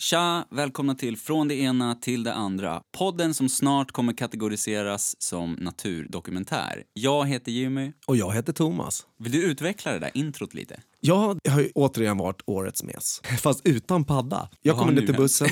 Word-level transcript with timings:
Tja, 0.00 0.44
välkomna 0.50 0.94
till 0.94 1.16
Från 1.16 1.48
det 1.48 1.54
ena 1.54 1.94
till 1.94 2.22
det 2.22 2.34
andra. 2.34 2.82
Podden 2.98 3.34
som 3.34 3.48
snart 3.48 3.92
kommer 3.92 4.12
kategoriseras 4.12 5.22
som 5.22 5.52
naturdokumentär. 5.52 6.82
Jag 6.92 7.28
heter 7.28 7.52
Jimmy. 7.52 7.92
Och 8.06 8.16
jag 8.16 8.34
heter 8.34 8.52
Thomas. 8.52 9.06
Vill 9.18 9.32
du 9.32 9.42
utveckla 9.44 9.92
det 9.92 9.98
där 9.98 10.10
introt 10.14 10.54
lite? 10.54 10.80
Jag 11.00 11.38
har 11.48 11.60
ju 11.60 11.70
återigen 11.74 12.18
varit 12.18 12.42
årets 12.46 12.82
mes, 12.82 13.22
fast 13.40 13.66
utan 13.66 14.04
padda. 14.04 14.48
Jag 14.62 14.74
Vad 14.74 14.80
kommer 14.80 14.92
ner 14.92 15.00
till 15.00 15.08
hänt? 15.08 15.18
bussen. 15.18 15.48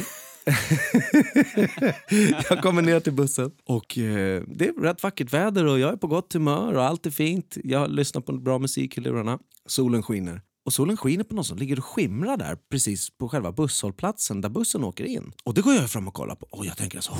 jag 2.50 2.62
kommer 2.62 2.82
ner 2.82 3.00
till 3.00 3.12
bussen 3.12 3.50
och 3.64 3.98
eh, 3.98 4.42
det 4.46 4.68
är 4.68 4.82
rätt 4.82 5.02
vackert 5.02 5.32
väder 5.32 5.66
och 5.66 5.78
jag 5.78 5.92
är 5.92 5.96
på 5.96 6.06
gott 6.06 6.32
humör 6.32 6.74
och 6.74 6.84
allt 6.84 7.06
är 7.06 7.10
fint. 7.10 7.56
Jag 7.64 7.90
lyssnar 7.90 8.22
på 8.22 8.32
bra 8.32 8.58
musik 8.58 8.98
i 8.98 9.00
lurarna. 9.00 9.38
Solen 9.66 10.02
skiner. 10.02 10.42
Och 10.68 10.72
solen 10.74 10.96
skiner 10.96 11.24
på 11.24 11.34
någon 11.34 11.44
som 11.44 11.58
ligger 11.58 11.78
och 11.78 11.84
skimrar 11.84 12.36
där 12.36 12.58
precis 12.70 13.10
på 13.10 13.28
själva 13.28 13.52
busshållplatsen 13.52 14.40
där 14.40 14.48
bussen 14.48 14.84
åker 14.84 15.04
in. 15.04 15.32
Och 15.44 15.54
det 15.54 15.60
går 15.60 15.74
jag 15.74 15.90
fram 15.90 16.08
och 16.08 16.14
kollar 16.14 16.34
på 16.34 16.46
och 16.50 16.66
jag 16.66 16.76
tänker 16.76 17.00
så 17.00 17.12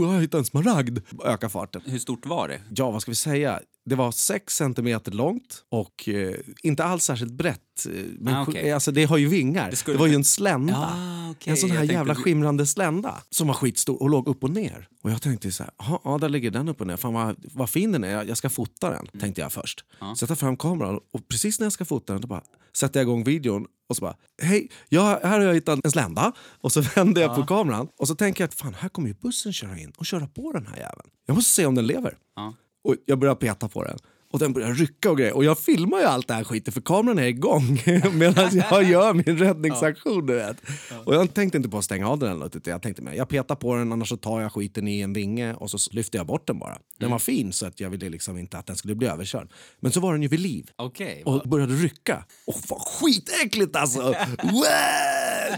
jag 0.00 0.06
har 0.06 0.20
hittat 0.20 0.38
en 0.38 0.44
smaragd. 0.44 0.98
Ökar 1.24 1.48
farten. 1.48 1.82
Hur 1.84 1.98
stort 1.98 2.26
var 2.26 2.48
det? 2.48 2.60
Ja, 2.70 2.90
vad 2.90 3.02
ska 3.02 3.10
vi 3.10 3.14
säga? 3.14 3.60
Det 3.84 3.94
var 3.94 4.12
6 4.12 4.56
centimeter 4.56 5.12
långt 5.12 5.64
och 5.68 6.08
eh, 6.08 6.34
inte 6.62 6.84
alls 6.84 7.04
särskilt 7.04 7.32
brett. 7.32 7.60
Eh, 7.86 7.92
Men 8.18 8.34
Ah, 8.34 8.42
okej. 8.42 8.72
alltså, 8.72 8.92
det 8.92 9.04
har 9.04 9.16
ju 9.16 9.28
vingar. 9.28 9.70
Det 9.70 9.92
Det, 9.92 9.98
var 9.98 10.06
ju 10.06 10.14
en 10.14 10.24
slända. 10.24 10.76
Ah, 10.76 11.30
okej. 11.30 11.50
En 11.50 11.56
sån 11.56 11.70
här 11.70 11.76
Jag 11.76 11.80
tänkte 11.80 11.94
jävla 11.94 12.14
du- 12.14 12.22
skimrande 12.22 12.66
slända 12.66 13.22
som 13.30 13.46
var 13.46 13.54
skitstor 13.54 14.02
och 14.02 14.10
låg 14.10 14.28
upp 14.28 14.44
och 14.44 14.50
ner. 14.50 14.88
Och 15.02 15.10
jag 15.10 15.22
tänkte 15.22 15.52
så 15.52 15.62
här, 15.62 15.72
"Jaha, 15.78 15.98
ja 16.04 16.18
där 16.18 16.28
ligger 16.28 16.50
den 16.50 16.68
upp 16.68 16.80
och 16.80 16.86
ner. 16.86 16.96
Fan 16.96 17.12
vad, 17.14 17.36
vad 17.54 17.70
fin 17.70 17.92
den 17.92 18.04
är, 18.04 18.24
jag- 18.24 18.36
ska 18.36 18.50
fota 18.50 18.90
den. 18.90 18.98
Mm. 18.98 19.20
Tänkte 19.20 19.40
jag 19.40 19.52
först. 19.52 19.84
Sätta 20.18 20.36
fram 20.36 20.56
kameran 20.56 21.00
och 21.12 21.28
precis 21.28 21.60
när 21.60 21.64
jag 21.64 21.72
ska 21.72 21.84
fota 21.84 22.12
den 22.12 22.22
då 22.22 22.28
bara 22.28 22.42
sätter 22.76 23.00
jag 23.00 23.04
igång 23.04 23.24
videon 23.24 23.66
och 23.88 23.96
så 23.96 24.00
bara, 24.00 24.16
hej, 24.42 24.70
jag, 24.88 25.02
här 25.04 25.38
har 25.38 25.40
jag 25.40 25.54
hittat 25.54 25.84
en 25.84 25.90
slända. 25.90 26.32
Och 26.60 26.72
så 26.72 26.80
vänder 26.96 27.22
jag 27.22 27.36
på 27.36 27.46
kameran 27.46 27.88
och 27.98 28.08
så 28.08 28.14
tänker 28.14 28.44
jag 28.44 28.48
att 28.48 28.54
fan 28.54 28.74
här 28.74 28.88
kommer 28.88 29.08
ju 29.08 29.14
bussen 29.14 29.52
köra 29.52 29.78
in 29.78 29.92
och 29.96 30.06
köra 30.06 30.26
på 30.26 30.52
den 30.52 30.66
här 30.66 30.76
jäveln. 30.76 31.08
Jag 31.26 31.34
måste 31.34 31.52
se 31.52 31.66
om 31.66 31.74
den 31.74 31.86
lever. 31.86 32.16
Ja. 32.36 32.54
Och 32.84 32.94
jag 33.06 33.18
börjar 33.18 33.34
peta 33.34 33.68
på 33.68 33.84
den. 33.84 33.98
Och 34.32 34.38
den 34.38 34.52
börjar 34.52 34.74
rycka 34.74 35.10
och 35.10 35.18
grejer. 35.18 35.36
Och 35.36 35.44
jag 35.44 35.58
filmar 35.58 35.98
ju 35.98 36.04
allt 36.04 36.28
det 36.28 36.34
här 36.34 36.44
skiten 36.44 36.72
för 36.72 36.80
kameran 36.80 37.18
är 37.18 37.26
igång 37.26 37.82
medan 38.12 38.56
jag 38.70 38.84
gör 38.84 39.14
min 39.14 39.38
räddningsaktion. 39.38 40.26
Du 40.26 40.34
vet. 40.34 40.56
Och 41.04 41.14
jag 41.14 41.34
tänkte 41.34 41.56
inte 41.56 41.68
på 41.68 41.78
att 41.78 41.84
stänga 41.84 42.08
av 42.08 42.18
den 42.18 42.32
eller 42.32 42.46
utan 42.46 42.70
jag 42.70 42.82
tänkte 42.82 43.02
mig, 43.02 43.16
jag 43.16 43.28
petar 43.28 43.54
på 43.54 43.74
den 43.74 43.92
annars 43.92 44.08
så 44.08 44.16
tar 44.16 44.40
jag 44.40 44.52
skiten 44.52 44.88
i 44.88 45.00
en 45.00 45.12
vinge 45.12 45.54
och 45.54 45.70
så 45.70 45.78
lyfter 45.90 46.18
jag 46.18 46.26
bort 46.26 46.46
den 46.46 46.58
bara. 46.58 46.78
Den 46.98 47.10
var 47.10 47.18
fin 47.18 47.52
så 47.52 47.66
att 47.66 47.80
jag 47.80 47.90
ville 47.90 48.08
liksom 48.08 48.38
inte 48.38 48.58
att 48.58 48.66
den 48.66 48.76
skulle 48.76 48.94
bli 48.94 49.08
överkörd. 49.08 49.48
Men 49.80 49.92
så 49.92 50.00
var 50.00 50.12
den 50.12 50.22
ju 50.22 50.28
vid 50.28 50.40
liv. 50.40 50.70
Okej. 50.76 51.22
Och 51.24 51.48
började 51.48 51.74
rycka. 51.74 52.24
Och 52.46 52.56
vad 52.68 52.80
skitäckligt 52.80 53.76
alltså! 53.76 54.14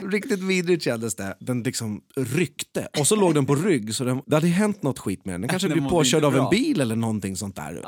Riktigt 0.13 0.41
vidrigt 0.41 0.85
kändes 0.85 1.15
det. 1.15 1.37
Den 1.41 1.63
liksom 1.63 2.01
ryckte. 2.17 2.89
Och 2.99 3.07
så 3.07 3.17
låg 3.17 3.35
den 3.35 3.47
på 3.47 3.55
rygg. 3.55 3.95
Så 3.95 4.05
den, 4.05 4.23
det 4.27 4.37
hade 4.37 4.47
hänt 4.47 4.83
något 4.83 4.99
skit 4.99 5.25
med 5.25 5.35
den. 5.35 5.41
Den 5.41 5.49
kanske 5.51 5.69
Den 5.69 5.79
blev 5.79 5.91
påkörd 5.91 6.25
av 6.25 6.33
bra. 6.33 6.45
en 6.45 6.51
bil 6.51 6.81
eller 6.81 6.97
någonting 6.97 7.37
sånt 7.37 7.57
där. 7.57 7.75
vet. 7.75 7.85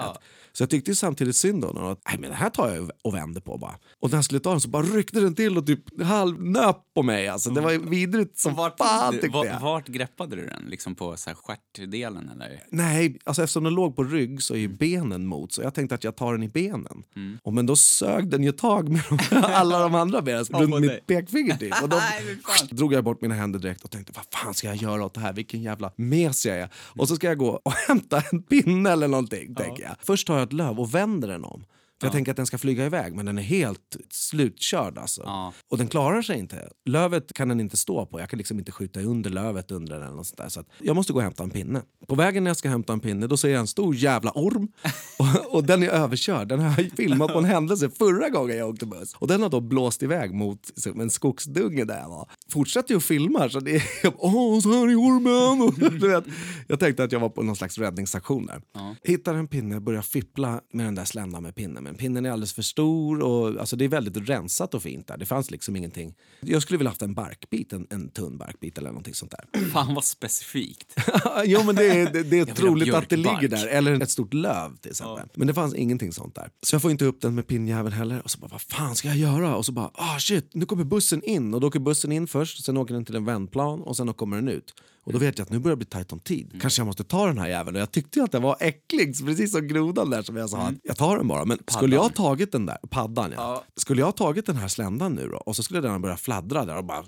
Så 0.53 0.63
jag 0.63 0.71
tyckte 0.71 0.95
samtidigt 0.95 1.37
synd 1.37 1.65
om 1.65 1.75
den. 1.75 1.85
att, 1.85 2.01
Nej, 2.09 2.19
men 2.19 2.31
det 2.31 2.37
här 2.37 2.51
tar 2.51 2.75
jag 2.75 2.91
och 3.05 3.15
vänder 3.15 3.41
på 3.41 3.59
bara. 3.59 3.75
Och 4.01 4.11
när 4.11 4.17
jag 4.17 4.25
skulle 4.25 4.41
ta 4.41 4.51
den 4.51 4.61
så 4.61 4.69
bara 4.69 4.83
ryckte 4.83 5.21
den 5.21 5.35
till 5.35 5.59
och 5.59 5.67
typ 5.67 6.03
halvnöp 6.03 6.77
på 6.95 7.03
mig. 7.03 7.29
Alltså. 7.29 7.51
Det 7.51 7.61
var 7.61 7.71
ju 7.71 7.79
vidrigt 7.89 8.39
som 8.39 8.55
Vart, 8.55 8.79
fan 8.79 9.13
tyckte 9.13 9.29
va- 9.29 9.47
jag. 9.47 9.61
vart 9.61 9.89
greppade 9.89 10.37
du 10.37 10.47
den? 10.47 10.63
Liksom 10.69 10.95
på 10.95 11.17
så 11.17 11.31
här 11.31 11.35
stjärtdelen 11.35 12.29
eller? 12.35 12.63
Nej, 12.71 13.19
alltså 13.25 13.43
eftersom 13.43 13.65
den 13.65 13.75
låg 13.75 13.97
på 13.97 14.05
rygg 14.05 14.43
så 14.43 14.55
är 14.55 14.59
ju 14.59 14.69
benen 14.69 15.27
mot. 15.27 15.53
Så 15.53 15.63
jag 15.63 15.75
tänkte 15.75 15.95
att 15.95 16.05
jag 16.05 16.17
tar 16.17 16.33
den 16.33 16.43
i 16.43 16.49
benen. 16.49 17.03
Mm. 17.17 17.39
Och 17.43 17.55
men 17.55 17.67
då 17.67 17.77
sög 17.77 18.29
den 18.31 18.45
ju 18.45 18.53
tag 18.53 18.89
med 18.89 19.03
de, 19.09 19.37
alla 19.45 19.79
de 19.79 19.95
andra 19.95 20.23
benen 20.23 20.45
Ja, 20.51 20.59
runt 20.59 20.81
mitt 20.81 21.07
pekfinger 21.07 21.57
typ. 21.57 21.83
Och 21.83 21.89
fan. 22.01 22.69
drog 22.71 22.93
jag 22.93 23.05
bort 23.05 23.21
mina 23.21 23.35
händer 23.35 23.59
direkt 23.59 23.85
och 23.85 23.91
tänkte 23.91 24.13
vad 24.17 24.25
fan 24.41 24.55
ska 24.55 24.67
jag 24.67 24.77
göra 24.77 25.05
åt 25.05 25.15
det 25.15 25.21
här? 25.21 25.33
Vilken 25.33 25.63
jävla 25.63 25.93
mes 25.97 26.47
jag 26.47 26.57
är. 26.57 26.69
Och 26.75 27.09
så 27.09 27.17
ska 27.17 27.27
jag 27.27 27.39
gå 27.39 27.61
och 27.63 27.73
hämta 27.89 28.23
en 28.33 28.43
pinne 28.43 28.91
eller 28.91 29.09
någonting. 29.09 29.55
Tänker 29.55 29.83
jag. 29.83 29.97
Först 30.03 30.27
tar 30.27 30.35
jag 30.35 30.43
ett 30.43 30.53
löv 30.53 30.81
och 30.81 30.95
vänder 30.95 31.29
den 31.29 31.45
om. 31.45 31.65
För 32.01 32.07
jag 32.07 32.13
tänker 32.13 32.31
att 32.31 32.37
den 32.37 32.47
ska 32.47 32.59
flyga 32.59 32.87
iväg 32.87 33.15
men 33.15 33.27
den 33.27 33.39
är 33.39 33.43
helt 33.43 33.97
slutkörd 34.11 34.99
alltså. 34.99 35.23
Ja. 35.25 35.53
Och 35.71 35.79
den 35.79 35.89
klarar 35.89 36.23
sig 36.23 36.39
inte. 36.39 36.69
Lövet 36.87 37.33
kan 37.33 37.49
den 37.49 37.61
inte 37.61 37.77
stå 37.77 38.07
på. 38.07 38.21
Jag 38.21 38.31
kan 38.31 38.39
liksom 38.39 38.59
inte 38.59 38.73
skjuta 38.73 39.01
under 39.01 39.31
lövet 39.31 39.71
under 39.71 40.01
den. 40.01 40.13
Eller 40.13 40.23
sånt 40.23 40.37
där. 40.37 40.49
Så 40.49 40.65
jag 40.79 40.97
måste 40.97 41.13
gå 41.13 41.19
och 41.19 41.23
hämta 41.23 41.43
en 41.43 41.51
pinne. 41.51 41.83
På 42.09 42.15
vägen 42.15 42.45
när 42.45 42.51
jag 42.51 42.57
ska 42.57 42.69
hämta 42.69 42.93
en 42.93 43.01
pinne 43.01 43.27
då 43.27 43.37
ser 43.37 43.49
jag 43.49 43.61
en 43.61 43.67
stor 43.67 43.95
jävla 43.95 44.31
orm. 44.35 44.69
och, 45.19 45.55
och 45.55 45.65
den 45.65 45.83
är 45.83 45.89
överkörd. 45.89 46.49
Den 46.49 46.61
har 46.61 46.83
jag 46.83 46.93
filmat 46.97 47.33
på 47.33 47.39
en 47.39 47.45
händelse 47.45 47.91
förra 47.91 48.29
gången 48.29 48.57
jag 48.57 48.69
åkte 48.69 48.87
buss. 48.87 49.15
Och 49.15 49.29
den 49.29 49.43
har 49.43 49.49
då 49.49 49.61
blåst 49.61 50.03
iväg 50.03 50.35
mot 50.35 50.61
en 50.87 51.11
skogsdunge 51.11 51.85
där 51.85 51.99
jag 51.99 52.09
var. 52.09 52.31
Fortsätter 52.51 52.91
ju 52.91 52.97
att 52.97 53.05
filma. 53.05 53.49
Så 53.49 53.61
det 53.61 53.77
är, 53.77 53.83
Åh, 54.19 54.61
så 54.61 54.73
här 54.73 54.89
är 54.89 55.01
ormen! 55.01 55.69
Och, 55.69 55.75
du 56.01 56.09
vet, 56.09 56.25
jag 56.69 56.81
tänkte 56.81 57.05
att 57.05 57.13
jag 57.13 57.21
var 57.21 57.29
på 57.29 57.43
någon 57.43 57.57
slags 57.57 57.79
räddningsaktion 57.79 58.47
där. 58.47 58.63
Hittar 59.03 59.35
en 59.35 59.49
pinne, 59.49 59.81
börjar 59.81 60.03
fippla 60.03 60.61
med 60.73 60.87
den 60.87 60.95
där 60.95 61.05
sländan 61.05 61.43
med 61.43 61.55
pinnen. 61.55 61.86
Men 61.87 61.95
pinnen 61.95 62.27
är 62.27 62.31
alldeles 62.31 62.53
för 62.53 62.63
stor 62.63 63.23
och 63.23 63.61
alltså 63.61 63.77
det 63.77 63.85
är 63.85 63.89
väldigt 63.89 64.29
rensat 64.29 64.75
och 64.75 64.83
fint 64.83 65.07
där. 65.07 65.17
Det 65.17 65.27
fanns 65.27 65.51
liksom 65.51 65.77
ingenting. 65.77 66.15
Jag 66.41 66.63
skulle 66.63 66.79
vilja 66.79 66.91
haft 66.91 67.03
en 67.03 67.15
barkbit, 67.15 67.73
en, 67.73 67.87
en 67.91 68.11
tunn 68.11 68.39
barkbit 68.39 68.79
eller 68.79 68.89
någonting 68.89 69.15
sånt 69.15 69.33
där. 69.33 69.69
Fan 69.71 69.95
vad 69.95 70.05
specifikt. 70.05 70.95
jo 71.45 71.63
men 71.65 71.75
det 71.75 71.87
är, 71.87 72.13
det, 72.13 72.23
det 72.23 72.39
är 72.39 72.45
troligt 72.45 72.95
att 72.95 73.09
det 73.09 73.17
ligger 73.17 73.49
där. 73.49 73.67
Eller 73.67 74.03
ett 74.03 74.11
stort 74.11 74.35
löv 74.35 74.77
till 74.77 74.91
exempel. 74.91 75.29
Men 75.35 75.47
det 75.47 75.55
fanns 75.55 75.75
ingenting 75.75 76.13
sånt 76.13 76.35
där. 76.35 76.51
Så 76.63 76.75
jag 76.75 76.83
får 76.83 76.91
inte 76.91 77.05
upp 77.05 77.21
den 77.21 77.35
med 77.35 77.47
pinnjäveln 77.47 77.97
heller. 77.97 78.23
Och 78.23 78.31
så 78.31 78.39
bara, 78.39 78.49
vad 78.49 78.63
fan 78.63 78.97
ska 78.97 79.09
jag 79.09 79.17
göra? 79.17 79.57
Och 79.57 79.67
så 79.67 79.73
bara, 79.73 79.91
ah 79.95 80.19
shit, 80.19 80.51
nu 80.55 80.67
kommer 80.67 80.85
bussen 80.85 81.23
in. 81.23 81.55
Och 81.55 81.61
då 81.61 81.67
åker 81.67 81.81
bussen 81.81 82.13
in 82.13 82.27
först, 82.27 82.65
sen 82.65 82.77
åker 82.77 82.95
den 82.95 83.05
till 83.05 83.17
en 83.17 83.25
vändplan 83.25 83.83
och 83.83 83.97
sen 83.97 84.15
kommer 84.15 84.37
den 84.37 84.49
ut. 84.49 84.75
Och 85.07 85.13
då 85.13 85.19
vet 85.19 85.39
jag 85.39 85.45
att 85.45 85.51
nu 85.51 85.59
börjar 85.59 85.77
det 85.77 85.79
bli 85.79 85.87
tajt 85.87 86.13
om 86.13 86.21
tid. 86.21 86.59
Kanske 86.61 86.81
jag 86.81 86.87
måste 86.87 87.05
ta 87.05 87.27
den 87.27 87.39
här 87.39 87.49
jäveln. 87.49 87.77
Och 87.77 87.83
jag 87.83 87.91
tyckte 87.91 88.23
att 88.23 88.33
den 88.33 88.43
var 88.43 88.57
äcklig, 88.61 89.27
precis 89.27 89.53
som 89.53 89.69
grodan 89.69 90.11
där 90.11 90.23
som 90.23 90.37
jag 90.37 90.51
sa. 90.51 90.73
Jag 90.83 90.97
tar 90.97 91.17
den 91.17 91.29
bara. 91.29 91.45
Men 91.45 91.59
skulle 91.69 91.97
jag 91.97 92.03
ha 92.03 92.09
tagit 92.09 92.53
den 92.53 92.67
där, 92.67 92.79
paddan 92.91 93.33
ja. 93.37 93.65
Skulle 93.77 94.01
jag 94.01 94.07
ha 94.07 94.13
tagit 94.13 94.47
den 94.47 94.57
här 94.57 94.69
sländan 94.69 95.13
nu 95.15 95.29
då 95.29 95.37
och 95.37 95.57
så 95.57 95.63
skulle 95.63 95.81
den 95.81 96.03
börja 96.03 96.17
fladdra 96.17 96.65
där 96.65 96.77
och 96.77 96.85
bara... 96.85 96.99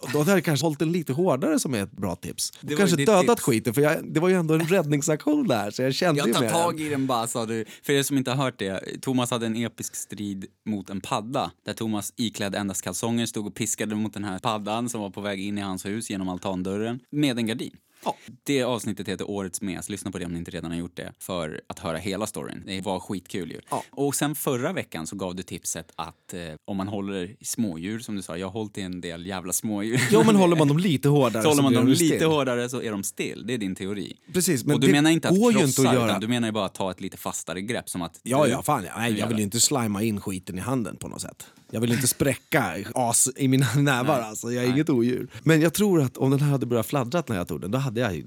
Och 0.00 0.08
då 0.12 0.18
hade 0.18 0.30
jag 0.30 0.44
kanske 0.44 0.66
hållit 0.66 0.78
den 0.78 0.92
lite 0.92 1.12
hårdare 1.12 1.58
som 1.58 1.74
är 1.74 1.82
ett 1.82 1.92
bra 1.92 2.16
tips. 2.16 2.52
Det 2.60 2.74
var 2.74 2.78
kanske 2.78 2.96
dödat 2.96 3.26
tips. 3.26 3.42
skiten 3.42 3.74
för 3.74 3.82
jag, 3.82 4.12
det 4.14 4.20
var 4.20 4.28
ju 4.28 4.34
ändå 4.34 4.54
en 4.54 4.66
räddningsaktion 4.66 5.48
där 5.48 5.70
så 5.70 5.82
jag 5.82 5.94
kände 5.94 6.18
Jag 6.18 6.28
ju 6.28 6.34
tar 6.34 6.40
med 6.40 6.52
tag 6.52 6.76
den. 6.76 6.86
i 6.86 6.88
den 6.88 7.06
bara 7.06 7.26
sa 7.26 7.46
du. 7.46 7.64
För 7.82 7.92
er 7.92 8.02
som 8.02 8.16
inte 8.16 8.30
har 8.30 8.44
hört 8.44 8.58
det, 8.58 9.02
Thomas 9.02 9.30
hade 9.30 9.46
en 9.46 9.56
episk 9.56 9.96
strid 9.96 10.46
mot 10.66 10.90
en 10.90 11.00
padda. 11.00 11.50
Där 11.66 11.72
Thomas 11.72 12.12
iklädd 12.16 12.54
endast 12.54 12.82
kalsonger 12.82 13.26
stod 13.26 13.46
och 13.46 13.54
piskade 13.54 13.94
mot 13.94 14.14
den 14.14 14.24
här 14.24 14.38
paddan 14.38 14.88
som 14.88 15.00
var 15.00 15.10
på 15.10 15.20
väg 15.20 15.40
in 15.40 15.58
i 15.58 15.60
hans 15.60 15.86
hus 15.86 16.10
genom 16.10 16.28
altandörren 16.28 16.99
med 17.10 17.38
en 17.38 17.46
gardin. 17.46 17.76
Ja, 18.04 18.16
det 18.44 18.62
avsnittet 18.62 19.08
heter 19.08 19.30
Årets 19.30 19.62
mes. 19.62 19.88
Lyssna 19.88 20.10
på 20.10 20.18
det 20.18 20.24
om 20.24 20.32
ni 20.32 20.38
inte 20.38 20.50
redan 20.50 20.70
har 20.70 20.78
gjort 20.78 20.96
det 20.96 21.12
för 21.18 21.60
att 21.66 21.78
höra 21.78 21.98
hela 21.98 22.26
storyn. 22.26 22.62
Det 22.66 22.80
var 22.80 23.00
skitkul 23.00 23.50
ju. 23.50 23.60
Ja. 23.70 23.84
Och 23.90 24.14
sen 24.14 24.34
förra 24.34 24.72
veckan 24.72 25.06
så 25.06 25.16
gav 25.16 25.34
du 25.34 25.42
tipset 25.42 25.92
att 25.96 26.34
eh, 26.34 26.40
om 26.64 26.76
man 26.76 26.88
håller 26.88 27.36
i 27.40 27.44
smådjur, 27.44 27.98
som 27.98 28.16
du 28.16 28.22
sa, 28.22 28.36
jag 28.36 28.46
har 28.46 28.52
hållit 28.52 28.78
i 28.78 28.82
en 28.82 29.00
del 29.00 29.26
jävla 29.26 29.52
smådjur. 29.52 30.00
Jo 30.10 30.22
men 30.26 30.36
håller 30.36 30.56
man 30.56 30.68
dem 30.68 30.78
lite 30.90 31.08
hårdare 31.08 31.42
så 31.42 31.48
håller 31.48 31.62
man 31.62 31.72
dem 31.72 31.86
de 31.86 31.92
lite 31.92 32.16
still. 32.16 32.26
hårdare 32.28 32.68
så 32.68 32.82
är 32.82 32.90
de 32.90 33.02
still. 33.02 33.44
Det 33.46 33.54
är 33.54 33.58
din 33.58 33.74
teori. 33.74 34.16
Precis, 34.32 34.64
men 34.64 34.74
och 34.74 34.80
du 34.80 34.92
menar 34.92 35.10
inte 35.10 35.28
att 35.28 35.34
krossa, 35.34 35.64
inte 35.64 35.88
att 35.88 35.94
göra. 35.94 36.06
utan 36.06 36.20
du 36.20 36.28
menar 36.28 36.52
bara 36.52 36.66
att 36.66 36.74
ta 36.74 36.90
ett 36.90 37.00
lite 37.00 37.16
fastare 37.16 37.60
grepp 37.60 37.88
som 37.88 38.02
att... 38.02 38.20
Ja, 38.22 38.46
ja, 38.46 38.62
fan 38.62 38.84
ja. 38.84 38.92
Nej, 38.96 39.18
jag 39.18 39.26
vill 39.26 39.36
ju 39.36 39.42
inte 39.42 39.60
slima 39.60 40.02
in 40.02 40.20
skiten 40.20 40.58
i 40.58 40.60
handen 40.60 40.96
på 40.96 41.08
något 41.08 41.20
sätt. 41.20 41.46
Jag 41.70 41.80
vill 41.80 41.92
inte 41.92 42.06
spräcka 42.06 42.74
as 42.94 43.28
i 43.36 43.48
mina 43.48 43.66
nävar 43.74 44.20
alltså. 44.20 44.52
Jag 44.52 44.64
är 44.64 44.68
inget 44.68 44.90
odjur. 44.90 45.28
Men 45.42 45.60
jag 45.60 45.74
tror 45.74 46.02
att 46.02 46.16
om 46.16 46.30
den 46.30 46.40
här 46.40 46.50
hade 46.50 46.66
börjat 46.66 46.86
fladdra 46.86 47.22
när 47.26 47.36
jag 47.36 47.48
tog 47.48 47.60
den, 47.60 47.70
då 47.70 47.78
hade 47.78 48.00
jag 48.00 48.14
ju 48.14 48.22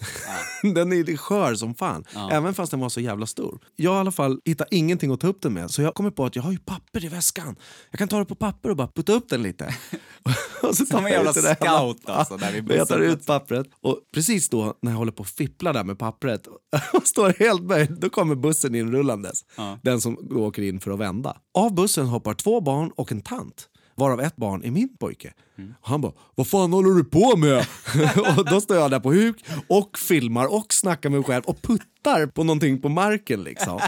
liksom... 0.00 0.74
den 0.74 0.92
är 0.92 1.16
skör 1.16 1.54
som 1.54 1.74
fan, 1.74 2.04
även 2.30 2.54
fast 2.54 2.70
den 2.70 2.80
var 2.80 2.88
så 2.88 3.00
jävla 3.00 3.26
stor. 3.26 3.60
Jag 3.76 3.94
i 3.94 3.98
alla 3.98 4.12
fall 4.12 4.40
hittat 4.44 4.68
ingenting 4.70 5.12
att 5.12 5.20
ta 5.20 5.26
upp 5.26 5.42
den 5.42 5.52
med, 5.52 5.70
så 5.70 5.82
jag 5.82 5.94
kommer 5.94 6.10
på 6.10 6.24
att 6.24 6.36
jag 6.36 6.42
har 6.42 6.52
ju 6.52 6.58
papper 6.58 7.04
i 7.04 7.08
väskan. 7.08 7.56
Jag 7.90 7.98
kan 7.98 8.08
ta 8.08 8.18
det 8.18 8.24
på 8.24 8.34
papper 8.34 8.70
och 8.70 8.76
bara 8.76 8.88
putta 8.88 9.12
upp 9.12 9.28
den 9.28 9.42
lite. 9.42 9.74
och 10.62 10.76
så 10.76 10.86
Som 10.86 10.96
en 10.96 11.02
tar 11.02 11.08
jag 11.08 11.10
jävla 11.10 11.32
scout, 11.32 12.08
alltså, 12.08 12.36
där 12.36 12.62
Men 12.62 12.76
Jag 12.76 12.88
tar 12.88 12.98
ut 12.98 13.26
pappret 13.26 13.66
och 13.80 14.00
precis 14.14 14.48
då 14.48 14.74
när 14.82 14.92
jag 14.92 14.98
håller 14.98 15.12
på 15.12 15.22
att 15.22 15.30
fippla 15.30 15.72
där 15.72 15.84
med 15.84 15.98
pappret 15.98 16.46
och 16.92 17.06
står 17.06 17.34
helt 17.38 17.62
böjd, 17.62 17.96
då 18.00 18.10
kommer 18.10 18.34
bussen 18.34 18.74
inrullandes. 18.74 19.44
Den 19.82 20.00
som 20.00 20.28
åker 20.36 20.62
in 20.62 20.80
för 20.80 20.90
att 20.90 20.98
vända. 20.98 21.36
Av 21.54 21.74
bussen 21.74 22.06
hoppar 22.06 22.34
två 22.34 22.60
barn 22.60 22.90
och 22.96 23.12
en 23.12 23.22
tant. 23.22 23.68
Varav 23.98 24.20
ett 24.20 24.36
barn 24.36 24.64
är 24.64 24.70
min 24.70 24.96
pojke. 24.96 25.32
Och 25.80 25.88
han 25.88 26.00
bara, 26.00 26.12
vad 26.34 26.46
fan 26.46 26.72
håller 26.72 26.90
du 26.90 27.04
på 27.04 27.36
med? 27.36 27.58
och 28.38 28.44
då 28.44 28.60
står 28.60 28.76
jag 28.76 28.90
där 28.90 29.00
på 29.00 29.12
huk 29.12 29.44
och 29.68 29.98
filmar 29.98 30.54
och 30.54 30.74
snackar 30.74 31.10
med 31.10 31.18
mig 31.18 31.26
själv 31.26 31.44
och 31.44 31.62
puttar 31.62 31.88
på 32.34 32.44
någonting 32.44 32.80
på 32.80 32.88
marken 32.88 33.42
liksom. 33.42 33.80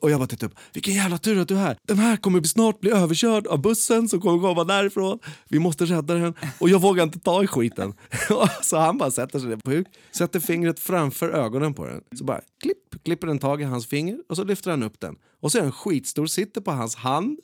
Och 0.00 0.10
jag 0.10 0.20
bara 0.20 0.26
tittar 0.26 0.46
upp, 0.46 0.54
vilken 0.72 0.94
jävla 0.94 1.18
tur 1.18 1.40
att 1.40 1.48
du 1.48 1.54
är 1.54 1.58
här. 1.58 1.76
Den 1.82 1.98
här 1.98 2.16
kommer 2.16 2.42
snart 2.42 2.80
bli 2.80 2.90
överkörd 2.90 3.46
av 3.46 3.62
bussen 3.62 4.08
som 4.08 4.20
kommer 4.20 4.48
komma 4.48 4.64
därifrån. 4.64 5.18
Vi 5.48 5.58
måste 5.58 5.84
rädda 5.84 6.14
den. 6.14 6.34
Och 6.58 6.68
jag 6.68 6.80
vågar 6.80 7.04
inte 7.04 7.18
ta 7.18 7.44
i 7.44 7.46
skiten. 7.46 7.94
så 8.62 8.78
han 8.78 8.98
bara 8.98 9.10
sätter 9.10 9.38
sig 9.38 9.48
ner 9.48 9.56
på 9.56 9.70
huk, 9.70 9.86
sätter 10.12 10.40
fingret 10.40 10.80
framför 10.80 11.30
ögonen 11.30 11.74
på 11.74 11.86
den. 11.86 12.00
Så 12.18 12.24
bara 12.24 12.40
klipp 12.62 12.86
klipper 13.04 13.26
en 13.26 13.38
tag 13.38 13.60
i 13.60 13.64
hans 13.64 13.86
finger 13.86 14.18
och 14.28 14.36
så 14.36 14.44
lyfter 14.44 14.70
han 14.70 14.82
upp 14.82 15.00
den. 15.00 15.16
Och 15.40 15.52
så 15.52 15.58
är 15.58 15.62
den 15.62 15.72
skitstor, 15.72 16.26
sitter 16.26 16.60
på 16.60 16.70
hans 16.70 16.96
hand. 16.96 17.38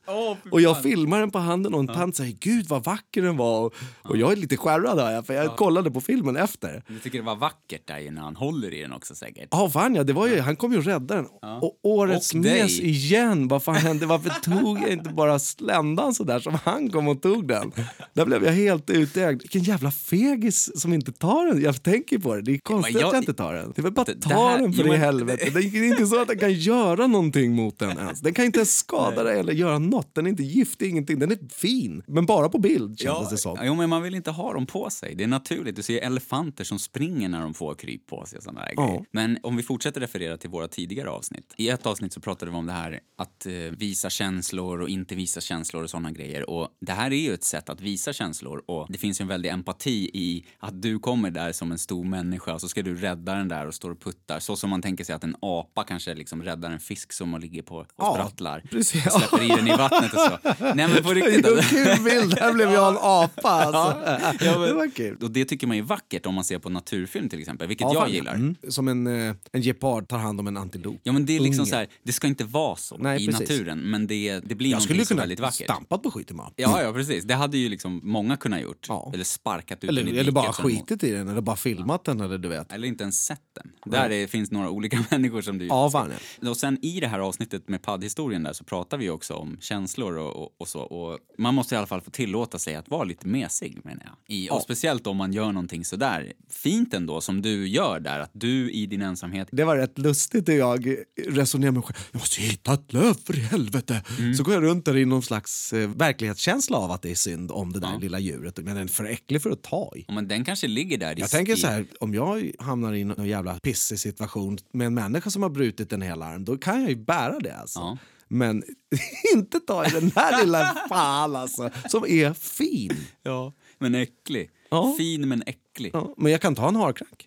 Fy 0.45 0.51
och 0.51 0.61
jag 0.61 0.83
filmar 0.83 1.21
den 1.21 1.31
på 1.31 1.39
handen 1.39 1.75
och 1.75 1.81
en 1.81 1.87
tant 1.87 2.17
säger 2.17 2.33
gud 2.33 2.67
vad 2.69 2.85
vacker 2.85 3.23
den 3.23 3.37
var. 3.37 3.61
Och, 3.61 3.75
och 4.03 4.17
jag 4.17 4.33
är 4.33 4.37
lite 4.37 4.57
skärrad 4.57 5.27
för 5.27 5.35
jag 5.35 5.57
kollade 5.57 5.91
på 5.91 6.01
filmen 6.01 6.37
efter. 6.37 6.83
Du 6.89 6.99
tycker 6.99 7.19
det 7.19 7.25
var 7.25 7.37
vackert 7.37 7.87
där 7.87 8.11
när 8.11 8.23
han 8.23 8.37
håller 8.37 8.75
i 8.75 8.81
den 8.81 8.93
också 8.93 9.15
säkert? 9.15 9.49
Ja, 9.51 9.71
fan 9.71 9.95
ja, 9.95 10.05
det 10.05 10.13
var 10.13 10.22
ju, 10.27 10.41
han 10.41 10.57
kom 10.57 10.73
ju 10.73 10.79
och 10.79 10.85
räddade 10.85 11.15
den. 11.23 11.27
Och 11.63 11.79
årets 11.83 12.35
Och 12.35 12.41
mes 12.41 12.81
igen. 12.81 13.49
Vad 13.49 13.63
fan 13.63 13.75
hände? 13.75 14.07
Varför 14.07 14.31
tog 14.31 14.79
jag 14.83 14.91
inte 14.91 15.11
bara 15.11 15.39
sländan 15.39 16.15
så 16.15 16.25
där 16.25 16.41
som 16.41 16.55
han 16.65 16.91
kom 16.91 17.09
och 17.09 17.23
tog 17.23 17.49
den? 17.49 17.73
Där 18.15 18.27
blev 18.27 18.45
jag 18.45 18.53
helt 18.53 18.91
utägd. 18.91 19.43
Vilken 19.43 19.63
jävla 19.63 19.91
fegis 19.91 20.81
som 20.81 20.93
inte 20.93 21.13
tar 21.13 21.47
den. 21.47 21.63
Jag 21.63 21.83
tänker 21.83 22.19
på 22.19 22.35
det. 22.35 22.43
Det 22.43 22.53
är 22.55 22.59
konstigt 22.59 22.95
jag- 22.95 23.05
att 23.07 23.13
jag 23.13 23.23
inte 23.23 23.35
tar 23.35 23.55
den. 23.55 23.73
Det 23.77 23.81
är 23.81 23.83
väl 23.83 23.93
bara 23.93 24.03
att 24.03 24.23
ta 24.23 24.57
den 24.59 24.73
för 24.73 24.95
i 24.95 24.97
helvete. 24.97 25.51
Det 25.55 25.59
är 25.61 25.85
inte 25.85 26.07
så 26.07 26.21
att 26.23 26.29
den 26.29 26.39
kan 26.39 26.53
göra 26.53 27.07
någonting 27.07 27.53
mot 27.55 27.79
den 27.79 27.99
ens. 27.99 28.21
Den 28.21 28.35
kan 28.35 28.45
inte 28.45 28.59
ens 28.59 28.77
skada 28.77 29.23
dig 29.23 29.39
eller 29.41 29.53
göra 29.53 29.79
något. 29.79 30.15
Den 30.15 30.27
är 30.27 30.31
inte 30.31 30.43
giftig, 30.43 30.91
ingenting. 30.91 31.19
Den 31.19 31.31
är 31.33 31.39
fin. 31.55 32.03
Men 32.07 32.27
bara 32.27 32.49
på 32.49 32.59
bild 32.59 32.99
kändes 32.99 33.31
det 33.31 33.37
som. 33.39 33.59
Jo, 33.63 33.75
men 33.75 33.91
man 33.91 34.03
vill 34.03 34.15
inte 34.15 34.31
ha 34.31 34.53
dem 34.53 34.67
på 34.67 34.91
sig. 34.91 35.15
Det 35.15 35.25
är 35.25 35.29
naturligt. 35.29 35.77
Du 35.77 35.83
ser 35.83 35.99
elefanter 36.01 36.65
som 36.65 36.79
springer 36.79 37.29
när 37.29 37.41
de 37.41 37.55
får 37.55 37.75
kryp 37.75 38.07
på 38.07 38.27
sig 38.27 38.37
och 38.37 38.43
såna 38.43 38.61
där 38.61 38.73
Ja. 38.77 39.05
Men 39.13 39.39
om 39.43 39.57
vi 39.57 39.63
fortsätter 39.63 40.01
referera 40.03 40.37
till 40.37 40.51
våra 40.51 40.69
tidigare 40.69 41.11
avsnitt. 41.11 41.55
I 41.57 41.69
ett 41.69 41.87
avsnitt 41.87 42.13
så 42.13 42.21
pratade 42.21 42.51
vi 42.51 42.57
om 42.57 42.67
det 42.67 42.73
här 42.73 43.01
att 43.19 43.47
eh, 43.47 43.53
visa 43.53 44.11
känslor 44.11 44.81
och 44.81 44.89
inte 44.89 45.15
visa 45.15 45.41
känslor 45.41 45.83
och 45.83 45.91
såna 45.91 46.11
grejer. 46.13 46.51
Och 46.51 46.69
det 46.81 46.93
här 46.93 47.11
är 47.11 47.17
ju 47.17 47.35
ett 47.35 47.45
sätt 47.45 47.69
att 47.69 47.81
visa 47.81 48.13
känslor 48.13 48.63
och 48.67 48.87
det 48.93 48.99
finns 48.99 49.21
ju 49.21 49.23
en 49.23 49.29
väldig 49.29 49.49
empati 49.51 50.11
i 50.15 50.45
att 50.59 50.83
du 50.83 50.99
kommer 50.99 51.31
där 51.31 51.53
som 51.53 51.73
en 51.73 51.79
stor 51.79 52.05
människa 52.05 52.55
och 52.55 52.61
så 52.61 52.69
ska 52.69 52.83
du 52.83 52.95
rädda 52.97 53.35
den 53.35 53.49
där 53.49 53.67
och 53.67 53.75
står 53.75 53.91
och 53.91 54.01
puttar. 54.01 54.41
Så 54.41 54.57
som 54.57 54.71
man 54.71 54.83
tänker 54.83 55.05
sig 55.05 55.15
att 55.15 55.25
en 55.25 55.37
apa 55.41 55.85
kanske 55.85 56.15
liksom 56.15 56.43
räddar 56.43 56.71
en 56.71 56.81
fisk 56.81 57.13
som 57.13 57.41
ligger 57.41 57.63
på 57.63 57.77
och 57.77 57.87
Ja, 57.97 58.15
sprattlar. 58.15 58.63
precis. 58.71 59.07
Och 59.07 59.13
släpper 59.13 59.45
i 59.45 59.49
den 59.49 59.67
i 59.69 59.71
vattnet 59.77 60.13
och 60.15 60.21
så. 60.21 60.39
Nej 60.75 60.89
men 60.89 61.03
på 61.03 61.11
riktigt. 61.15 61.47
Alltså. 61.47 61.69
kul 61.77 62.05
bild, 62.05 62.35
där 62.35 62.53
blev 62.53 62.73
jag 62.73 62.89
en 62.93 62.99
apa 63.03 63.49
alltså. 63.51 64.01
Ja, 64.45 64.59
men- 64.59 64.69
Det 64.69 64.75
var 64.75 64.91
kul. 64.91 65.17
Och 65.23 65.31
det 65.31 65.45
tycker 65.45 65.67
man 65.67 65.77
är 65.77 65.83
vackert 65.83 66.27
om 66.27 66.35
man 66.35 66.45
ser 66.45 66.59
på 66.59 66.69
naturfilm 66.71 67.29
till 67.29 67.41
exempel, 67.41 67.69
vilket 67.69 67.85
Ja, 67.85 67.93
jag 67.95 68.03
fan, 68.03 68.13
gillar. 68.13 68.35
Mm. 68.35 68.57
Som 68.69 68.89
en, 68.89 69.07
eh, 69.07 69.35
en 69.53 69.63
gepard 69.63 69.92
tar 70.01 70.19
hand 70.19 70.41
om 70.41 70.47
en 70.47 70.57
antilop. 70.57 71.01
Ja 71.03 71.13
men 71.13 71.27
det 71.27 71.37
är 71.37 71.41
liksom 71.41 71.67
så 71.67 71.75
här, 71.77 71.87
det 72.03 72.13
ska 72.13 72.27
inte 72.27 72.45
vara 72.45 72.77
så 72.77 72.97
Nej, 72.99 73.23
i 73.23 73.27
precis. 73.27 73.41
naturen, 73.51 73.79
men 73.79 74.07
det, 74.07 74.41
det 74.41 74.55
blir 74.55 74.69
Jag 74.71 74.75
någonting 74.77 74.81
skulle 74.87 75.05
så 75.05 75.09
kunna 75.09 75.23
väldigt 75.23 75.41
vackert. 75.41 75.67
stampat 75.67 76.03
på 76.03 76.11
skiten 76.11 76.37
med 76.37 76.47
Ja, 76.57 76.83
ja 76.83 76.93
precis. 76.93 77.25
Det 77.25 77.35
hade 77.35 77.59
ju 77.59 77.69
liksom 77.69 78.01
många 78.05 78.37
kunnat 78.37 78.61
gjort. 78.63 78.87
Ja. 78.89 79.11
Eller 79.15 79.25
sparkat 79.25 79.85
ut 79.85 79.91
Eller, 79.91 80.05
den 80.05 80.15
i 80.15 80.19
eller 80.19 80.33
bara 80.33 80.53
som- 80.53 80.65
skitit 80.65 81.05
i 81.05 81.11
den, 81.11 81.29
eller 81.29 81.41
bara 81.41 81.57
filmat 81.57 82.05
den. 82.05 82.21
Eller 82.21 82.39
du 82.39 82.49
vet. 82.49 82.73
Eller 82.73 82.89
inte 82.89 83.03
ens 83.05 83.25
sett 83.25 83.41
den. 83.55 83.93
Där 83.93 84.09
det 84.09 84.27
finns 84.29 84.51
några 84.51 84.71
olika 84.71 85.05
människor 85.11 85.43
som 85.43 85.59
du 85.59 85.67
Ja, 85.67 85.91
fan. 85.91 86.11
Och 86.49 86.57
sen 86.57 86.79
i 86.85 87.01
det 87.01 87.07
här 87.07 87.19
avsnittet 87.19 87.69
med 87.69 87.83
paddhistorien 87.83 88.43
där 88.43 88.53
så 88.53 88.65
pratar 88.65 88.99
vi 88.99 89.05
ju 89.05 89.11
också 89.11 89.35
om 89.35 89.57
känslor 89.61 90.17
och, 90.19 90.37
och, 90.43 90.55
och 90.59 90.69
så. 90.69 90.81
Och 90.81 91.19
man 91.39 91.55
måste 91.55 91.75
i 91.75 91.79
alla 91.79 91.87
fall 91.87 92.01
få 92.01 92.11
tillåta 92.11 92.59
sig 92.59 92.75
att 92.75 92.89
vara 92.89 93.05
lite 93.05 93.27
mesig 93.29 93.79
menar 93.85 94.03
jag. 94.05 94.37
I, 94.37 94.49
Och 94.51 94.63
speciellt 94.63 95.07
om 95.07 95.17
man 95.17 95.33
gör 95.33 95.53
någonting 95.53 95.85
sådär 95.85 96.33
fint 96.51 96.95
ändå 96.95 97.21
som 97.21 97.43
du 97.43 97.69
gör 97.69 98.01
där. 98.01 98.21
Att 98.21 98.31
du 98.33 98.71
i 98.71 98.87
din 98.87 99.03
ensamhet 99.03 99.49
Det 99.53 99.65
var 99.65 99.77
rätt 99.83 99.99
lustigt 99.99 100.49
hur 100.49 100.59
jag 100.59 100.97
resonerade 101.29 101.73
med 101.73 101.75
mig 101.75 101.83
själv. 101.83 101.97
Jag 102.13 102.19
måste 102.21 102.41
hitta 102.41 102.75
ett 102.75 102.93
löv 102.93 103.15
för 103.27 103.33
helvete. 103.33 104.03
Mm. 104.19 104.35
Så 104.35 104.43
går 104.45 104.55
jag 104.55 104.63
runt 104.63 104.85
där 104.85 104.97
i 104.97 105.05
någon 105.05 105.23
slags 105.23 105.73
eh, 105.73 105.89
verklighetskänsla 105.91 106.77
av 106.77 106.91
att 106.91 107.03
det 107.03 107.11
är 107.11 107.15
synd 107.15 107.51
om 107.53 107.73
det 107.73 107.81
där 107.81 107.99
lilla 107.99 108.19
djuret. 108.19 108.57
Men 108.57 108.67
den 108.67 108.77
är 108.77 108.87
för 108.87 109.05
äcklig 109.05 109.43
för 109.43 109.51
att 109.51 109.63
ta 109.63 109.93
i. 109.97 110.05
Ja, 110.09 110.15
men 110.15 110.29
den 110.29 110.45
kanske 110.45 110.69
ligger 110.69 110.99
där 110.99 111.15
Jag 111.19 111.31
tänker 111.31 111.57
så 111.57 111.67
här, 111.67 111.87
om 112.01 112.15
jag 112.15 112.53
hamnar 112.59 112.95
i 112.95 113.05
någon 113.05 113.27
jävla 113.27 113.59
pissig 113.59 113.99
situation 113.99 114.59
med 114.73 114.87
en 114.87 114.95
människa 114.95 115.31
som 115.31 115.43
har 115.43 115.51
brutit 115.51 115.93
en 115.93 116.03
hel 116.03 116.23
arm, 116.23 116.45
då 116.45 116.57
kan 116.59 116.81
jag 116.81 116.91
ju 116.91 116.97
bära 116.97 117.39
det 117.39 117.57
alltså. 117.57 117.79
Ja. 117.79 117.99
Men 118.29 118.63
inte 119.35 119.61
ta 119.61 119.87
i 119.87 119.91
den 119.91 120.13
här 120.17 120.41
lilla 120.45 120.75
fan 120.89 121.37
alltså, 121.37 121.71
som 121.89 122.05
är 122.09 122.33
fin. 122.35 122.97
Ja, 123.23 123.53
men 123.79 123.95
äcklig. 123.95 124.51
Ja. 124.71 124.95
Fin 124.99 125.29
men 125.29 125.43
äcklig. 125.47 125.91
Ja, 125.95 126.15
men 126.17 126.33
jag 126.33 126.41
kan 126.41 126.55
ta 126.55 126.69
en 126.69 126.77
harkrank. 126.77 127.27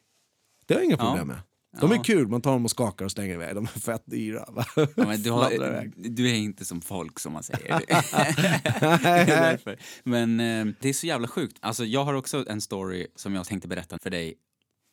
Det 0.66 0.74
har 0.74 0.82
jag 0.82 0.86
inga 0.86 0.96
Ja. 1.00 1.06
problem 1.10 1.28
med. 1.28 1.38
De 1.82 1.92
är 1.92 2.04
kul, 2.04 2.28
man 2.28 2.42
tar 2.42 2.52
dem 2.52 2.66
och 2.66 2.72
skakar 2.72 3.06
och 3.06 3.12
slänger 3.12 3.34
iväg. 3.34 3.56
De 3.56 3.64
är 3.64 3.80
fett 3.80 4.04
dyra. 4.06 4.46
Ja, 4.76 4.88
men 4.96 5.22
du, 5.22 5.32
har, 5.32 5.92
du 5.96 6.30
är 6.30 6.36
inte 6.36 6.66
som 6.66 6.82
folk 6.82 7.20
som 7.20 7.34
man 7.34 7.44
säger. 7.44 7.82
Det. 9.66 9.78
Men 10.04 10.40
eh, 10.40 10.66
det 10.80 10.90
är 10.90 10.94
så 10.94 11.08
jävla 11.08 11.28
sjukt. 11.28 11.58
Alltså, 11.60 11.86
jag 11.86 12.04
har 12.04 12.14
också 12.14 12.46
en 12.50 12.62
story 12.62 13.08
som 13.16 13.36
jag 13.36 13.46
tänkte 13.46 13.68
berätta 13.68 14.00
för 14.00 14.10
dig 14.10 14.34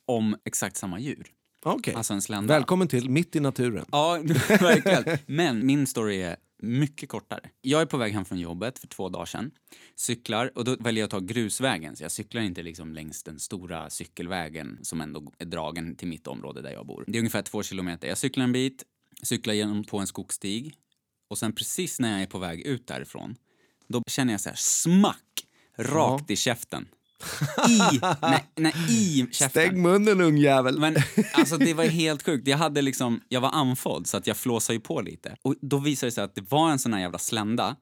om 0.07 0.35
exakt 0.45 0.77
samma 0.77 0.99
djur. 0.99 1.27
Okej. 1.65 1.93
Alltså 1.93 2.13
en 2.13 2.21
slända. 2.21 2.53
Välkommen 2.53 2.87
till 2.87 3.09
Mitt 3.09 3.35
i 3.35 3.39
naturen. 3.39 3.85
Ja, 3.91 4.19
verkligen. 4.47 5.17
Men 5.25 5.65
min 5.65 5.87
story 5.87 6.21
är 6.21 6.35
mycket 6.63 7.09
kortare. 7.09 7.49
Jag 7.61 7.81
är 7.81 7.85
på 7.85 7.97
väg 7.97 8.13
hem 8.13 8.25
från 8.25 8.39
jobbet 8.39 8.79
för 8.79 8.87
två 8.87 9.09
dagar 9.09 9.25
sedan. 9.25 9.51
Cyklar 9.95 10.51
och 10.55 10.65
då 10.65 10.75
väljer 10.75 11.01
jag 11.01 11.07
att 11.07 11.11
ta 11.11 11.19
grusvägen. 11.19 11.95
Så 11.95 12.03
jag 12.03 12.11
cyklar 12.11 12.41
inte 12.41 12.63
liksom 12.63 12.93
längs 12.93 13.23
den 13.23 13.39
stora 13.39 13.89
cykelvägen 13.89 14.79
som 14.81 15.01
ändå 15.01 15.33
är 15.37 15.45
dragen 15.45 15.95
till 15.95 16.07
mitt 16.07 16.27
område 16.27 16.61
där 16.61 16.71
jag 16.71 16.85
bor. 16.85 17.03
Det 17.07 17.17
är 17.17 17.19
ungefär 17.19 17.41
två 17.41 17.63
kilometer. 17.63 18.07
Jag 18.07 18.17
cyklar 18.17 18.43
en 18.43 18.51
bit, 18.51 18.83
cyklar 19.23 19.53
genom 19.53 19.83
på 19.83 19.99
en 19.99 20.07
skogsstig 20.07 20.75
och 21.29 21.37
sen 21.37 21.55
precis 21.55 21.99
när 21.99 22.11
jag 22.11 22.21
är 22.21 22.27
på 22.27 22.39
väg 22.39 22.61
ut 22.61 22.87
därifrån 22.87 23.35
då 23.87 24.03
känner 24.07 24.33
jag 24.33 24.41
så 24.41 24.49
här 24.49 24.55
smack 24.55 25.47
rakt 25.77 26.31
i 26.31 26.35
käften. 26.35 26.87
I, 27.69 27.99
nej, 28.21 28.45
nej, 28.55 28.73
i 28.89 29.27
käften. 29.31 29.49
Stäng 29.49 29.81
munnen 29.81 30.21
ungjävel. 30.21 30.79
Men 30.79 30.95
alltså 31.33 31.57
det 31.57 31.73
var 31.73 31.83
helt 31.83 32.25
sjukt. 32.25 32.47
Jag 32.47 32.57
hade 32.57 32.81
liksom, 32.81 33.21
jag 33.29 33.41
var 33.41 33.49
andfådd 33.49 34.07
så 34.07 34.17
att 34.17 34.27
jag 34.27 34.37
flåsade 34.37 34.75
ju 34.75 34.79
på 34.79 35.01
lite. 35.01 35.35
Och 35.41 35.55
då 35.61 35.77
visade 35.77 36.07
det 36.07 36.11
sig 36.11 36.23
att 36.23 36.35
det 36.35 36.51
var 36.51 36.69
en 36.71 36.79
sån 36.79 36.93
här 36.93 37.01
jävla 37.01 37.19
slända. 37.19 37.75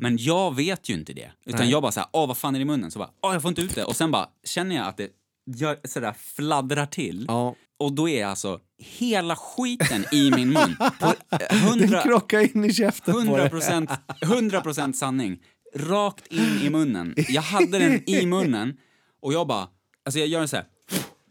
Men 0.00 0.16
jag 0.20 0.56
vet 0.56 0.88
ju 0.88 0.94
inte 0.94 1.12
det. 1.12 1.30
Utan 1.46 1.70
jag 1.70 1.82
bara 1.82 1.92
såhär, 1.92 2.08
åh 2.12 2.28
vad 2.28 2.38
fan 2.38 2.54
är 2.54 2.58
det 2.58 2.62
i 2.62 2.64
munnen? 2.64 2.90
Så 2.90 2.98
bara, 2.98 3.10
åh 3.22 3.32
jag 3.32 3.42
får 3.42 3.48
inte 3.48 3.62
ut 3.62 3.74
det. 3.74 3.84
Och 3.84 3.96
sen 3.96 4.10
bara 4.10 4.26
känner 4.44 4.76
jag 4.76 4.86
att 4.86 4.96
det 4.96 5.08
gör 5.56 5.78
sådär 5.84 6.14
fladdrar 6.36 6.86
till. 6.86 7.24
Ja. 7.28 7.54
Och 7.78 7.92
då 7.92 8.08
är 8.08 8.26
alltså 8.26 8.60
hela 8.78 9.36
skiten 9.36 10.04
i 10.12 10.30
min 10.30 10.48
mun. 10.48 10.76
På 11.00 11.06
eh, 11.30 11.38
Den 11.50 11.58
100, 11.58 12.02
krockar 12.02 12.56
in 12.56 12.64
i 12.64 12.74
käften 12.74 13.14
på 13.14 13.20
100 13.20 13.36
dig. 13.36 13.50
procent 13.50 13.90
100 14.22 14.62
sanning. 14.94 15.38
Rakt 15.74 16.26
in 16.26 16.60
i 16.62 16.70
munnen. 16.70 17.14
Jag 17.28 17.42
hade 17.42 17.78
den 17.78 18.10
i 18.10 18.26
munnen 18.26 18.76
och 19.22 19.32
jag 19.32 19.46
bara, 19.46 19.68
alltså 20.04 20.18
jag 20.18 20.28
gör 20.28 20.40
en 20.40 20.48
så 20.48 20.56
här. 20.56 20.64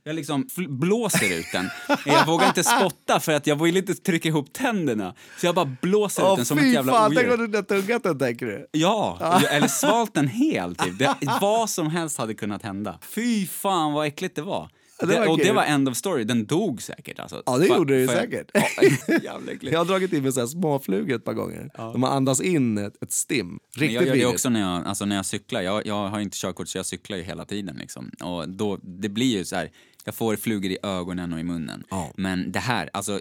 Jag 0.04 0.16
liksom 0.16 0.48
blåser 0.70 1.40
ut 1.40 1.46
den. 1.52 1.70
Jag 2.06 2.26
vågar 2.26 2.48
inte 2.48 2.64
spotta 2.64 3.20
för 3.20 3.32
att 3.32 3.48
jag 3.48 3.64
vill 3.64 3.78
inte 3.78 3.96
trycka 3.96 4.28
ihop 4.28 4.54
tänderna. 4.54 5.16
Så 5.38 5.46
jag 5.46 5.56
bara 5.56 5.78
blåser 5.82 6.22
ut 6.22 6.28
Åh 6.28 6.36
den 6.36 6.46
som 6.46 6.58
ett 6.58 6.74
jävla 6.74 6.94
fan, 6.94 7.16
tänk 7.16 7.32
om 7.32 7.38
du 7.38 7.58
hade 7.58 7.64
tuggat 7.64 8.04
den 8.04 8.20
tänker 8.20 8.46
du. 8.46 8.68
Ja, 8.72 9.42
eller 9.50 9.68
svalt 9.68 10.14
den 10.14 10.28
helt. 10.28 10.80
Typ. 10.80 11.00
Det, 11.00 11.16
vad 11.42 11.70
som 11.70 11.88
helst 11.90 12.18
hade 12.18 12.34
kunnat 12.34 12.64
hända. 12.64 13.00
Fy 13.02 13.48
fan 13.48 13.94
vad 13.94 14.08
äckligt 14.08 14.36
det 14.36 14.42
var. 14.42 14.70
Ja, 15.00 15.06
det 15.08 15.20
var 15.20 15.28
och 15.30 15.38
det 15.38 15.52
var 15.52 15.64
end 15.64 15.90
of 15.90 15.98
story. 15.98 16.24
Den 16.24 16.46
dog 16.46 16.82
säkert. 16.82 17.20
Alltså. 17.20 17.44
Ja, 17.46 17.58
det 17.58 17.66
För- 17.66 17.78
gjorde 17.78 18.02
det 18.02 18.08
för- 18.08 18.16
säkert. 18.16 18.52
Ja. 18.54 19.40
Jag 19.72 19.78
har 19.80 19.86
dragit 19.86 20.14
in 20.14 20.24
med 20.24 20.34
så 20.34 20.40
här 20.40 20.48
småflugor 20.48 21.16
ett 21.16 21.26
par 21.26 21.34
gånger. 21.34 21.70
De 21.78 22.04
har 22.04 22.10
andats 22.10 22.42
in 22.42 22.78
ett, 22.78 23.04
ett 23.04 23.12
stim. 23.12 23.60
Riktigt 23.76 23.96
jag 23.96 24.08
gör 24.08 24.16
det 24.16 24.26
också 24.26 24.50
när 24.50 24.60
jag, 24.60 24.86
alltså 24.86 25.06
när 25.06 25.16
jag 25.16 25.26
cyklar. 25.26 25.62
Jag, 25.62 25.86
jag 25.88 26.08
har 26.08 26.20
inte 26.20 26.38
körkort 26.38 26.68
så 26.68 26.78
jag 26.78 26.86
cyklar 26.86 27.18
ju 27.18 27.24
hela 27.24 27.46
tiden. 27.46 27.76
Liksom. 27.80 28.12
Och 28.24 28.50
då, 28.50 28.78
det 28.82 29.10
blir 29.10 29.38
ju 29.38 29.46
så 29.46 29.56
här, 29.56 29.72
jag 30.06 30.16
får 30.16 30.36
flugor 30.36 30.72
i 30.72 30.78
ögonen 30.84 31.34
och 31.34 31.40
i 31.40 31.44
munnen. 31.44 31.84
Ja. 31.90 32.12
Men 32.18 32.52
det 32.52 32.60
här, 32.60 32.90
alltså 32.94 33.20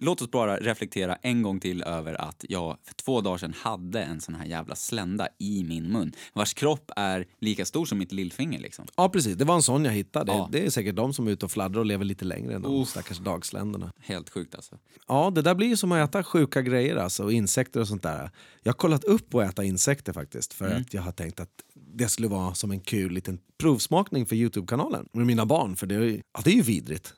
låt 0.00 0.22
oss 0.22 0.30
bara 0.30 0.56
reflektera 0.56 1.16
en 1.22 1.42
gång 1.42 1.60
till 1.60 1.82
över 1.82 2.20
att 2.20 2.44
jag 2.48 2.76
för 2.84 2.94
två 2.94 3.20
dagar 3.20 3.38
sedan 3.38 3.54
hade 3.58 4.02
en 4.02 4.20
sån 4.20 4.34
här 4.34 4.44
jävla 4.46 4.74
slända 4.74 5.28
i 5.38 5.64
min 5.64 5.92
mun. 5.92 6.12
Vars 6.32 6.54
kropp 6.54 6.90
är 6.96 7.26
lika 7.40 7.64
stor 7.64 7.84
som 7.86 7.98
mitt 7.98 8.12
lillfinger 8.12 8.58
liksom. 8.60 8.84
Ja 8.96 9.08
precis, 9.08 9.36
det 9.36 9.44
var 9.44 9.54
en 9.54 9.62
sån 9.62 9.84
jag 9.84 9.92
hittade. 9.92 10.32
Ja. 10.32 10.48
Det 10.52 10.66
är 10.66 10.70
säkert 10.70 10.96
de 10.96 11.12
som 11.14 11.26
är 11.26 11.30
ute 11.30 11.44
och 11.44 11.50
fladdrar 11.52 11.80
och 11.80 11.86
lever 11.86 12.04
lite 12.04 12.24
längre 12.24 12.54
än 12.54 12.62
de 12.62 12.74
Uff. 12.82 12.88
stackars 12.88 13.18
dagsländerna. 13.18 13.92
Helt 14.00 14.30
sjukt 14.30 14.54
alltså. 14.54 14.78
Ja, 15.08 15.30
det 15.34 15.42
där 15.42 15.54
blir 15.54 15.68
ju 15.68 15.76
som 15.76 15.92
att 15.92 16.08
äta 16.10 16.24
sjuka 16.24 16.62
grejer 16.62 16.96
alltså, 16.96 17.24
och 17.24 17.32
insekter 17.32 17.80
och 17.80 17.88
sånt 17.88 18.02
där. 18.02 18.30
Jag 18.62 18.72
har 18.72 18.76
kollat 18.76 19.04
upp 19.04 19.34
att 19.34 19.50
äta 19.50 19.64
insekter 19.64 20.12
faktiskt 20.12 20.52
för 20.54 20.66
Mm. 20.66 20.80
att 20.82 20.94
jag 20.94 21.02
har 21.02 21.12
tänkt 21.12 21.40
att 21.40 21.50
det 21.74 22.08
skulle 22.08 22.28
vara 22.28 22.54
som 22.54 22.70
en 22.70 22.80
kul 22.80 23.12
liten 23.12 23.38
provsmakning 23.58 24.26
för 24.26 24.36
Youtube-kanalen 24.36 25.08
med 25.12 25.26
mina 25.26 25.46
barn. 25.46 25.76
För 25.76 25.86
det 25.86 25.94
är, 25.94 26.00
ju- 26.00 26.22
ja, 26.34 26.40
det 26.44 26.50
är 26.50 26.54
ju 26.54 26.62
vidrigt. 26.62 27.14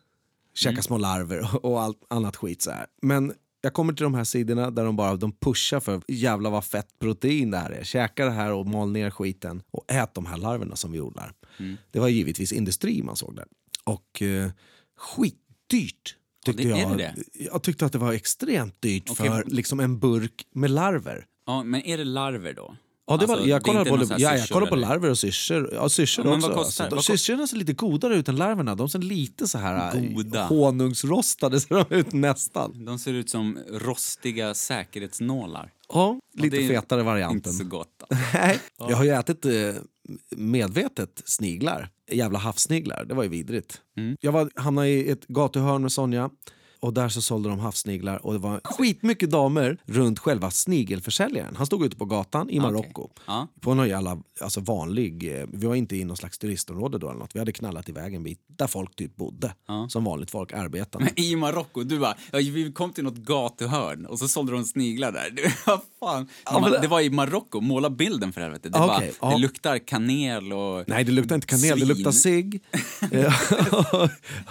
Käka 0.58 0.70
Mm. 0.72 0.82
små 0.82 0.98
larver 0.98 1.64
och, 1.66 1.80
allt 1.82 2.04
annat 2.10 2.36
skit 2.36 2.62
så 2.62 2.70
här. 2.70 2.86
Men 3.02 3.32
jag 3.60 3.72
kommer 3.72 3.92
till 3.92 4.04
de 4.04 4.14
här 4.14 4.24
sidorna 4.24 4.70
där 4.70 4.84
de 4.84 4.96
bara 4.96 5.16
de 5.16 5.32
pushar 5.32 5.80
för 5.80 6.02
jävla 6.08 6.50
vad 6.50 6.64
fett 6.64 6.98
protein 6.98 7.50
det 7.50 7.58
här 7.58 7.70
är. 7.70 7.84
Käka 7.84 8.24
det 8.24 8.30
här 8.30 8.52
och 8.52 8.66
mal 8.66 8.90
ner 8.92 9.10
skiten 9.10 9.62
och 9.70 9.84
ät 9.92 10.14
de 10.14 10.26
här 10.26 10.36
larverna 10.36 10.76
som 10.76 10.92
vi 10.92 11.00
odlar. 11.00 11.32
Mm. 11.58 11.76
Det 11.90 12.00
var 12.00 12.08
givetvis 12.08 12.52
industri 12.52 13.02
man 13.02 13.16
såg 13.16 13.36
där. 13.36 13.46
Och 13.84 14.22
eh, 14.22 14.50
skitdyrt. 14.96 16.16
Tyckte 16.44 16.62
det- 16.62 16.70
är 16.72 16.78
jag. 16.78 16.98
det 16.98 17.14
jag 17.32 17.62
tyckte 17.62 17.86
att 17.86 17.92
det 17.92 17.98
var 17.98 18.12
extremt 18.12 18.82
dyrt 18.82 19.10
Okej. 19.10 19.26
för 19.26 19.44
liksom 19.46 19.80
en 19.80 19.98
burk 19.98 20.46
med 20.54 20.70
larver. 20.70 21.26
Ja, 21.46 21.62
men 21.62 21.82
är 21.82 21.98
det 21.98 22.04
larver 22.04 22.52
då? 22.54 22.76
Ja, 23.10 23.16
det 23.16 23.26
var, 23.26 23.34
Alltså, 23.34 23.48
jag 23.48 23.62
kollade 23.62 23.90
inte 23.90 24.06
på, 24.06 24.14
ja, 24.20 24.36
jag 24.36 24.48
kollade 24.48 24.70
på 24.70 24.76
larver 24.76 25.10
och 25.10 25.18
syrsor. 25.18 25.70
Ja, 25.74 25.88
syrsor 25.88 26.26
Ja, 26.26 26.36
också. 26.36 26.48
kostar- 26.52 26.84
alltså, 26.84 27.02
syrsorna 27.02 27.46
ser 27.46 27.56
lite 27.56 27.72
godare 27.72 28.14
ut 28.16 28.28
än 28.28 28.36
larverna. 28.36 28.74
De 28.74 28.88
ser 28.88 28.98
lite 28.98 29.48
så 29.48 29.58
här 29.58 29.96
eh, 29.96 30.02
Goda. 30.14 30.46
honungsrostade 30.46 31.60
ser 31.60 31.74
de 31.88 31.94
ut 31.94 32.12
nästan. 32.12 32.84
De 32.84 32.98
ser 32.98 33.12
ut 33.12 33.30
som 33.30 33.58
rostiga 33.72 34.54
säkerhetsnålar. 34.54 35.72
Ja, 35.88 36.20
lite 36.34 36.56
det 36.56 36.64
är 36.64 36.68
fetare 36.68 37.00
Inte 37.00 37.10
varianten. 37.10 37.52
så 37.52 37.64
gott. 37.64 38.02
Nej, 38.34 38.58
jag 38.78 38.96
har 38.96 39.04
ju 39.04 39.10
ätit 39.10 39.44
eh, 39.44 39.52
medvetet 40.36 41.22
sniglar. 41.24 41.90
Jävla 42.10 42.38
havssniglar. 42.38 43.04
Det 43.04 43.14
var 43.14 43.22
ju 43.22 43.28
vidrigt. 43.28 43.80
Mm. 43.96 44.16
Jag 44.20 44.32
var, 44.32 44.50
hamnade 44.56 44.88
i 44.88 45.10
ett 45.10 45.26
gatuhörn 45.26 45.82
med 45.82 45.92
Sonja. 45.92 46.30
Och 46.80 46.94
där 46.94 47.08
så 47.08 47.22
sålde 47.22 47.48
de 47.48 47.58
havssniglar 47.58 48.26
och 48.26 48.32
det 48.32 48.38
var 48.38 48.60
skitmycket 48.64 49.30
damer 49.30 49.78
runt 49.84 50.18
själva 50.18 50.50
snigelförsäljaren. 50.50 51.56
Han 51.56 51.66
stod 51.66 51.84
ute 51.84 51.96
på 51.96 52.04
gatan 52.04 52.50
i 52.50 52.60
Marocko. 52.60 53.08
Ja. 53.26 53.48
På 53.60 53.74
någon 53.74 53.88
jävla 53.88 54.18
alltså 54.40 54.60
vanlig, 54.60 55.40
eh, 55.40 55.46
vi 55.52 55.66
var 55.66 55.74
inte 55.74 55.96
i 55.96 56.04
någon 56.04 56.16
slags 56.16 56.38
turistområde 56.38 56.98
då 56.98 57.08
eller 57.08 57.20
något. 57.20 57.34
Vi 57.34 57.38
hade 57.38 57.52
knallat 57.52 57.88
iväg 57.88 58.14
en 58.14 58.22
bit 58.22 58.40
där 58.46 58.66
folk 58.66 58.96
typ 58.96 59.16
bodde. 59.16 59.54
Som 59.88 60.04
vanligt 60.04 60.30
folk 60.30 60.52
arbetade. 60.52 61.04
Men 61.04 61.12
I 61.24 61.36
Marocko, 61.36 61.82
du 61.82 61.98
bara, 61.98 62.14
ja, 62.32 62.38
vi 62.38 62.72
kom 62.72 62.92
till 62.92 63.04
något 63.04 63.16
gatuhörn 63.16 64.06
och 64.06 64.18
så 64.18 64.28
sålde 64.28 64.52
de 64.52 64.64
sniglar 64.64 65.12
där. 65.12 65.30
Fan? 66.00 66.28
Ja, 66.44 66.60
men 66.60 66.62
Ma- 66.62 66.70
det- 66.74 66.80
det 66.80 66.88
var 66.88 67.00
i 67.00 67.10
Marocko, 67.10 67.60
måla 67.60 67.90
bilden 67.90 68.32
för 68.32 68.40
helvete. 68.40 68.68
Det, 68.68 68.78
Okej, 68.78 69.12
bara, 69.20 69.30
ja. 69.30 69.36
det 69.36 69.42
luktar 69.42 69.78
kanel 69.78 70.52
och 70.52 70.84
Nej, 70.88 71.04
det 71.04 71.12
luktar 71.12 71.34
inte 71.34 71.46
kanel, 71.46 71.78
det 71.80 71.86
svin. 71.86 71.96
luktar 71.96 72.12
cigg. 72.12 72.62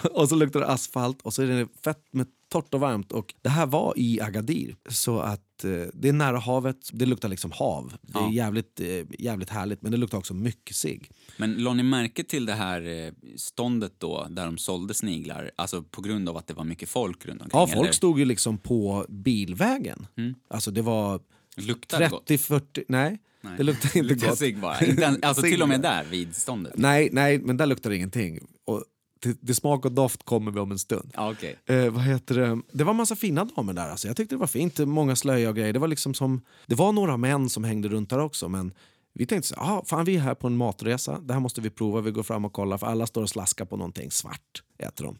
Och 0.12 0.30
så 0.30 0.36
luktar 0.36 0.60
det 0.60 0.68
asfalt 0.68 1.22
och 1.22 1.34
så 1.34 1.42
är 1.44 1.48
det 1.48 1.68
fett 1.84 2.04
med 2.12 2.28
torrt 2.50 2.74
och 2.74 2.80
varmt. 2.80 3.12
Och 3.12 3.34
det 3.42 3.50
här 3.50 3.66
var 3.66 3.94
i 3.98 4.22
Agadir, 4.22 4.76
så 4.90 5.20
att 5.20 5.64
eh, 5.64 5.72
det 5.94 6.10
är 6.10 6.14
nära 6.14 6.40
havet. 6.40 6.78
Det 6.94 7.06
luktar 7.06 7.30
liksom 7.30 7.52
hav. 7.52 7.94
Det 8.02 8.20
är 8.20 8.22
Ja. 8.24 8.32
jävligt, 8.32 8.80
eh, 8.80 8.88
jävligt 9.20 9.50
härligt, 9.50 9.82
men 9.82 9.92
det 9.92 9.98
luktar 9.98 10.18
också 10.18 10.34
mycket 10.34 10.76
cigg. 10.76 11.12
Men 11.38 11.54
la 11.54 11.74
ni 11.74 11.84
märke 11.84 12.24
till 12.24 12.46
det 12.46 12.54
här 12.54 13.06
eh, 13.06 13.12
ståndet 13.36 13.94
då, 13.98 14.28
där 14.30 14.46
de 14.46 14.58
sålde 14.58 14.94
sniglar? 14.94 15.52
Alltså 15.56 15.84
på 15.84 16.02
grund 16.02 16.30
av 16.30 16.38
att 16.38 16.48
det 16.48 16.54
var 16.54 16.64
mycket 16.64 16.90
folk 16.90 17.26
runt 17.26 17.42
omkring? 17.42 17.60
Ja, 17.60 17.68
folk 17.68 17.80
eller? 17.80 17.92
stod 17.92 18.20
ju 18.20 18.26
liksom 18.26 18.58
på 18.58 19.06
bilvägen. 19.10 20.08
Alltså 20.50 20.72
det 20.72 20.82
var 20.82 21.20
Luktar 21.58 22.00
det 22.00 22.10
gott? 22.10 22.30
30-40... 22.30 22.84
Nej, 22.88 23.20
Nej. 23.42 23.54
det 23.58 23.64
luktar 23.64 23.98
inte 23.98 24.14
Luktar 24.14 24.28
gott. 24.30 24.38
cigg 24.38 24.60
bara? 24.60 24.86
Inte 24.86 25.20
alltså 25.24 25.42
till 25.44 25.62
och 25.62 25.70
med 25.70 25.82
där, 25.82 26.04
vid 26.06 26.36
ståndet? 26.36 26.74
Nej, 26.78 27.10
nej, 27.12 27.40
men 27.40 27.58
där 27.58 27.66
luktar 27.66 27.90
det 27.90 27.96
ingenting. 27.96 28.40
Och 28.66 28.84
till, 29.20 29.38
till 29.38 29.56
smak 29.56 29.86
och 29.86 29.92
doft 29.92 30.24
kommer 30.24 30.52
vi 30.52 30.60
om 30.60 30.72
en 30.72 30.80
stund. 30.80 31.14
Okej. 31.18 31.60
Eh, 31.66 31.90
vad 31.90 32.04
heter 32.04 32.36
det? 32.36 32.62
det 32.72 32.84
var 32.84 32.94
massa 32.94 33.16
fina 33.16 33.46
damer 33.46 33.74
där. 33.74 33.90
Alltså. 33.90 34.08
Jag 34.08 34.18
tyckte 34.18 34.36
det 34.36 34.40
var 34.40 34.48
fint. 34.48 34.80
Många 34.80 35.16
slöja 35.16 35.50
och 35.50 35.56
grejer. 35.56 35.74
Det 35.74 35.80
var, 35.80 35.88
liksom 35.88 36.14
som, 36.14 36.42
det 36.66 36.76
var 36.76 36.92
några 36.92 37.18
män 37.18 37.50
som 37.50 37.64
hängde 37.64 37.90
runt 37.90 38.10
där 38.10 38.20
också. 38.20 38.50
Men 38.50 38.74
vi 39.14 39.26
tänkte 39.26 39.48
så 39.50 39.56
"Ah, 39.58 39.84
fan 39.86 40.06
vi 40.06 40.16
är 40.16 40.20
här 40.20 40.36
på 40.36 40.48
en 40.48 40.58
matresa. 40.58 41.20
Det 41.20 41.34
här 41.34 41.40
måste 41.40 41.62
vi 41.62 41.70
prova. 41.70 42.02
Vi 42.02 42.12
går 42.12 42.24
fram 42.24 42.46
och 42.46 42.54
kollar. 42.54 42.78
För 42.78 42.88
alla 42.88 43.08
står 43.08 43.22
och 43.22 43.30
slaskar 43.30 43.66
på 43.66 43.78
någonting 43.78 44.12
svart. 44.12 44.64
Äter 44.78 45.04
de. 45.06 45.18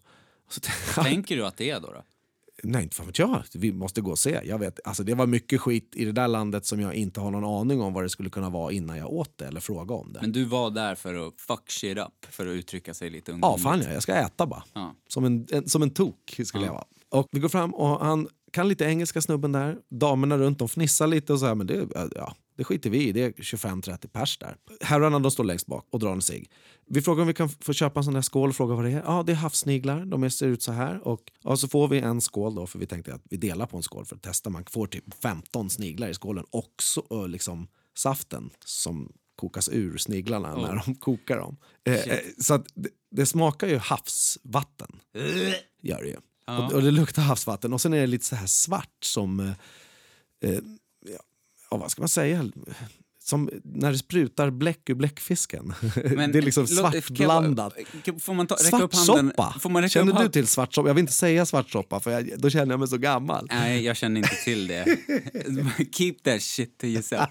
Så, 0.50 0.62
Tänker 1.04 1.38
du 1.38 1.46
att 1.46 1.58
det 1.58 1.70
är 1.70 1.80
då? 1.80 1.88
då? 1.88 2.04
Nej, 2.64 2.84
inte 2.84 2.96
fan 2.96 3.06
vet 3.06 3.20
jag. 3.20 3.44
Vi 3.54 3.74
måste 3.74 4.02
gå 4.02 4.12
och 4.12 4.20
se. 4.20 4.42
Jag 4.46 4.60
vet, 4.60 4.80
alltså, 4.84 5.04
det 5.04 5.16
var 5.16 5.28
mycket 5.28 5.62
skit 5.62 5.92
i 5.96 6.06
det 6.06 6.12
där 6.12 6.28
landet 6.28 6.66
som 6.66 6.80
jag 6.82 6.94
inte 6.96 7.20
har 7.20 7.32
någon 7.32 7.46
aning 7.62 7.82
om 7.82 7.94
vad 7.94 8.04
det 8.04 8.10
skulle 8.10 8.30
kunna 8.30 8.50
vara 8.50 8.72
innan 8.72 8.98
jag 8.98 9.14
åt 9.14 9.38
det 9.38 9.46
eller 9.46 9.60
fråga 9.60 9.96
om 9.96 10.14
det. 10.14 10.22
Men 10.22 10.32
du 10.32 10.44
var 10.44 10.70
där 10.72 10.96
för 10.96 11.28
att 11.28 11.34
fuck 11.42 11.72
shit 11.72 11.98
up, 11.98 12.26
för 12.30 12.48
att 12.48 12.52
uttrycka 12.52 12.94
sig 12.94 13.10
lite 13.10 13.32
Ja, 13.32 13.36
ungdomligt. 13.36 13.64
fan 13.64 13.82
ja, 13.82 13.94
jag 13.94 14.04
ska 14.04 14.14
äta 14.16 14.46
bara. 14.46 14.64
Ja. 14.74 14.96
Som, 15.08 15.26
en, 15.26 15.48
en, 15.52 15.70
som 15.70 15.82
en 15.82 15.90
tok 15.90 16.40
skulle 16.46 16.66
jag 16.66 16.74
vara. 16.74 16.86
Och 17.10 17.28
vi 17.32 17.40
går 17.40 17.50
fram 17.50 17.74
och 17.74 18.06
han 18.06 18.28
kan 18.52 18.68
lite 18.68 18.86
engelska 18.86 19.22
snubben 19.22 19.52
där. 19.52 19.78
Damerna 19.90 20.38
runt 20.38 20.60
de 20.60 20.68
fnissar 20.68 21.08
lite 21.08 21.34
och 21.34 21.40
så 21.40 21.46
här, 21.46 21.56
men 21.56 21.68
det, 21.68 21.88
ja, 22.16 22.36
det 22.58 22.64
skiter 22.64 22.90
vi 22.90 23.08
i. 23.08 23.12
Det 23.12 23.22
är 23.22 23.32
25-30 23.32 24.08
pers 24.08 24.38
där. 24.38 24.58
Herrarna 24.82 25.20
de 25.20 25.32
står 25.32 25.44
längst 25.44 25.68
bak 25.68 25.88
och 25.90 26.00
drar 26.00 26.12
en 26.12 26.22
cigg. 26.22 26.50
Vi 26.86 27.02
frågar 27.02 27.22
om 27.22 27.28
vi 27.28 27.34
kan 27.34 27.50
få 27.50 27.74
köpa 27.74 28.00
en 28.00 28.04
sån 28.04 28.14
där 28.14 28.22
skål 28.22 28.50
och 28.50 28.56
fråga 28.56 28.76
vad 28.76 28.86
det 28.86 28.92
är. 28.92 29.04
Ja, 29.06 29.24
det 29.24 29.32
är 29.32 29.36
havssniglar. 29.36 30.06
De 30.06 30.30
ser 30.30 30.48
ut 30.48 30.62
så 30.62 30.72
här. 30.72 31.08
Och 31.08 31.22
ja, 31.44 31.58
så 31.58 31.68
får 31.68 31.88
vi 31.88 32.00
en 32.00 32.22
skål 32.22 32.56
då, 32.56 32.68
för 32.68 32.80
vi 32.80 32.86
tänkte 32.86 33.14
att 33.14 33.22
vi 33.30 33.38
delar 33.38 33.66
på 33.66 33.78
en 33.78 33.84
skål 33.84 34.06
för 34.06 34.16
att 34.16 34.22
testa. 34.22 34.50
Man 34.50 34.66
får 34.66 34.88
typ 34.88 35.14
15 35.22 35.70
sniglar 35.70 36.10
i 36.10 36.14
skålen 36.14 36.46
och 36.52 36.74
så, 36.82 37.28
liksom 37.28 37.68
saften 37.98 38.50
som 38.66 39.14
kokas 39.36 39.70
ur 39.70 39.98
sniglarna 39.98 40.56
när 40.56 40.84
de 40.86 40.96
kokar 40.96 41.38
dem. 41.38 41.58
Eh, 41.84 41.94
eh, 41.94 42.20
så 42.40 42.54
att 42.54 42.66
det, 42.74 42.90
det 43.12 43.26
smakar 43.26 43.68
ju 43.68 43.78
havsvatten. 43.78 45.00
Gör 45.82 46.02
det 46.02 46.08
ju. 46.08 46.18
Och, 46.48 46.74
och 46.74 46.82
det 46.82 46.92
luktar 46.92 47.22
havsvatten. 47.22 47.74
Och 47.74 47.82
sen 47.82 47.94
är 47.94 48.02
det 48.02 48.08
lite 48.08 48.26
så 48.26 48.36
här 48.36 48.48
svart 48.48 49.04
som... 49.04 49.40
Eh, 49.40 49.52
eh, 50.52 50.60
ja, 51.72 51.78
vad 51.78 51.92
ska 51.92 52.02
man 52.02 52.10
säga? 52.10 52.52
Som 53.20 53.50
när 53.64 53.92
det 53.92 53.98
sprutar 53.98 54.50
bläck 54.50 54.90
ur 54.90 54.96
bläckfisken. 54.96 55.74
Men, 56.16 56.32
det 56.32 56.38
är 56.38 56.42
liksom 56.42 56.68
svartblandat. 56.68 57.74
Får 58.20 58.34
man 58.34 58.48
ta? 58.48 58.58
Svartsoppa! 58.58 59.56
Får 59.60 59.70
man 59.70 59.82
räcka 59.82 59.90
Känner 59.90 60.24
du 60.24 60.30
till 60.30 60.48
svartsoppa? 60.48 60.90
Jag 60.90 60.94
vill 60.94 61.02
inte 61.02 61.14
säga 61.14 61.46
svartsoppa 61.46 62.00
för 62.00 62.12
jag, 62.12 62.40
då 62.40 62.50
känner 62.50 62.74
jag 62.74 62.80
mig 62.80 62.88
så 62.88 62.98
gammal. 62.98 63.48
Nej, 63.52 63.84
jag 63.84 63.98
känner 63.98 64.18
inte 64.18 64.36
till 64.44 64.68
det. 64.68 64.86
Keep 65.92 66.14
that 66.24 66.42
shit 66.42 66.78
to 66.78 66.86
yourself. 66.86 67.30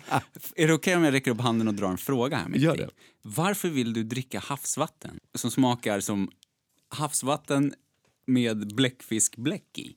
Är 0.56 0.66
det 0.66 0.74
okej 0.74 0.96
om 0.96 1.04
jag 1.04 1.14
räcker 1.14 1.30
upp 1.30 1.40
handen 1.40 1.68
och 1.68 1.74
drar 1.74 1.88
en 1.88 1.98
fråga 1.98 2.36
här 2.36 2.48
mitt 2.48 2.62
Gör 2.62 2.76
det. 2.76 2.88
Varför 3.22 3.68
vill 3.68 3.92
du 3.92 4.04
dricka 4.04 4.38
havsvatten 4.38 5.18
som 5.34 5.50
smakar 5.50 6.00
som 6.00 6.30
havsvatten 6.88 7.74
med 8.26 8.74
bläckfiskbläck 8.74 9.78
i? 9.78 9.96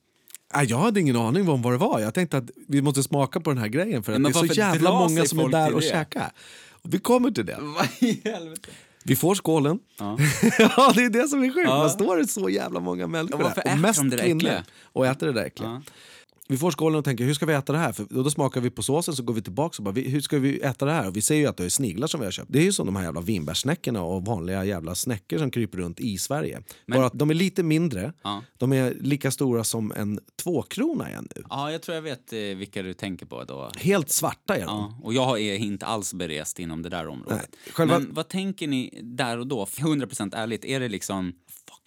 Jag 0.68 0.78
hade 0.78 1.00
ingen 1.00 1.16
aning 1.16 1.48
om 1.48 1.62
vad 1.62 1.72
det 1.72 1.78
var. 1.78 2.00
Jag 2.00 2.14
tänkte 2.14 2.36
att 2.36 2.50
vi 2.68 2.82
måste 2.82 3.02
smaka 3.02 3.40
på 3.40 3.50
den 3.50 3.58
här 3.58 3.68
grejen 3.68 4.02
för 4.02 4.12
att 4.12 4.20
Men 4.20 4.32
det 4.32 4.38
är 4.38 4.46
så 4.46 4.54
jävla 4.54 4.90
många 4.90 5.24
som 5.24 5.38
är 5.38 5.48
där 5.48 5.74
och 5.74 5.82
käkar. 5.82 6.30
Vi 6.82 6.98
kommer 6.98 7.30
till 7.30 7.46
det. 7.46 7.58
Vi 9.04 9.16
får 9.16 9.34
skålen. 9.34 9.78
Ja. 9.98 10.18
Ja, 10.58 10.92
det 10.94 11.04
är 11.04 11.10
det 11.10 11.28
som 11.28 11.42
är 11.44 11.48
sjukt. 11.48 11.68
Ja. 11.68 11.78
Man 11.78 11.90
står 11.90 12.16
det 12.16 12.26
så 12.26 12.48
jävla 12.48 12.80
många 12.80 13.06
människor 13.06 13.40
Ja, 13.42 13.62
där. 13.64 13.72
Och 13.72 13.78
mest 13.78 14.10
de 14.10 14.16
kvinnor. 14.16 14.62
Och 14.82 15.06
äter 15.06 15.26
det 15.26 15.32
där 15.32 15.44
äckliga. 15.44 15.70
Ja. 15.70 15.82
Vi 16.50 16.56
får 16.56 16.70
skålen 16.70 16.98
och 16.98 17.04
tänker, 17.04 17.24
hur 17.24 17.34
ska 17.34 17.46
vi 17.46 17.52
äta 17.54 17.72
det 17.72 17.78
här? 17.78 17.92
För 17.92 18.06
då, 18.10 18.22
då 18.22 18.30
smakar 18.30 18.60
vi 18.60 18.70
på 18.70 18.82
såsen 18.82 19.14
så 19.16 19.22
går 19.22 19.34
vi 19.34 19.42
tillbaka 19.42 19.74
och 19.78 19.84
bara, 19.84 20.00
hur 20.00 20.20
ska 20.20 20.38
vi 20.38 20.60
äta 20.60 20.84
det 20.84 20.92
här? 20.92 21.08
Och 21.08 21.16
vi 21.16 21.20
ser 21.20 21.34
ju 21.34 21.46
att 21.46 21.56
det 21.56 21.64
är 21.64 21.68
sniglar 21.68 22.06
som 22.06 22.20
vi 22.20 22.26
har 22.26 22.30
köpt. 22.32 22.52
Det 22.52 22.58
är 22.58 22.62
ju 22.62 22.72
som 22.72 22.86
de 22.86 22.96
här 22.96 23.02
jävla 23.04 23.20
vinbärssnäckorna 23.20 24.02
och 24.02 24.24
vanliga 24.24 24.64
jävla 24.64 24.94
snäckor 24.94 25.38
som 25.38 25.50
kryper 25.50 25.78
runt 25.78 26.00
i 26.00 26.18
Sverige. 26.18 26.62
Bara 26.86 27.06
att 27.06 27.18
de 27.18 27.30
är 27.30 27.34
lite 27.34 27.62
mindre. 27.62 28.12
Ja. 28.22 28.42
De 28.58 28.72
är 28.72 28.94
lika 29.00 29.30
stora 29.30 29.64
som 29.64 29.92
en 29.96 30.20
tvåkrona 30.42 31.08
är 31.10 31.20
nu. 31.20 31.42
ja, 31.50 31.72
jag 31.72 31.82
tror 31.82 31.94
jag 31.94 32.02
vet 32.02 32.32
eh, 32.32 32.38
vilka 32.38 32.82
du 32.82 32.94
tänker 32.94 33.26
på 33.26 33.44
då. 33.44 33.70
Helt 33.78 34.10
svarta 34.10 34.56
är 34.56 34.60
de. 34.60 34.66
Ja, 34.66 34.98
och 35.02 35.14
jag 35.14 35.40
är 35.40 35.56
inte 35.56 35.86
alls 35.86 36.14
berest 36.14 36.58
inom 36.58 36.82
det 36.82 36.88
där 36.88 37.08
området. 37.08 37.38
Nej, 37.64 37.72
själva- 37.74 37.98
Men 37.98 38.14
vad 38.14 38.28
tänker 38.28 38.66
ni 38.68 39.00
där 39.02 39.38
och 39.38 39.46
då? 39.46 39.64
100% 39.64 40.34
ärligt, 40.36 40.64
är 40.64 40.80
det 40.80 40.88
liksom 40.88 41.32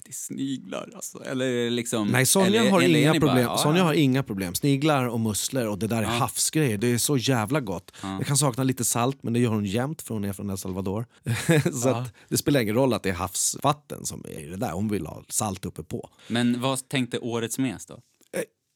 det 0.04 0.10
är 0.10 0.14
sniglar 0.14 0.90
alltså? 0.96 1.24
Eller 1.26 1.70
liksom... 1.70 2.08
Nej, 2.08 2.26
Sonja, 2.26 2.62
eller, 2.62 2.72
har, 2.72 2.82
eller 2.82 3.00
inga 3.00 3.12
bara, 3.12 3.20
problem. 3.20 3.44
ja, 3.44 3.58
Sonja 3.58 3.80
ja. 3.80 3.84
har 3.86 3.94
inga 3.94 4.24
problem. 4.24 4.56
Sniglar 4.56 5.08
och 5.08 5.20
musslor 5.20 5.68
och 5.68 5.80
det 5.80 5.88
där 5.88 6.02
är 6.02 6.06
havsgrejer. 6.06 6.78
Det 6.78 6.88
är 6.88 6.98
så 6.98 7.18
jävla 7.18 7.60
gott. 7.60 7.92
Jag 8.02 8.28
kan 8.28 8.38
sakna 8.38 8.64
lite 8.64 8.84
salt, 8.84 9.24
men 9.24 9.34
det 9.34 9.40
gör 9.40 9.50
hon 9.50 9.66
jämt 9.66 10.02
för 10.02 10.14
hon 10.14 10.24
är 10.24 10.34
från 10.34 10.50
El 10.50 10.58
Salvador. 10.58 11.06
så 11.82 11.90
att, 11.90 12.14
det 12.30 12.38
spelar 12.38 12.62
ingen 12.62 12.76
roll 12.76 12.94
att 12.94 13.04
det 13.04 13.10
är 13.10 13.14
havsvatten 13.14 14.06
som 14.06 14.26
är 14.30 14.50
det 14.50 14.58
där. 14.58 14.72
Hon 14.72 14.88
vill 14.88 15.06
ha 15.06 15.24
salt 15.30 15.66
uppe 15.66 15.84
på. 15.84 16.10
Men 16.28 16.62
vad 16.62 16.90
tänkte 16.90 17.20
årets 17.20 17.60
mes 17.60 17.86
då? 17.86 18.00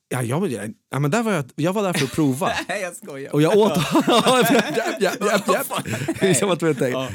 Ja, 0.09 0.21
jag, 0.23 0.73
ja, 0.89 0.99
men 0.99 1.11
där 1.11 1.23
var 1.23 1.31
jag, 1.31 1.45
jag 1.55 1.73
var 1.73 1.83
där 1.83 1.93
för 1.93 2.05
att 2.05 2.11
prova. 2.11 2.51
Nej, 2.67 2.81
jag 2.81 2.95
skojar. 2.95 3.33
Och 3.33 3.41
jag 3.41 3.57
åt... 3.57 3.71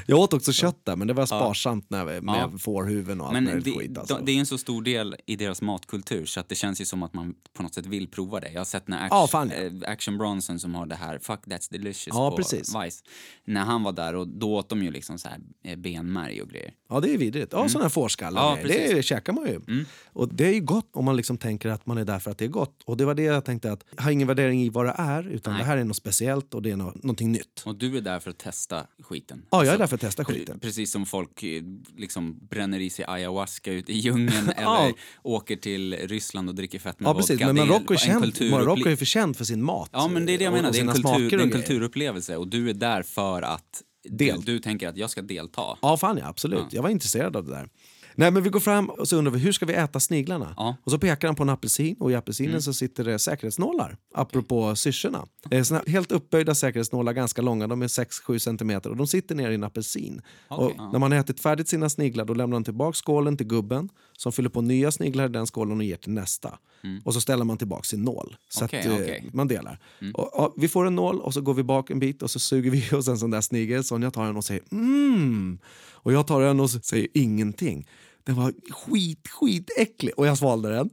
Jag, 0.06 0.32
också 0.34 0.52
kött 0.52 0.80
där, 0.84 0.96
men 0.96 1.06
det 1.08 1.14
var 1.14 1.26
sparsamt 1.26 1.90
när, 1.90 2.04
med 2.20 2.34
Ja. 2.36 2.58
fårhuvuden 2.58 3.20
och 3.20 3.26
allt 3.26 3.34
Men 3.34 3.62
det, 3.62 3.70
skit. 3.70 3.98
Alltså. 3.98 4.14
de- 4.16 4.24
det 4.24 4.32
är 4.32 4.38
en 4.38 4.46
så 4.46 4.58
stor 4.58 4.82
del 4.82 5.16
i 5.26 5.36
deras 5.36 5.62
matkultur 5.62 6.26
så 6.26 6.40
att 6.40 6.48
det 6.48 6.54
känns 6.54 6.80
ju 6.80 6.84
som 6.84 7.02
att 7.02 7.14
man 7.14 7.34
på 7.56 7.62
något 7.62 7.74
sätt 7.74 7.86
vill 7.86 8.08
prova 8.10 8.40
det. 8.40 8.48
Jag 8.52 8.60
har 8.60 8.64
sett 8.64 8.88
när 8.88 9.06
Action, 9.22 9.50
ja. 9.56 9.62
eh, 9.86 9.92
Action 9.92 10.18
Bronson 10.18 10.58
som 10.58 10.74
har 10.74 10.86
det 10.86 10.94
här 10.94 11.18
Fuck 11.18 11.40
That's 11.46 11.72
Delicious 11.72 12.06
Ja, 12.16 12.30
på 12.30 12.36
precis. 12.36 12.74
Vice. 12.84 13.04
När 13.44 13.60
han 13.60 13.82
var 13.82 13.92
där 13.92 14.14
och 14.14 14.28
då 14.28 14.54
åt 14.56 14.68
de 14.68 14.82
ju 14.82 14.90
liksom 14.90 15.18
så 15.18 15.28
här 15.28 15.38
eh, 15.64 15.76
benmärg 15.78 16.42
och 16.42 16.48
grejer. 16.48 16.72
Ja, 16.92 17.00
det 17.00 17.10
är 17.14 17.18
vidrigt. 17.18 17.52
Ja, 17.52 17.68
sådana 17.68 17.84
här 17.84 17.90
fårskallar. 17.90 18.42
Ja. 18.42 18.56
Mm. 18.58 18.96
det 18.96 19.02
käkar 19.02 19.32
man 19.32 19.46
ju. 19.46 19.84
Och 20.12 20.34
det 20.34 20.46
är 20.46 20.54
ju 20.54 20.60
gott 20.60 20.88
om 20.92 21.04
man 21.04 21.16
liksom 21.16 21.38
tänker 21.38 21.68
att 21.68 21.86
man 21.86 21.98
är 21.98 22.04
där 22.04 22.18
för 22.18 22.30
att 22.30 22.38
det 22.38 22.44
är 22.44 22.48
gott. 22.48 22.82
Och 22.84 22.96
det 22.96 23.04
var 23.04 23.14
det 23.14 23.22
jag 23.22 23.44
tänkte 23.44 23.72
att 23.72 23.84
jag 23.96 24.02
har 24.02 24.10
ingen 24.10 24.28
värdering 24.28 24.62
i 24.62 24.68
vad 24.68 24.86
det 24.86 24.94
är, 24.98 25.28
utan 25.28 25.52
Nej. 25.52 25.62
det 25.62 25.66
här 25.66 25.76
är 25.76 25.84
något 25.84 25.96
speciellt 25.96 26.54
och 26.54 26.62
det 26.62 26.70
är 26.70 26.76
nå- 26.76 26.92
någonting 26.94 27.32
nytt. 27.32 27.62
Och 27.66 27.76
du 27.76 27.96
är 27.96 28.00
där 28.00 28.20
för 28.20 28.30
att 28.30 28.38
testa 28.38 28.86
skiten. 29.02 29.42
Ja, 29.50 29.58
jag 29.58 29.66
är 29.66 29.70
Alltså, 29.70 29.78
där 29.78 29.86
för 29.86 29.94
att 29.94 30.00
testa 30.00 30.24
skiten. 30.24 30.58
Precis 30.60 30.92
som 30.92 31.06
folk 31.06 31.42
eh, 31.42 31.62
liksom 31.96 32.38
bränner 32.50 32.80
i 32.80 32.90
sig 32.90 33.04
ayahuasca 33.08 33.70
ute 33.72 33.92
i 33.92 33.98
djungeln 33.98 34.52
Ja. 34.56 34.82
eller 34.82 34.94
åker 35.22 35.56
till 35.56 35.94
Ryssland 35.94 36.48
och 36.48 36.54
dricker 36.54 36.78
fett 36.78 37.00
med 37.00 37.08
Ja, 37.08 37.14
precis. 37.14 37.30
vodka. 37.30 37.46
Men 37.52 37.56
Marocko 37.68 37.94
är, 37.94 38.50
Marocko 38.50 38.88
är 38.88 38.96
för 38.96 39.04
känt 39.04 39.36
för 39.36 39.44
sin 39.44 39.62
mat. 39.62 39.90
Ja, 39.92 40.08
men 40.08 40.26
det 40.26 40.32
är 40.34 40.38
det 40.38 40.44
jag 40.44 40.52
menar. 40.52 40.72
Det 40.72 40.78
är 40.78 40.82
en, 40.82 41.02
kultur, 41.02 41.40
en 41.40 41.50
kulturupplevelse 41.50 42.36
och 42.36 42.48
du 42.48 42.70
är 42.70 42.74
där 42.74 43.02
för 43.02 43.42
att 43.42 43.82
Del. 44.04 44.40
du 44.40 44.58
tänker 44.58 44.88
att 44.88 44.96
jag 44.96 45.10
ska 45.10 45.22
delta. 45.22 45.78
Ja, 45.82 45.96
fan 45.96 46.18
ja, 46.18 46.26
absolut. 46.26 46.72
Jag 46.72 46.82
var 46.82 46.90
intresserad 46.90 47.36
av 47.36 47.44
det 47.44 47.50
där. 47.50 47.68
Nej 48.14 48.30
men 48.30 48.42
vi 48.42 48.50
går 48.50 48.60
fram 48.60 48.90
och 48.90 49.08
så 49.08 49.16
undrar 49.16 49.32
vi 49.32 49.38
hur 49.38 49.52
ska 49.52 49.66
vi 49.66 49.72
äta 49.72 50.00
sniglarna? 50.00 50.54
Ja. 50.56 50.76
Och 50.84 50.90
så 50.90 50.98
pekar 50.98 51.28
han 51.28 51.34
på 51.34 51.42
en 51.42 51.48
apelsin 51.48 51.96
och 52.00 52.10
i 52.10 52.14
apelsinen 52.14 52.62
så 52.62 52.72
sitter 52.72 53.04
det 53.04 53.18
säkerhetsnålar. 53.18 53.96
Apropå 54.14 54.76
syrsorna. 54.76 55.26
Eh, 55.50 55.64
helt 55.86 56.12
uppböjda 56.12 56.54
säkerhetsnålar, 56.54 57.12
ganska 57.12 57.42
långa, 57.42 57.66
de 57.66 57.82
är 57.82 57.86
6-7 57.86 58.38
centimeter 58.38 58.90
och 58.90 58.96
de 58.96 59.06
sitter 59.06 59.34
ner 59.34 59.50
i 59.50 59.54
en 59.54 59.64
apelsin. 59.64 60.22
Okej, 60.48 60.64
och 60.66 60.72
ja. 60.76 60.90
När 60.92 60.98
man 60.98 61.12
har 61.12 61.18
ätit 61.18 61.40
färdigt 61.40 61.68
sina 61.68 61.88
sniglar 61.88 62.24
då 62.24 62.34
lämnar 62.34 62.56
man 62.56 62.64
tillbaka 62.64 62.92
skålen 62.94 63.36
till 63.36 63.46
gubben 63.46 63.88
som 64.16 64.32
fyller 64.32 64.48
på 64.48 64.60
nya 64.60 64.92
sniglar 64.92 65.24
i 65.24 65.28
den 65.28 65.46
skålen 65.46 65.78
och 65.78 65.84
ger 65.84 65.96
till 65.96 66.12
nästa. 66.12 66.58
Och 67.04 67.14
så 67.14 67.20
ställer 67.20 67.44
man 67.44 67.56
tillbaka 67.56 67.82
sin 67.82 68.02
nål. 68.02 68.36
Så 68.48 68.64
Okej, 68.64 68.80
att, 68.80 69.24
eh, 69.24 69.30
man 69.32 69.48
delar. 69.48 69.78
Och, 70.14 70.40
och, 70.40 70.54
vi 70.56 70.68
får 70.68 70.86
en 70.86 70.94
nål 70.94 71.20
och 71.20 71.34
så 71.34 71.40
går 71.40 71.54
vi 71.54 71.62
bak 71.62 71.90
en 71.90 71.98
bit 71.98 72.22
och 72.22 72.30
så 72.30 72.38
suger 72.38 72.70
vi 72.70 72.90
oss 72.96 73.08
en 73.08 73.18
sån 73.18 73.30
där 73.30 73.40
snigel. 73.40 73.84
Sonja 73.84 74.10
tar 74.10 74.26
den 74.26 74.36
och 74.36 74.44
säger 74.44 74.62
mm. 74.72 75.58
Och 76.02 76.12
jag 76.12 76.26
tar 76.26 76.40
den 76.40 76.60
och 76.60 76.70
säger 76.70 77.08
ingenting. 77.14 77.86
Den 78.24 78.36
var 78.36 78.52
skit, 78.70 79.28
skit 79.28 79.70
äcklig 79.78 80.12
och 80.16 80.26
jag 80.26 80.38
svalde 80.38 80.68
den. 80.68 80.90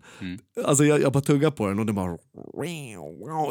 Alltså 0.66 0.86
jag, 0.86 1.02
jag 1.02 1.14
bara 1.14 1.24
tuggade 1.24 1.56
på 1.56 1.68
den 1.68 1.80
och 1.80 1.86
den 1.86 1.96
bara... 1.96 2.18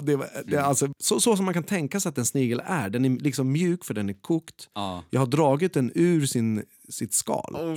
Det 0.02 0.16
var, 0.16 0.28
det, 0.46 0.56
alltså, 0.58 0.88
så, 0.98 1.20
så 1.20 1.36
som 1.36 1.44
man 1.44 1.54
kan 1.54 1.62
tänka 1.62 2.00
sig 2.00 2.10
att 2.10 2.18
en 2.18 2.26
snigel 2.26 2.62
är. 2.64 2.90
Den 2.90 3.04
är 3.04 3.10
liksom 3.10 3.52
mjuk 3.52 3.84
för 3.84 3.94
den 3.94 4.08
är 4.08 4.20
kokt. 4.20 4.68
Ja. 4.74 5.04
Jag 5.10 5.20
har 5.20 5.26
dragit 5.26 5.74
den 5.74 5.92
ur 5.94 6.26
sin, 6.26 6.62
sitt 6.90 7.14
skal. 7.14 7.76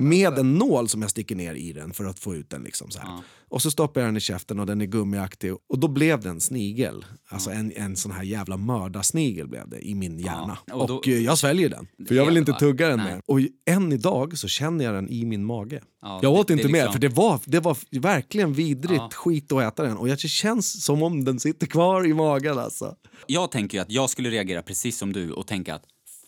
Med 0.00 0.38
en 0.38 0.54
nål 0.54 0.88
som 0.88 1.02
jag 1.02 1.10
sticker 1.10 1.34
ner 1.36 1.54
i 1.54 1.72
den 1.72 1.92
för 1.92 2.04
att 2.04 2.18
få 2.18 2.34
ut 2.34 2.50
den. 2.50 2.62
Liksom, 2.62 2.90
så 2.90 2.98
här. 3.00 3.18
Och 3.48 3.62
så 3.62 3.70
stoppar 3.70 4.00
jag 4.00 4.08
den 4.08 4.16
i 4.16 4.20
käften 4.20 4.60
och 4.60 4.66
den 4.66 4.80
är 4.80 4.86
gummiaktig. 4.86 5.52
Och 5.68 5.78
då 5.78 5.88
blev 5.88 6.20
det 6.20 6.28
en 6.28 6.40
snigel. 6.40 7.04
Alltså 7.28 7.50
en, 7.50 7.72
en 7.76 7.96
sån 7.96 8.12
här 8.12 8.22
jävla 8.22 8.56
mördarsnigel 8.56 9.48
blev 9.48 9.68
det 9.68 9.86
i 9.88 9.94
min 9.94 10.18
hjärna. 10.18 10.58
och 10.72 10.86
då- 10.88 10.96
och 10.96 11.08
eh, 11.08 11.18
jag 11.18 11.38
sväljer 11.38 11.68
den. 11.68 11.86
För 12.08 12.14
jag 12.14 12.26
vill 12.26 12.36
inte 12.36 12.52
tugga 12.52 12.88
den 12.88 12.98
Nej. 12.98 13.12
mer. 13.12 13.22
Och 13.26 13.38
än 13.70 13.92
idag 13.92 14.38
så 14.38 14.48
känner 14.48 14.84
jag 14.84 14.94
den 14.94 15.08
i 15.08 15.24
min 15.24 15.44
mage. 15.44 15.82
Ja, 16.02 16.18
jag 16.22 16.32
åt 16.32 16.48
det- 16.48 16.54
det 16.54 16.60
inte 16.60 16.72
mer 16.72 16.78
liksom- 16.78 16.92
för 16.92 17.00
det 17.00 17.08
var, 17.08 17.40
det 17.46 17.60
var 17.60 17.76
verkligen 18.00 18.52
vidrigt 18.52 18.92
Ja. 19.00 19.10
skit 19.14 19.52
att 19.52 19.62
äta 19.62 19.82
den. 19.82 19.96
Och 19.96 20.08
jag- 20.08 20.18
det 20.18 20.28
känns 20.28 20.84
som 20.84 21.02
om 21.02 21.24
den 21.24 21.40
sitter 21.40 21.66
kvar 21.66 22.06
i 22.06 22.14
magen 22.14 22.58
alltså. 22.58 22.94
Jag 23.26 23.50
tänker 23.50 23.80
att 23.80 23.90
jag 23.90 24.10
skulle 24.10 24.30
reagera 24.30 24.62
precis 24.62 24.98
som 24.98 25.12
du 25.12 25.32
och 25.32 25.46
tänka 25.46 25.74
att 25.74 25.82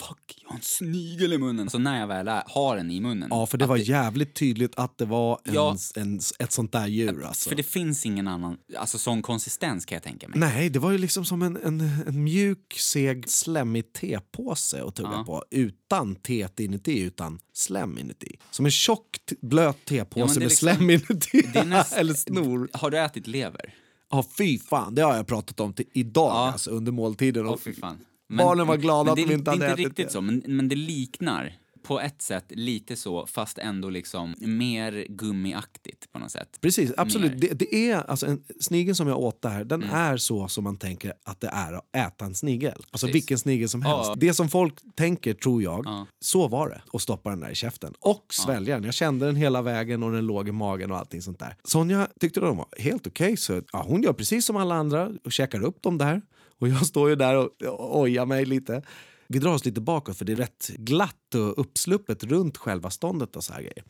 fuck, 0.09 0.39
jag 0.43 0.49
har 0.49 0.57
en 0.57 0.63
snigel 0.63 1.33
i 1.33 1.39
munnen. 1.39 1.71
Så 1.71 1.79
när 1.79 2.01
jag 2.01 2.07
väl 2.07 2.29
är, 2.29 2.43
har 2.47 2.77
den 2.77 2.91
i 2.91 3.01
munnen. 3.01 3.29
Ja, 3.31 3.47
för 3.47 3.59
det 3.59 3.67
var 3.67 3.77
jävligt 3.77 4.35
tydligt 4.35 4.73
att 4.77 4.99
det 4.99 5.05
var 5.05 5.41
en, 5.45 5.55
Ja. 5.55 5.77
en, 5.97 6.21
ett 6.39 6.53
sånt 6.53 6.73
där 6.73 6.87
djur. 6.87 7.25
Alltså. 7.25 7.49
För 7.49 7.57
det 7.57 7.63
finns 7.63 8.07
ingen 8.07 8.29
annan, 8.29 8.57
alltså 8.79 8.99
sån 8.99 9.23
konsistens 9.23 9.85
kan 9.87 9.97
jag 9.97 10.03
tänka 10.03 10.29
mig. 10.29 10.39
Nej, 10.39 10.71
det 10.71 10.79
var 10.79 10.91
ju 10.91 10.99
liksom 10.99 11.25
som 11.25 11.43
en, 11.43 11.57
en, 11.65 11.81
en 12.07 12.25
mjuk, 12.25 12.75
seg, 12.79 13.29
slemmig 13.31 13.93
tepåse 13.93 14.85
att 14.85 14.95
tugga 14.95 15.11
Ja. 15.13 15.25
på. 15.25 15.45
Utan 15.51 16.15
teet 16.17 16.61
inuti, 16.61 17.01
utan 17.01 17.39
slem 17.55 17.99
inuti. 17.99 18.37
Som 18.51 18.65
en 18.65 18.71
tjock, 18.71 19.07
blöt 19.43 19.77
Ja, 19.85 19.89
tepåse 19.89 20.27
det 20.27 20.37
är 20.37 20.41
med 20.41 20.49
liksom- 20.49 20.69
slem 20.69 20.91
inuti. 20.91 21.41
Det 21.53 21.65
näst- 21.65 21.93
Eller 21.97 22.15
snor. 22.15 22.69
Har 22.73 22.91
du 22.91 22.99
ätit 22.99 23.27
lever? 23.27 23.75
Ja, 24.11 24.25
fy 24.39 24.59
fan. 24.59 24.95
Det 24.95 25.03
har 25.03 25.17
jag 25.17 25.27
pratat 25.27 25.61
om 25.61 25.73
till 25.73 25.87
idag 25.93 26.31
Ja. 26.31 26.51
alltså, 26.53 26.71
under 26.71 26.93
måltiden. 26.93 27.47
Och 27.47 27.61
fy 27.61 27.75
fan. 27.75 27.99
Barnen 28.39 28.67
var 28.67 28.77
glada 28.77 29.11
att 29.11 29.17
det, 29.17 29.25
de 29.25 29.33
inte 29.33 29.45
det 29.45 29.51
hade 29.51 29.65
är 29.67 29.71
inte 29.71 29.75
ätit 29.83 29.87
riktigt 29.89 30.07
det. 30.07 30.13
så, 30.13 30.21
men, 30.21 30.43
men 30.47 30.69
det 30.69 30.77
liknar 30.77 31.59
på 31.83 32.01
ett 32.01 32.23
sätt 32.23 32.45
lite 32.49 32.97
så, 32.97 33.27
fast 33.27 33.59
ändå 33.59 33.91
liksom 33.91 34.35
mer 34.39 35.07
gummiaktigt 35.09 36.13
på 36.13 36.19
något 36.19 36.31
sätt. 36.31 36.59
Precis, 36.61 36.93
absolut. 36.97 37.41
Det, 37.41 37.49
det 37.59 37.75
är, 37.91 38.11
alltså, 38.11 38.27
en 38.27 38.43
snigel 38.61 38.95
som 38.95 39.09
jag 39.09 39.19
åt 39.19 39.43
där, 39.43 39.65
den 39.65 39.83
Mm. 39.83 39.95
är 39.95 40.17
så 40.17 40.49
som 40.49 40.65
man 40.65 40.77
tänker 40.77 41.13
att 41.25 41.41
det 41.41 41.49
är 41.49 41.73
att 41.73 41.97
äta 41.97 42.25
en 42.25 42.35
snigel. 42.35 42.73
Alltså 42.73 43.07
Precis. 43.07 43.15
vilken 43.15 43.39
snigel 43.39 43.69
som 43.69 43.83
helst. 43.83 44.09
Ja. 44.09 44.15
Det 44.19 44.35
som 44.35 44.49
folk 44.49 44.75
tänker, 44.95 45.35
tror 45.35 45.63
jag, 45.63 45.83
Ja. 45.87 46.07
så 46.21 46.49
var 46.49 46.69
det. 46.69 46.83
Och 46.93 47.03
stoppa 47.03 47.31
den 47.31 47.41
där 47.41 47.51
i 47.51 47.55
käften. 47.55 47.95
Och 48.01 48.27
svälja 48.31 48.75
den. 48.75 48.85
Jag 48.85 48.95
kände 48.95 49.27
den 49.27 49.37
hela 49.37 49.63
vägen 49.63 50.03
och 50.03 50.13
den 50.13 50.27
låg 50.27 50.49
i 50.49 50.53
magen 50.53 50.91
och 50.91 50.99
allting 50.99 51.23
sånt 51.23 51.39
där. 51.39 51.57
Sonja 51.65 52.09
tyckte 52.21 52.41
de 52.41 52.57
var 52.57 52.67
helt 52.79 53.07
okej, 53.07 53.37
så 53.37 53.63
ja, 53.73 53.85
hon 53.89 54.03
gör 54.03 54.13
precis 54.13 54.47
som 54.47 54.57
alla 54.57 54.75
andra 54.75 55.11
och 55.25 55.33
käkar 55.33 55.63
upp 55.65 55.83
dem 55.83 55.99
där. 55.99 56.23
Och 56.63 56.69
jag 56.69 56.87
står 56.87 57.11
ju 57.11 57.17
där 57.17 57.37
och, 57.37 58.01
ojar 58.01 58.27
mig 58.27 58.45
lite. 58.45 58.83
Vi 59.29 59.39
drar 59.39 59.53
oss 59.53 59.65
lite 59.65 59.81
bakåt 59.81 60.17
för 60.19 60.25
det 60.25 60.33
är 60.33 60.37
rätt 60.37 60.69
glatt 60.69 61.35
och 61.35 61.61
uppsluppet 61.61 62.25
runt 62.25 62.57
själva 62.57 62.91
ståndet 62.91 63.37
och 63.37 63.45
så 63.45 63.53
här 63.53 63.61
grejer. 63.61 63.85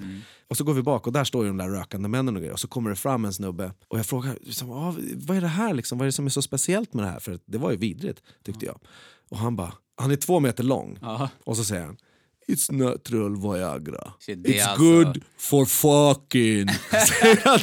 Och 0.48 0.56
så 0.56 0.64
går 0.64 0.74
vi 0.74 0.82
bak 0.82 1.06
och 1.06 1.12
där 1.12 1.24
står 1.24 1.44
ju 1.44 1.48
de 1.48 1.56
där 1.56 1.68
rökande 1.68 2.08
männen 2.08 2.36
och 2.36 2.40
grejer. 2.40 2.52
Och 2.52 2.60
så 2.60 2.68
kommer 2.68 2.90
det 2.90 2.96
fram 2.96 3.24
en 3.24 3.32
snubbe 3.32 3.72
och 3.88 3.98
jag 3.98 4.06
frågar 4.06 4.38
liksom, 4.40 4.70
"Ah, 4.70 4.94
vad 5.16 5.36
är 5.36 5.40
det 5.40 5.46
här 5.46 5.74
liksom? 5.74 5.98
Vad 5.98 6.04
är 6.04 6.08
det 6.08 6.12
som 6.12 6.26
är 6.26 6.30
så 6.30 6.42
speciellt 6.42 6.94
med 6.94 7.04
det 7.04 7.08
här? 7.10 7.20
För 7.20 7.38
det 7.46 7.58
var 7.58 7.70
ju 7.70 7.76
vidrigt 7.76 8.22
tyckte 8.44 8.66
jag. 8.66 8.78
Och 9.30 9.38
han 9.38 9.56
bara, 9.56 9.72
han 9.96 10.10
är 10.10 10.16
två 10.16 10.40
meter 10.40 10.64
lång. 10.64 10.98
Ja. 11.00 11.28
Och 11.44 11.56
så 11.56 11.64
säger 11.64 11.84
han 11.84 11.96
It's 12.54 12.72
natural 12.72 13.36
Viagra. 13.52 14.12
Det 14.26 14.34
It's 14.34 14.66
alltså- 14.68 14.82
good 14.84 15.22
for 15.38 15.64
fucking. 15.64 16.68
Han 17.44 17.58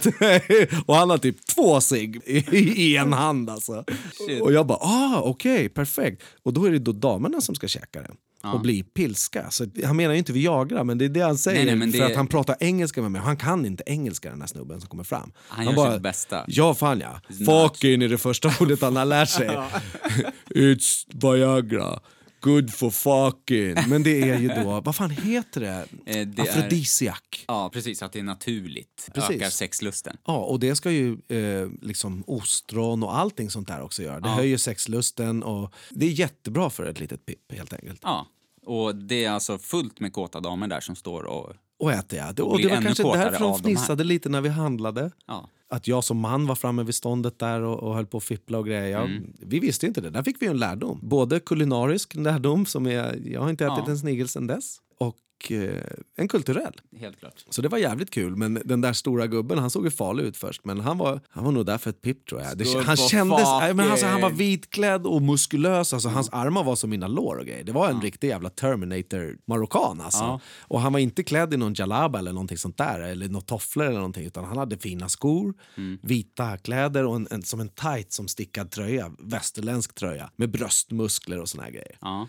och 0.85 0.95
han 0.95 1.09
har 1.09 1.17
typ 1.17 1.45
två 1.45 1.81
cigg 1.81 2.21
i, 2.25 2.97
en 2.97 3.13
hand 3.13 3.49
alltså. 3.49 3.83
Shit. 4.27 4.41
Och 4.41 4.53
jag 4.53 4.67
bara, 4.67 4.77
ah 4.81 5.21
okej, 5.25 5.69
perfekt. 5.69 6.23
Och 6.43 6.53
då 6.53 6.65
är 6.65 6.71
det 6.71 6.79
då 6.79 6.91
damerna 6.91 7.41
som 7.41 7.55
ska 7.55 7.67
käka 7.67 8.01
den. 8.01 8.15
Och 8.53 8.61
bli 8.61 8.83
pilska. 8.83 9.49
Så 9.51 9.65
han 9.85 9.95
menar 9.97 10.13
ju 10.13 10.17
inte 10.17 10.33
Viagra, 10.33 10.83
men 10.83 10.97
det 10.97 11.05
är 11.05 11.09
det 11.09 11.19
han 11.21 11.37
säger. 11.37 11.57
Nej, 11.57 11.65
nej, 11.65 11.75
men 11.75 11.91
för 11.91 11.99
det- 11.99 12.05
att 12.05 12.15
han 12.15 12.27
pratar 12.27 12.55
engelska 12.59 13.01
med 13.01 13.11
mig. 13.11 13.21
Han 13.21 13.37
kan 13.37 13.65
inte 13.65 13.83
engelska 13.85 14.29
den 14.29 14.41
här 14.41 14.47
snubben 14.47 14.81
som 14.81 14.89
kommer 14.89 15.03
fram. 15.03 15.31
Han 15.47 15.65
gör 15.75 15.93
sitt 15.93 16.01
bästa. 16.01 16.43
Ja, 16.47 16.73
fan 16.75 16.99
ja. 16.99 17.21
Fucking 17.45 18.03
är 18.03 18.07
det 18.09 18.17
första 18.17 18.51
ordet 18.59 18.81
han 18.81 18.95
har 18.95 19.05
lärt 19.05 19.29
sig. 19.29 19.49
It's 20.49 21.03
Viagra. 21.13 21.99
Good 22.41 22.73
for 22.73 22.89
fucking. 22.89 23.89
Men 23.89 24.03
det 24.03 24.21
är 24.29 24.39
ju 24.39 24.47
då, 24.47 24.81
vad 24.85 24.95
fan 24.95 25.09
heter 25.09 25.61
det? 25.61 25.85
Eh, 26.05 26.27
det 26.27 26.41
är- 26.41 26.49
Afrodisiak. 26.49 27.45
Ja, 27.47 27.69
precis. 27.73 28.03
Att 28.03 28.11
det 28.13 28.19
är 28.19 28.23
naturligt. 28.23 29.09
Precis. 29.13 29.35
Ökar 29.35 29.49
sexlusten. 29.49 30.17
Ja, 30.25 30.37
och 30.37 30.59
det 30.59 30.75
ska 30.75 30.91
ju 30.91 31.11
eh, 31.27 31.69
liksom 31.81 32.23
ostron 32.27 33.03
och 33.03 33.17
allting 33.17 33.49
sånt 33.49 33.67
där 33.67 33.81
också 33.81 34.03
göra. 34.03 34.19
Det 34.19 34.29
Ja. 34.29 34.35
höjer 34.35 34.57
sexlusten 34.57 35.43
och 35.43 35.73
det 35.89 36.05
är 36.05 36.09
jättebra 36.11 36.69
för 36.69 36.85
ett 36.85 36.99
litet 36.99 37.25
pipp 37.25 37.51
helt 37.53 37.73
enkelt. 37.73 37.99
Ja. 38.03 38.27
Och 38.65 38.95
det 38.95 39.25
är 39.25 39.31
alltså 39.31 39.57
fullt 39.57 39.99
med 39.99 40.13
kåta 40.13 40.39
damer 40.39 40.67
där 40.67 40.79
som 40.79 40.95
står 40.95 41.23
och... 41.23 41.53
Och 41.79 41.91
äter. 41.93 42.33
Det, 42.33 42.41
och 42.41 42.55
blir 42.55 42.69
det 42.69 42.75
var 42.75 42.81
kanske 42.81 43.03
därför 43.03 43.39
de 43.39 43.59
fnissade 43.59 44.03
lite 44.03 44.29
när 44.29 44.41
vi 44.41 44.49
handlade. 44.49 45.11
Ja. 45.27 45.49
Att 45.71 45.87
jag 45.87 46.03
som 46.03 46.17
man 46.19 46.47
var 46.47 46.55
framme 46.55 46.83
vid 46.83 46.95
ståndet 46.95 47.39
där 47.39 47.61
och, 47.61 47.83
och 47.83 47.95
höll 47.95 48.05
på 48.05 48.17
att 48.17 48.23
fippla 48.23 48.57
och 48.57 48.65
grejer. 48.65 48.87
Jag, 48.87 49.05
Mm. 49.05 49.33
Vi 49.39 49.59
visste 49.59 49.85
inte 49.87 50.01
det. 50.01 50.09
Där 50.09 50.23
fick 50.23 50.41
vi 50.41 50.47
en 50.47 50.57
lärdom. 50.57 50.99
Både 51.03 51.39
kulinarisk 51.39 52.15
lärdom, 52.15 52.65
som 52.65 52.87
är, 52.87 53.19
jag 53.27 53.41
har 53.41 53.49
inte 53.49 53.65
ätit 53.65 53.83
Ja. 53.85 53.91
en 53.91 53.97
snigel 53.97 54.27
sedan 54.27 54.47
dess, 54.47 54.77
och 54.99 55.15
eh, 55.51 55.83
en 56.15 56.27
kulturell. 56.27 56.73
Helt 56.99 57.19
klart. 57.19 57.45
Så 57.49 57.61
det 57.61 57.67
var 57.67 57.77
jävligt 57.77 58.11
kul. 58.11 58.35
Men 58.35 58.61
den 58.65 58.81
där 58.81 58.93
stora 58.93 59.27
gubben, 59.27 59.57
han 59.57 59.69
såg 59.69 59.85
ju 59.85 59.91
farlig 59.91 60.23
ut 60.23 60.37
först. 60.37 60.65
Men 60.65 60.79
han 60.79 60.97
var, 60.97 61.21
han 61.29 61.43
var 61.43 61.51
nog 61.51 61.65
där 61.65 61.77
för 61.77 61.89
ett 61.89 62.01
pipp 62.01 62.25
tror 62.25 62.41
jag. 62.41 62.57
Det, 62.57 62.83
han 62.85 62.97
kändes, 62.97 63.47
nej, 63.59 63.73
men 63.73 63.91
alltså, 63.91 64.05
han 64.05 64.21
var 64.21 64.29
vitklädd 64.29 65.05
och 65.07 65.21
muskulös. 65.21 65.93
Alltså, 65.93 66.09
Hans 66.09 66.29
armar 66.29 66.63
var 66.63 66.75
som 66.75 66.89
mina 66.89 67.07
lår 67.07 67.35
och 67.35 67.45
grejer. 67.45 67.63
Det 67.63 67.71
var 67.71 67.89
en 67.89 68.01
riktig 68.01 68.27
jävla 68.27 68.49
Terminator-marockan 68.49 70.01
alltså. 70.01 70.23
Ja. 70.23 70.39
Och 70.59 70.81
han 70.81 70.93
var 70.93 70.99
inte 70.99 71.23
klädd 71.23 71.53
i 71.53 71.57
någon 71.57 71.73
jalaba 71.73 72.19
eller 72.19 72.33
någonting 72.33 72.57
sånt 72.57 72.77
där. 72.77 72.99
Eller 72.99 73.27
några 73.29 73.45
tofflor 73.45 73.85
eller 73.85 73.95
någonting. 73.95 74.25
Utan 74.25 74.45
han 74.45 74.57
hade 74.57 74.77
fina 74.77 75.09
skor, 75.09 75.53
Mm. 75.77 75.99
vita 76.03 76.57
kläder 76.57 77.05
och 77.05 77.15
en, 77.15 77.27
en, 77.31 77.41
som 77.43 77.59
en 77.59 77.69
tight 77.69 78.11
som 78.13 78.27
stickad 78.27 78.71
tröja. 78.71 79.11
Västerländsk 79.19 79.95
tröja. 79.95 80.31
Med 80.35 80.51
bröstmuskler 80.51 81.39
och 81.39 81.49
såna 81.49 81.63
här 81.63 81.71
grejer. 81.71 81.97
Ja. 82.01 82.27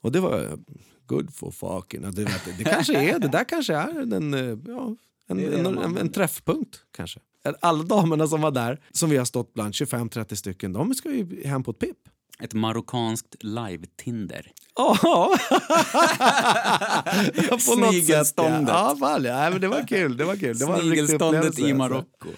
Och 0.00 0.12
det 0.12 0.20
var 0.20 0.58
good 1.10 1.34
for 1.34 1.50
fucking. 1.50 2.02
Det, 2.02 2.24
vet, 2.24 2.58
det 2.58 2.64
kanske 2.64 2.94
är, 2.94 3.18
det 3.18 3.28
där 3.28 3.44
kanske 3.44 3.74
är 3.74 4.14
en, 4.14 4.34
eh, 4.34 4.40
ja, 4.40 4.96
en, 5.28 5.36
Det 5.36 5.50
det 5.50 5.58
en, 5.58 5.78
en, 5.78 5.96
en 5.98 6.12
träffpunkt 6.12 6.76
kanske. 6.96 7.20
Alla 7.60 7.82
damerna 7.82 8.26
som 8.26 8.40
var 8.40 8.50
där, 8.50 8.80
som 8.92 9.10
vi 9.10 9.16
har 9.16 9.24
stått 9.24 9.54
bland, 9.54 9.74
25-30 9.74 10.34
stycken, 10.34 10.72
de 10.72 10.94
ska 10.94 11.10
ju 11.10 11.46
hem 11.46 11.62
på 11.62 11.70
ett 11.70 11.78
pipp. 11.78 11.98
Ett 12.42 12.54
marockanskt 12.54 13.36
live-Tinder. 13.40 14.52
Ja, 14.76 14.96
Snigelståndet. 17.58 18.74
ja, 18.74 18.96
men 19.52 19.60
det 19.60 19.68
var 19.68 19.86
kul. 19.86 20.16
Det 20.16 20.24
var 20.24 20.36
kul. 20.36 20.58
Det 20.58 20.64
var 20.64 20.78
Snigelståndet 20.78 21.58
i 21.58 21.62
alltså. 21.62 21.76
Marocko. 21.76 22.28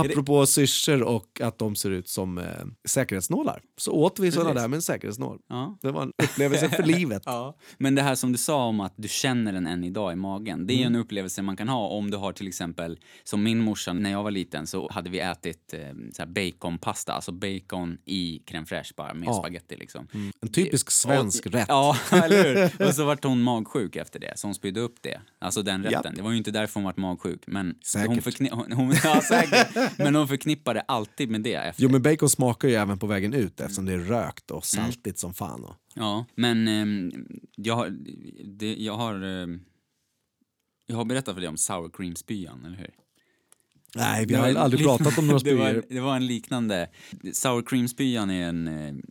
Apropå 0.00 0.46
syrsor 0.46 1.02
och 1.02 1.40
att 1.40 1.58
de 1.58 1.76
ser 1.76 1.90
ut 1.90 2.08
som 2.08 2.38
eh, 2.38 2.44
säkerhetsnålar 2.88 3.62
så 3.76 3.92
åt 3.92 4.18
vi 4.18 4.30
Precis. 4.30 4.44
där 4.54 4.68
med 4.68 4.76
en 4.76 4.82
säkerhetsnål. 4.82 5.38
Ja. 5.48 5.78
Det 5.82 5.90
var 5.90 6.02
en 6.02 6.12
upplevelse 6.22 6.68
för 6.68 6.82
livet. 6.96 7.22
Ja. 7.26 7.56
Men 7.78 7.94
det 7.94 8.02
här 8.02 8.14
som 8.14 8.32
du 8.32 8.38
sa 8.38 8.64
om 8.64 8.80
att 8.80 8.94
du 8.96 9.08
känner 9.08 9.52
den 9.52 9.66
än 9.66 9.84
idag 9.84 10.12
i 10.12 10.16
magen, 10.16 10.66
det 10.66 10.74
är 10.74 10.78
Mm. 10.78 10.94
en 10.94 11.00
upplevelse 11.00 11.42
man 11.42 11.56
kan 11.56 11.68
ha 11.68 11.86
om 11.88 12.10
du 12.10 12.16
har 12.16 12.32
till 12.32 12.48
exempel, 12.48 12.98
som 13.24 13.42
min 13.42 13.58
morsa, 13.58 13.92
när 13.92 14.10
jag 14.10 14.22
var 14.22 14.30
liten 14.30 14.66
så 14.66 14.88
hade 14.92 15.10
vi 15.10 15.20
ätit 15.20 15.74
eh, 15.74 15.80
så 16.12 16.26
baconpasta, 16.26 17.12
alltså 17.12 17.32
bacon 17.32 17.98
i 18.04 18.42
crème 18.46 18.64
fraîche 18.66 18.92
bara 18.96 19.14
med 19.14 19.28
Ja. 19.28 19.34
spaghetti 19.34 19.76
liksom. 19.76 20.08
En 20.40 20.48
typisk 20.52 20.90
svensk 20.90 21.46
och, 21.46 21.52
rätt. 21.52 21.66
Ja, 21.68 21.96
eller 22.12 22.70
hur? 22.78 22.86
Och 22.88 22.94
så 22.94 23.04
vart 23.04 23.24
hon 23.24 23.42
magsjuk 23.42 23.96
efter 23.96 24.20
det, 24.20 24.32
så 24.36 24.46
hon 24.46 24.54
spydde 24.54 24.80
upp 24.80 24.94
det. 25.00 25.20
Alltså 25.38 25.62
den 25.62 25.82
Japp. 25.82 25.92
rätten. 25.92 26.14
Det 26.16 26.22
var 26.22 26.30
ju 26.30 26.36
inte 26.36 26.50
därför 26.50 26.74
hon 26.74 26.84
vart 26.84 26.96
magsjuk, 26.96 27.42
men 27.46 27.74
Säkert. 27.84 28.38
hon, 28.40 28.48
hon, 28.52 28.72
hon, 28.72 28.94
ja, 29.04 29.20
säkert. 29.20 29.68
Men 29.98 30.14
hon 30.14 30.28
förknippade 30.28 30.80
alltid 30.80 31.30
med 31.30 31.42
det 31.42 31.54
efter. 31.54 31.82
Jo 31.82 31.88
men 31.90 32.02
bacon 32.02 32.30
smakar 32.30 32.68
ju 32.68 32.74
även 32.74 32.98
på 32.98 33.06
vägen 33.06 33.34
ut 33.34 33.60
eftersom 33.60 33.84
det 33.86 33.92
är 33.92 33.98
rökt 33.98 34.50
och 34.50 34.64
saltigt 34.64 35.18
som 35.18 35.34
fan. 35.34 35.64
Och. 35.64 35.74
Ja, 35.94 36.24
men 36.34 36.68
ehm, 36.68 37.12
jag 37.56 37.74
har... 37.76 37.88
Det, 38.44 38.74
jag 38.76 38.96
har... 38.96 39.14
ehm, 39.24 39.60
Jag 40.86 40.96
har 40.96 41.04
berättat 41.04 41.34
för 41.34 41.40
dig 41.40 41.48
om 41.48 41.56
sour 41.56 41.88
cream-spyan, 41.90 42.64
eller 42.66 42.76
hur? 42.76 42.90
Nej, 43.94 44.26
vi 44.26 44.34
Det 44.34 44.40
har 44.40 44.54
aldrig 44.54 44.84
pratat 44.86 45.18
om 45.18 45.26
några 45.26 45.38
det 45.44 45.54
var, 45.54 45.70
spyor. 45.70 45.84
det 45.88 46.00
var 46.00 46.16
en 46.16 46.26
liknande... 46.26 46.88
Sour 47.32 47.62
cream-spyan 47.62 48.30
är 48.30 48.48
en, 48.48 48.68
eh, 48.68 48.88
en 48.88 49.02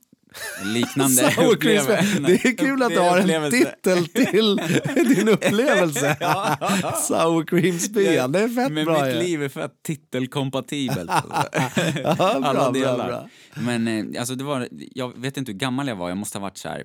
liknande 0.63 1.13
Sour 1.31 1.55
cream 1.55 1.77
uppleve- 1.77 2.03
spray. 2.03 2.19
Det 2.37 2.45
är 2.49 2.57
kul 2.57 2.83
att 2.83 2.89
du 2.89 2.99
har 2.99 3.17
en 3.17 3.23
upplevelse. 3.23 3.57
titel 3.57 4.07
till 4.07 4.55
din 5.15 5.27
upplevelse. 5.29 6.17
Sour 7.07 7.43
cream 7.45 7.79
spyan, 7.79 8.31
det 8.31 8.39
är 8.39 8.47
fett 8.49 8.71
Men 8.71 8.85
bra 8.85 9.05
mitt 9.05 9.15
ju. 9.15 9.19
liv 9.19 9.43
är 9.43 9.49
fett 9.49 9.71
titelkompatibelt. 9.83 11.09
Alltså. 11.27 11.81
Ja, 12.03 12.15
bra, 12.15 12.25
Alla 12.43 12.71
delar. 12.71 13.07
bra. 13.07 13.29
Men 13.55 13.87
eh, 13.87 14.19
alltså 14.19 14.35
det 14.35 14.43
var, 14.43 14.67
jag 14.71 15.17
vet 15.17 15.37
inte 15.37 15.51
hur 15.51 15.59
gammal 15.59 15.87
jag 15.87 15.95
var, 15.95 16.09
jag 16.09 16.17
måste 16.17 16.37
ha 16.37 16.41
varit 16.41 16.57
så 16.57 16.69
här... 16.69 16.83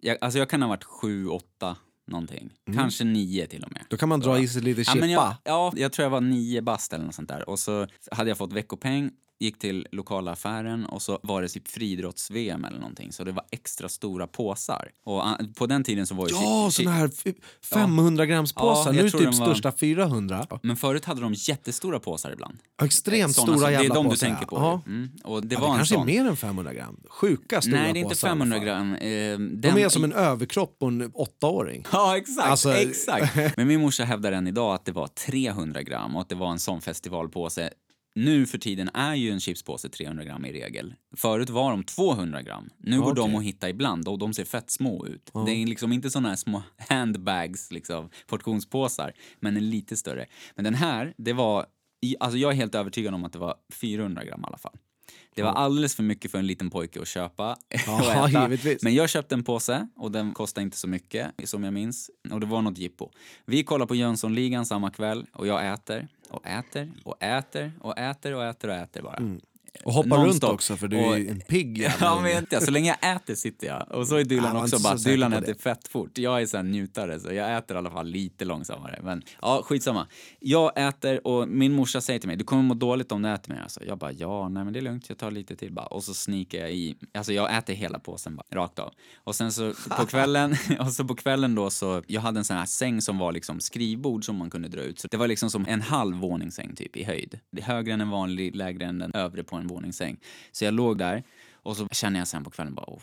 Jag, 0.00 0.18
alltså 0.20 0.38
jag 0.38 0.50
kan 0.50 0.62
ha 0.62 0.68
varit 0.68 0.84
sju, 0.84 1.26
åtta 1.28 1.76
någonting. 2.08 2.50
Kanske 2.74 3.04
nio 3.04 3.46
till 3.46 3.64
och 3.64 3.72
med. 3.72 3.82
Då 3.88 3.96
kan 3.96 4.08
man 4.08 4.20
dra 4.20 4.38
i 4.38 4.48
sig 4.48 4.62
lite 4.62 4.80
Ja, 4.80 4.84
chippa. 4.84 4.98
men 5.00 5.10
jag, 5.10 5.34
ja, 5.44 5.72
jag 5.76 5.92
tror 5.92 6.04
jag 6.04 6.10
var 6.10 6.20
nio 6.20 6.62
bast 6.62 6.92
eller 6.92 7.04
något 7.04 7.14
sånt 7.14 7.28
där. 7.28 7.48
Och 7.48 7.58
så 7.58 7.86
hade 8.10 8.30
jag 8.30 8.38
fått 8.38 8.52
veckopeng, 8.52 9.10
gick 9.40 9.58
till 9.58 9.86
lokala 9.92 10.30
affären 10.32 10.86
och 10.86 11.02
så 11.02 11.18
var 11.22 11.42
det 11.42 11.48
typ 11.48 11.68
friidrotts-VM 11.68 12.64
eller 12.64 12.78
någonting. 12.78 13.12
Så 13.12 13.24
det 13.24 13.32
var 13.32 13.44
extra 13.50 13.88
stora 13.88 14.26
påsar. 14.26 14.90
Och 15.04 15.26
ah, 15.26 15.38
på 15.54 15.66
den 15.66 15.84
tiden 15.84 16.06
så 16.06 16.14
var 16.14 16.28
ju... 16.28 16.34
Ja, 16.34 16.66
chi- 16.68 16.70
såna 16.70 16.90
här 16.90 17.10
f- 17.26 17.34
500 17.62 18.26
grams 18.26 18.52
påsar. 18.52 18.92
Ja, 18.94 19.00
nu 19.00 19.06
är 19.06 19.10
tror 19.10 19.20
typ 19.20 19.30
den 19.30 19.38
var- 19.38 19.46
största 19.46 19.72
400. 19.72 20.46
Men 20.62 20.76
förut 20.76 21.04
hade 21.04 21.20
de 21.20 21.34
jättestora 21.34 22.00
påsar 22.00 22.30
ibland. 22.32 22.58
Extremt 22.84 23.34
Såna 23.34 23.46
stora 23.46 23.58
som- 23.58 23.72
jävla 23.72 23.88
Det 23.88 23.92
är 23.92 23.94
de 23.94 24.04
påsar. 24.10 24.26
du 24.26 24.32
tänker 24.32 24.46
på. 24.46 24.56
Ja. 24.56 24.82
Mm. 24.86 25.10
Och 25.24 25.46
det 25.46 25.54
Ja, 25.54 25.60
var 25.60 25.66
det 25.68 25.72
en 25.72 25.76
kanske 25.78 25.94
sån. 25.94 26.02
är 26.08 26.12
mer 26.22 26.30
än 26.30 26.36
500 26.36 26.74
gram. 26.74 26.96
Sjuka 27.08 27.60
stora 27.60 27.76
Nej, 27.80 27.92
det 27.92 27.98
är 27.98 28.00
inte 28.00 28.08
påsar 28.14 28.28
i 28.28 28.30
alla 28.30 28.38
500 28.40 28.56
fall. 28.56 28.64
gram. 28.66 28.94
Eh, 28.94 29.38
De 29.38 29.38
den- 29.68 29.78
är 29.78 29.88
som 29.88 30.04
en 30.04 30.12
överkropp 30.12 30.78
på 30.78 30.86
en 30.86 31.10
åttaåring. 31.14 31.84
Ja, 31.92 32.16
exakt. 32.16 32.48
Alltså- 32.48 32.74
exakt. 32.74 33.36
Men 33.56 33.68
min 33.68 33.80
morsa 33.80 34.04
hävdar 34.04 34.32
än 34.32 34.46
idag 34.46 34.74
att 34.74 34.84
det 34.84 34.92
var 34.92 35.06
300 35.06 35.82
gram 35.82 36.14
och 36.16 36.22
att 36.22 36.28
det 36.28 36.34
var 36.34 36.50
en 36.50 36.58
sån 36.58 36.80
festivalpåse. 36.80 37.70
Nu 38.16 38.46
för 38.46 38.58
tiden 38.58 38.90
är 38.94 39.14
ju 39.14 39.30
en 39.30 39.40
chipspåse 39.40 39.88
300 39.88 40.24
gram 40.24 40.44
i 40.44 40.52
regel. 40.52 40.94
Förut 41.16 41.50
var 41.50 41.70
de 41.70 41.84
200 41.84 42.42
gram. 42.42 42.70
Nu 42.78 43.00
går 43.00 43.14
de 43.14 43.36
att 43.36 43.44
hitta 43.44 43.68
ibland 43.68 44.08
och 44.08 44.18
de 44.18 44.34
ser 44.34 44.44
fett 44.44 44.70
små 44.70 45.06
ut. 45.06 45.30
Det 45.46 45.52
är 45.52 45.66
liksom 45.66 45.92
inte 45.92 46.10
såna 46.10 46.28
här 46.28 46.36
små 46.36 46.62
handbags, 46.88 47.72
liksom, 47.72 48.10
portionspåsar, 48.26 49.12
men 49.40 49.56
en 49.56 49.70
lite 49.70 49.96
större. 49.96 50.26
Men 50.54 50.64
den 50.64 50.74
här, 50.74 51.14
det 51.16 51.32
var, 51.32 51.66
alltså 52.20 52.38
jag 52.38 52.52
är 52.52 52.56
helt 52.56 52.74
övertygad 52.74 53.14
om 53.14 53.24
att 53.24 53.32
det 53.32 53.38
var 53.38 53.54
400 53.72 54.24
gram 54.24 54.40
i 54.40 54.46
alla 54.46 54.58
fall. 54.58 54.76
Det 55.36 55.42
var 55.42 55.52
alldeles 55.52 55.94
för 55.96 56.02
mycket 56.02 56.30
för 56.30 56.38
en 56.38 56.46
liten 56.46 56.70
pojke 56.70 57.00
att 57.00 57.08
köpa 57.08 57.52
och 57.72 57.78
Ja, 57.86 58.28
äta. 58.28 58.42
givetvis. 58.42 58.82
Men 58.82 58.94
jag 58.94 59.08
köpte 59.10 59.34
en 59.34 59.44
påse 59.44 59.88
och 59.96 60.12
den 60.12 60.32
kostade 60.32 60.62
inte 60.62 60.76
så 60.76 60.88
mycket 60.88 61.30
som 61.44 61.64
jag 61.64 61.72
minns. 61.74 62.10
Och 62.32 62.40
det 62.40 62.46
var 62.46 62.62
något 62.62 62.78
jippo. 62.78 63.10
Vi 63.44 63.64
kollar 63.64 63.86
på 63.86 63.94
Jönssonligan 63.94 64.66
samma 64.66 64.90
kväll 64.90 65.26
och 65.32 65.46
jag 65.46 65.72
äter 65.72 66.08
och 66.30 66.46
äter 66.46 66.92
och 67.04 67.22
äter 67.22 67.72
och 67.80 67.98
äter 67.98 68.34
och 68.34 68.44
äter 68.44 68.68
och 68.70 68.76
äter 68.76 69.02
bara. 69.02 69.18
Och 69.86 69.92
hoppar 69.92 70.26
runt 70.26 70.44
också 70.44 70.76
för 70.76 70.88
du 70.88 70.98
är 70.98 71.16
ju 71.16 71.28
en 71.28 71.40
pigg 71.40 71.78
jävla 71.82 72.06
Ja, 72.06 72.20
men 72.20 72.38
inte. 72.38 72.60
Så 72.60 72.70
länge 72.70 72.96
jag 73.00 73.16
äter 73.16 73.34
sitter 73.34 73.66
jag. 73.66 73.92
Och 73.92 74.08
så 74.08 74.16
är 74.16 74.24
Dylan 74.24 74.44
jag 74.44 74.54
var 74.54 74.62
också 74.62 74.78
bara, 74.78 74.94
Dylan 74.94 75.32
äter 75.32 75.46
det. 75.46 75.62
fett 75.62 75.88
fort. 75.88 76.18
Jag 76.18 76.42
är 76.42 76.46
så 76.46 76.56
här 76.56 76.64
njutare 76.64 77.20
så 77.20 77.32
jag 77.32 77.56
äter 77.56 77.76
i 77.76 77.78
alla 77.78 77.90
fall 77.90 78.06
lite 78.06 78.44
långsammare. 78.44 79.00
Men 79.02 79.22
ja, 79.42 79.62
skitsamma. 79.64 80.06
Jag 80.40 80.88
äter 80.88 81.26
och 81.26 81.48
min 81.48 81.72
morsa 81.72 82.00
säger 82.00 82.20
till 82.20 82.28
mig, 82.28 82.36
du 82.36 82.44
kommer 82.44 82.62
må 82.62 82.74
dåligt 82.74 83.12
om 83.12 83.22
du 83.22 83.28
äter 83.28 83.52
mer. 83.52 83.60
Alltså, 83.60 83.84
jag 83.84 83.98
bara, 83.98 84.12
ja, 84.12 84.48
nej 84.48 84.64
men 84.64 84.72
det 84.72 84.78
är 84.78 84.82
lugnt, 84.82 85.08
jag 85.08 85.18
tar 85.18 85.30
lite 85.30 85.56
till 85.56 85.72
bara. 85.72 85.86
Och 85.86 86.04
så 86.04 86.14
sneakar 86.14 86.58
jag 86.58 86.72
i, 86.72 86.96
alltså 87.14 87.32
jag 87.32 87.56
äter 87.56 87.74
hela 87.74 87.98
påsen 87.98 88.36
bara, 88.36 88.46
rakt 88.52 88.78
av. 88.78 88.92
Och 89.24 89.34
sen 89.34 89.52
så 89.52 89.72
på 89.96 90.06
kvällen, 90.10 90.56
och 90.80 90.92
så 90.92 91.04
på 91.04 91.14
kvällen 91.14 91.54
då 91.54 91.70
så, 91.70 92.02
jag 92.06 92.20
hade 92.20 92.38
en 92.38 92.44
sån 92.44 92.56
här 92.56 92.66
säng 92.66 93.02
som 93.02 93.18
var 93.18 93.32
liksom 93.32 93.60
skrivbord 93.60 94.24
som 94.24 94.36
man 94.36 94.50
kunde 94.50 94.68
dra 94.68 94.80
ut. 94.80 94.98
Så 94.98 95.08
det 95.10 95.16
var 95.16 95.28
liksom 95.28 95.50
som 95.50 95.66
en 95.68 95.82
halv 95.82 96.16
våningssäng 96.16 96.74
typ 96.76 96.96
i 96.96 97.04
höjd. 97.04 97.38
Högre 97.62 97.92
än 97.92 98.00
en 98.00 98.10
vanlig, 98.10 98.56
lägre 98.56 98.84
än 98.84 98.98
den 98.98 99.14
övre 99.14 99.44
på 99.44 99.56
en 99.56 99.66
våningssäng. 99.76 100.16
Så 100.52 100.64
jag 100.64 100.74
låg 100.74 100.98
där 100.98 101.22
och 101.52 101.76
så 101.76 101.88
känner 101.88 102.18
jag 102.18 102.28
sen 102.28 102.44
på 102.44 102.50
kvällen 102.50 102.74
bara, 102.74 102.86
oh, 102.86 103.02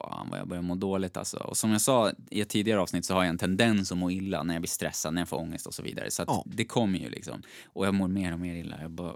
fan 0.00 0.28
vad 0.30 0.38
jag 0.40 0.48
börjar 0.48 0.62
må 0.62 0.74
dåligt 0.74 1.16
alltså. 1.16 1.36
Och 1.36 1.56
som 1.56 1.70
jag 1.72 1.80
sa 1.80 2.12
i 2.30 2.40
ett 2.40 2.48
tidigare 2.48 2.80
avsnitt 2.80 3.04
så 3.04 3.14
har 3.14 3.22
jag 3.22 3.28
en 3.30 3.38
tendens 3.38 3.92
att 3.92 3.98
må 3.98 4.10
illa 4.10 4.42
när 4.42 4.54
jag 4.54 4.60
blir 4.62 4.68
stressad, 4.68 5.14
när 5.14 5.20
jag 5.20 5.28
får 5.28 5.36
ångest 5.36 5.66
och 5.66 5.74
så 5.74 5.82
vidare. 5.82 6.10
Så 6.10 6.24
Ja. 6.26 6.44
det 6.46 6.64
kommer 6.64 6.98
ju 6.98 7.08
liksom. 7.10 7.42
Och 7.66 7.86
jag 7.86 7.94
mår 7.94 8.08
mer 8.08 8.32
och 8.32 8.40
mer 8.40 8.54
illa. 8.54 8.76
Jag 8.82 8.90
bara, 8.90 9.10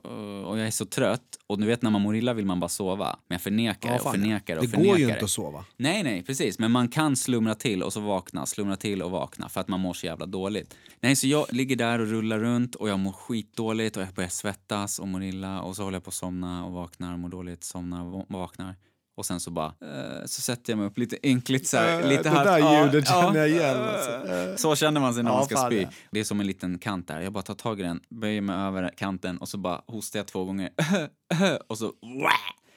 och 0.47 0.59
jag 0.59 0.67
är 0.67 0.71
så 0.71 0.85
trött. 0.87 1.39
Och 1.47 1.59
du 1.61 1.67
vet 1.67 1.83
när 1.83 1.91
man 1.91 2.03
mår 2.03 2.17
illa 2.17 2.33
vill 2.35 2.47
man 2.47 2.61
bara 2.61 2.69
sova. 2.69 3.19
Men 3.29 3.35
jag 3.35 3.43
förnekar 3.43 3.89
Ja, 3.89 3.95
och 4.01 4.11
förnekar 4.13 4.57
och 4.57 4.63
det 4.63 4.69
förnekar. 4.69 4.91
går 4.91 4.99
ju 4.99 5.09
inte 5.09 5.25
att 5.25 5.31
sova. 5.31 5.65
Nej, 5.77 6.03
nej, 6.03 6.23
precis. 6.23 6.59
Men 6.59 6.71
man 6.71 6.89
kan 6.89 7.17
slumra 7.17 7.55
till 7.55 7.83
och 7.83 7.93
så 7.93 8.01
vakna, 8.01 8.47
slumra 8.47 8.77
till 8.77 9.03
och 9.03 9.11
vakna 9.11 9.49
för 9.49 9.61
att 9.61 9.69
man 9.69 9.81
mår 9.81 9.93
så 9.95 10.07
jävla 10.07 10.27
dåligt. 10.27 10.75
Nej, 11.01 11.17
så 11.17 11.27
jag 11.27 11.47
ligger 11.53 11.77
där 11.77 11.99
och 11.99 12.07
rullar 12.07 12.39
runt 12.39 12.75
och 12.75 12.89
jag 12.89 12.99
mår 12.99 13.13
skitdåligt 13.13 13.97
och 13.97 14.03
jag 14.03 14.09
börjar 14.15 14.31
svettas 14.31 14.99
och 14.99 15.09
mår 15.09 15.23
illa 15.23 15.61
och 15.63 15.77
så 15.77 15.83
håller 15.85 15.97
jag 15.97 16.05
på 16.05 16.09
att 16.09 16.15
somna 16.15 16.65
och 16.65 16.73
vaknar 16.73 17.13
och 17.13 17.19
mår 17.19 17.29
dåligt, 17.29 17.65
somnar 17.65 18.05
och 18.05 18.13
va- 18.13 18.25
vaknar. 18.29 18.75
Och 19.17 19.27
sen 19.27 19.41
så 19.41 19.51
bara, 19.51 19.67
eh, 19.67 20.25
så 20.27 20.41
sätter 20.43 20.73
jag 20.73 20.79
mig 20.79 20.87
upp 20.87 20.99
lite 20.99 21.29
ynkligt 21.29 21.67
så 21.69 21.77
här, 21.77 22.01
Äh, 22.03 22.09
lite 22.09 22.23
det 22.23 22.29
halvt- 22.31 22.45
där 22.45 22.59
ja, 22.59 22.85
ljudet 22.85 23.05
ja. 23.09 23.23
känner 23.23 23.39
jag 23.41 23.49
igen, 23.49 23.77
alltså. 23.79 24.57
Så 24.69 24.77
känner 24.77 25.01
man 25.01 25.15
sig 25.15 25.23
när 25.23 25.31
Ja, 25.31 25.37
man 25.37 25.45
ska 25.47 25.57
fan, 25.57 25.71
spy. 25.71 25.81
ja. 25.83 25.89
Det 26.11 26.21
är 26.21 26.25
som 26.25 26.41
en 26.41 26.47
liten 26.47 26.79
kant 26.79 27.09
där. 27.09 27.21
Jag 27.21 27.33
bara 27.33 27.43
tar 27.43 27.55
tag 27.55 27.81
i 27.81 27.83
den, 27.83 28.01
böjer 28.09 28.41
mig 28.41 28.57
över 28.57 28.91
kanten 28.97 29.39
och 29.39 29.49
så 29.49 29.59
bara 29.59 29.83
hostar 29.87 30.19
jag 30.19 30.27
två 30.27 30.45
gånger. 30.45 30.71
och 31.69 31.79
så 31.79 31.93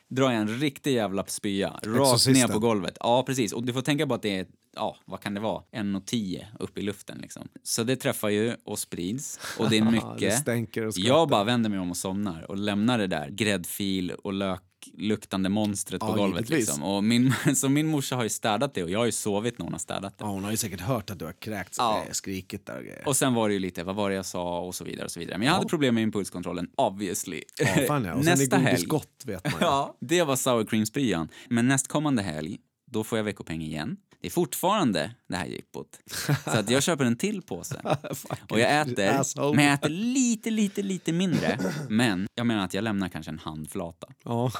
drar 0.10 0.32
jag 0.32 0.41
en 0.41 0.47
riktig 0.60 0.93
jävla 0.93 1.25
spya 1.25 1.69
rakt 1.84 2.28
ner 2.28 2.47
på 2.47 2.60
golvet. 2.60 2.97
Ja, 2.99 3.23
precis. 3.23 3.54
Och 3.54 3.63
du 3.65 3.73
får 3.73 3.82
tänka 3.82 4.08
på 4.08 4.13
att 4.13 4.21
det 4.21 4.39
är, 4.39 4.45
ja, 4.75 4.95
vad 5.06 5.21
kan 5.21 5.34
det 5.34 5.39
vara? 5.39 5.63
1,10 5.71 6.45
upp 6.60 6.78
i 6.78 6.82
luften 6.82 7.17
liksom. 7.21 7.47
Så 7.63 7.84
det 7.84 7.95
träffar 7.95 8.30
ju 8.30 8.56
och 8.65 8.80
sprids 8.80 9.39
och 9.60 9.69
det 9.69 9.78
är 9.78 9.82
det 9.86 9.91
mycket. 9.91 10.39
skrattar. 10.39 10.91
jag 11.08 11.30
bara 11.30 11.43
vänder 11.43 11.69
mig 11.69 11.80
om 11.80 11.89
och 11.91 11.97
somnar 11.97 12.45
och 12.52 12.58
lämnar 12.58 12.97
det 12.97 13.08
där 13.08 13.30
gräddfil 13.30 14.12
och 14.12 14.34
lökluktande 14.98 15.50
monstret 15.50 16.00
på 16.02 16.08
Ja, 16.08 16.13
golvet 16.15 16.50
givetvis. 16.50 16.68
liksom. 16.68 16.84
Och 16.84 17.04
min, 17.04 17.34
så 17.56 17.70
min 17.70 17.88
morsa 17.88 18.15
har 18.15 18.24
ju 18.24 18.30
städat 18.30 18.74
det 18.74 18.84
och 18.84 18.89
jag 18.89 19.00
har 19.00 19.06
ju 19.06 19.12
sovit 19.12 19.58
när 19.58 19.63
hon 19.63 19.74
har 19.74 19.80
städat 19.80 20.18
det. 20.18 20.24
Ja, 20.26 20.30
hon 20.32 20.44
har 20.44 20.52
ju 20.52 20.58
säkert 20.58 20.82
hört 20.82 21.10
att 21.10 21.20
du 21.20 21.26
har 21.26 21.34
kräkts 21.34 21.78
och 21.80 21.84
Ja. 21.86 22.00
grejer, 22.00 22.13
skrikit 22.13 22.65
där 22.65 22.78
och 22.78 22.84
grejer. 22.84 23.08
Och 23.08 23.18
sen 23.18 23.34
var 23.34 23.48
det 23.48 23.54
ju 23.54 23.60
lite, 23.60 23.84
vad 23.84 23.96
var 23.96 24.10
det 24.10 24.15
jag 24.15 24.26
sa 24.26 24.60
och 24.60 24.76
så 24.76 24.84
vidare 24.84 25.06
och 25.06 25.12
så 25.12 25.20
vidare. 25.20 25.38
Men 25.38 25.48
jag 25.48 25.54
hade 25.54 25.68
problem 25.68 25.96
med 25.96 26.02
impulskontrollen, 26.04 26.70
obviously. 26.78 27.42
Ja, 27.60 27.65
fan 27.88 28.06
ja. 28.06 28.13
Och 28.13 28.24
sen 28.26 28.38
Nästa 28.39 28.56
är 28.56 28.60
helg. 28.60 28.86
gott 28.86 29.24
vet 29.26 29.44
man 29.44 29.54
ju. 29.54 29.58
Ja, 29.65 29.98
det 30.02 30.24
var 30.24 30.36
sour 30.36 30.65
cream-spryan. 30.65 31.28
Men 31.50 31.68
nästkommande 31.68 32.22
helg, 32.22 32.58
då 32.92 33.04
får 33.04 33.18
jag 33.18 33.24
veckopeng 33.26 33.62
igen. 33.62 33.98
Det 34.21 34.27
är 34.27 34.32
fortfarande 34.32 35.12
det 35.27 35.36
här 35.36 35.45
jippot. 35.45 35.88
Så 36.45 36.58
att 36.58 36.69
jag 36.69 36.84
köper 36.84 37.05
en 37.05 37.15
till 37.15 37.41
påse. 37.41 37.82
Och 38.49 38.60
jag 38.60 38.82
äter, 38.82 39.53
men 39.55 39.65
jag 39.65 39.73
äter 39.73 39.89
lite, 39.89 40.49
lite, 40.51 40.82
lite 40.82 41.12
mindre. 41.12 41.60
Men 41.89 42.27
jag 42.36 42.47
menar 42.47 42.65
att 42.65 42.73
jag 42.73 42.84
lämnar 42.84 43.10
kanske 43.10 43.32
en 43.32 43.39
handflata 43.39 44.08
Ja, 44.23 44.51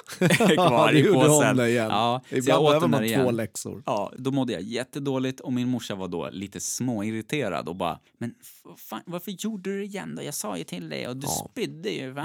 kvar 0.56 0.96
i 0.96 1.04
påsen. 1.04 1.58
det 1.58 1.70
igen. 1.70 1.88
Ja, 1.90 2.22
så 2.30 2.36
jag 2.36 2.40
Ibland 2.44 2.66
åt 2.66 2.82
den 2.82 2.92
man 2.92 3.04
igen. 3.04 3.24
två 3.24 3.32
läxor. 3.32 3.84
Ja, 3.86 4.14
då 4.18 4.32
mådde 4.32 4.54
jag 4.54 4.62
jättedåligt 4.62 5.40
och 5.40 5.54
min 5.54 5.68
morsa 5.68 5.96
var 5.96 6.08
då 6.08 6.30
lite 6.32 6.60
småirriterad 6.60 7.68
och 7.70 7.76
bara 7.76 8.00
“men 8.20 8.34
fan, 8.78 9.02
varför 9.06 9.32
gjorde 9.32 9.70
du 9.70 9.80
det 9.80 9.86
igen 9.86 10.16
då? 10.16 10.24
Jag 10.24 10.34
sa 10.34 10.58
ju 10.58 10.64
till 10.64 10.90
dig 10.90 11.08
och 11.08 11.18
du 11.18 11.28
Ja. 11.28 11.48
spydde 11.52 11.90
ju” 11.90 12.16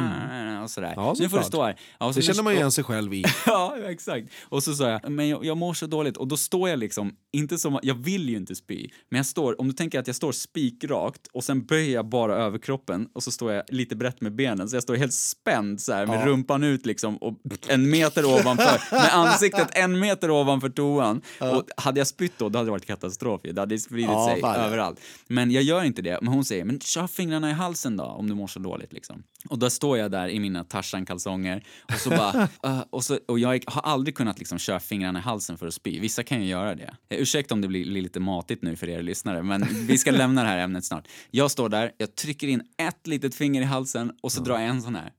och 0.62 0.70
sådär. 0.70 0.92
Ja, 0.96 1.14
nu 1.18 1.28
får 1.28 1.38
du 1.38 1.44
stå 1.44 1.62
här. 1.62 1.80
Ja, 1.98 2.12
så 2.12 2.20
Det 2.20 2.26
känner 2.26 2.42
man 2.42 2.52
ju 2.52 2.58
igen 2.58 2.72
sig 2.72 2.84
själv 2.84 3.14
i. 3.14 3.24
Ja, 3.46 3.76
exakt. 3.84 4.28
Och 4.42 4.62
så 4.62 4.74
sa 4.74 4.90
jag, 4.90 5.10
men 5.10 5.28
jag, 5.28 5.44
jag 5.44 5.56
mår 5.56 5.74
så 5.74 5.86
dåligt. 5.86 6.16
Och 6.16 6.28
då 6.28 6.36
står 6.36 6.68
jag 6.68 6.78
liksom, 6.78 7.16
inte 7.34 7.58
som, 7.58 7.78
jag 7.82 7.94
vill 7.94 8.28
ju 8.28 8.36
inte 8.36 8.54
spy, 8.54 8.88
men 9.10 9.16
jag 9.16 9.26
står, 9.26 9.60
om 9.60 9.66
du 9.68 9.72
tänker 9.72 9.98
att 9.98 10.06
jag 10.06 10.16
står 10.16 10.32
spikrakt 10.32 11.26
och 11.32 11.44
sen 11.44 11.66
böjer 11.66 11.94
jag 11.94 12.08
bara 12.08 12.34
överkroppen 12.36 13.08
och 13.12 13.22
så 13.22 13.30
står 13.30 13.52
jag 13.52 13.62
lite 13.68 13.96
brett 13.96 14.20
med 14.20 14.34
benen, 14.34 14.68
så 14.68 14.76
jag 14.76 14.82
står 14.82 14.94
helt 14.96 15.12
spänd 15.14 15.80
så 15.80 15.92
här 15.92 16.06
med 16.06 16.20
Ja. 16.20 16.26
rumpan 16.26 16.64
ut 16.64 16.86
liksom 16.86 17.16
och 17.16 17.38
en 17.68 17.90
meter 17.90 18.24
ovanför, 18.24 18.80
med 18.90 19.14
ansiktet 19.14 19.68
en 19.72 19.98
meter 19.98 20.30
ovanför 20.30 20.68
toan. 20.68 21.20
Och 21.40 21.68
hade 21.76 22.00
jag 22.00 22.06
spytt 22.06 22.32
då, 22.38 22.48
då 22.48 22.58
hade 22.58 22.66
det 22.66 22.70
varit 22.70 22.86
katastrof. 22.86 23.40
Det 23.44 23.60
hade 23.60 23.78
spridit 23.78 24.10
Ja, 24.10 24.28
sig 24.28 24.38
ja. 24.42 24.54
överallt. 24.56 25.00
Men 25.28 25.50
jag 25.50 25.62
gör 25.62 25.84
inte 25.84 26.02
det. 26.02 26.18
Men 26.22 26.32
hon 26.32 26.44
säger, 26.44 26.64
men 26.64 26.80
kör 26.80 27.06
fingrarna 27.06 27.50
i 27.50 27.52
halsen 27.52 27.96
då 27.96 28.04
om 28.04 28.28
du 28.28 28.34
mår 28.34 28.46
så 28.46 28.58
dåligt 28.60 28.92
liksom. 28.92 29.22
Och 29.48 29.58
då 29.58 29.70
står 29.70 29.98
jag 29.98 30.10
där 30.10 30.28
i 30.28 30.40
mina 30.40 30.64
Tarzan-kalsonger 30.64 31.64
och 31.94 32.00
så 32.00 32.10
bara, 32.10 32.48
uh, 32.66 32.82
och, 32.90 33.04
så, 33.04 33.18
och 33.28 33.38
jag 33.38 33.64
har 33.66 33.82
aldrig 33.82 34.14
kunnat 34.16 34.38
liksom 34.38 34.58
köra 34.58 34.80
fingrarna 34.80 35.18
i 35.18 35.22
halsen 35.22 35.58
för 35.58 35.66
att 35.66 35.74
spy. 35.74 36.00
Vissa 36.00 36.22
kan 36.22 36.42
ju 36.42 36.48
göra 36.48 36.74
det. 36.74 36.94
Ursäkta 37.24 37.54
om 37.54 37.60
det 37.60 37.68
blir 37.68 37.84
lite 37.84 38.20
matigt 38.20 38.62
nu 38.62 38.76
för 38.76 38.88
er 38.88 39.02
lyssnare, 39.02 39.42
men 39.42 39.66
vi 39.86 39.98
ska 39.98 40.10
lämna 40.10 40.42
det 40.42 40.48
här 40.48 40.58
ämnet 40.58 40.84
snart. 40.84 41.08
Jag 41.30 41.50
står 41.50 41.68
där, 41.68 41.92
jag 41.98 42.14
trycker 42.14 42.48
in 42.48 42.62
ett 42.78 43.06
litet 43.06 43.34
finger 43.34 43.62
i 43.62 43.64
halsen 43.64 44.12
och 44.22 44.32
så 44.32 44.40
drar 44.40 44.58
jag 44.58 44.68
en 44.68 44.82
sån 44.82 44.94
här. 44.94 45.12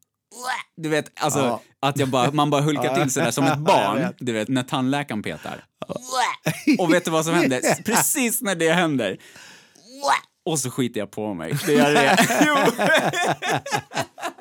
Du 0.78 0.90
vet, 0.90 1.24
alltså 1.24 1.40
Ja. 1.40 1.62
att 1.80 2.00
jag 2.00 2.10
bara, 2.10 2.32
man 2.32 2.50
bara 2.50 2.62
hulkar 2.62 2.96
till 3.02 3.12
sådär 3.12 3.32
som 3.32 3.44
ett 3.46 3.60
barn. 3.60 4.14
Du 4.20 4.32
vet, 4.34 4.48
när 4.48 4.64
tandläkaren 4.64 5.24
petar. 5.24 5.64
Och 6.80 6.94
vet 6.94 7.06
du 7.06 7.12
vad 7.12 7.26
som 7.26 7.34
händer? 7.34 7.62
Precis 7.86 8.42
när 8.42 8.56
det 8.56 8.74
händer. 8.74 9.18
Och 10.46 10.60
så 10.60 10.72
skiter 10.72 11.00
jag 11.00 11.12
på 11.12 11.34
mig. 11.34 11.54
Det 11.66 11.76
är 11.76 11.94
det. 11.94 12.18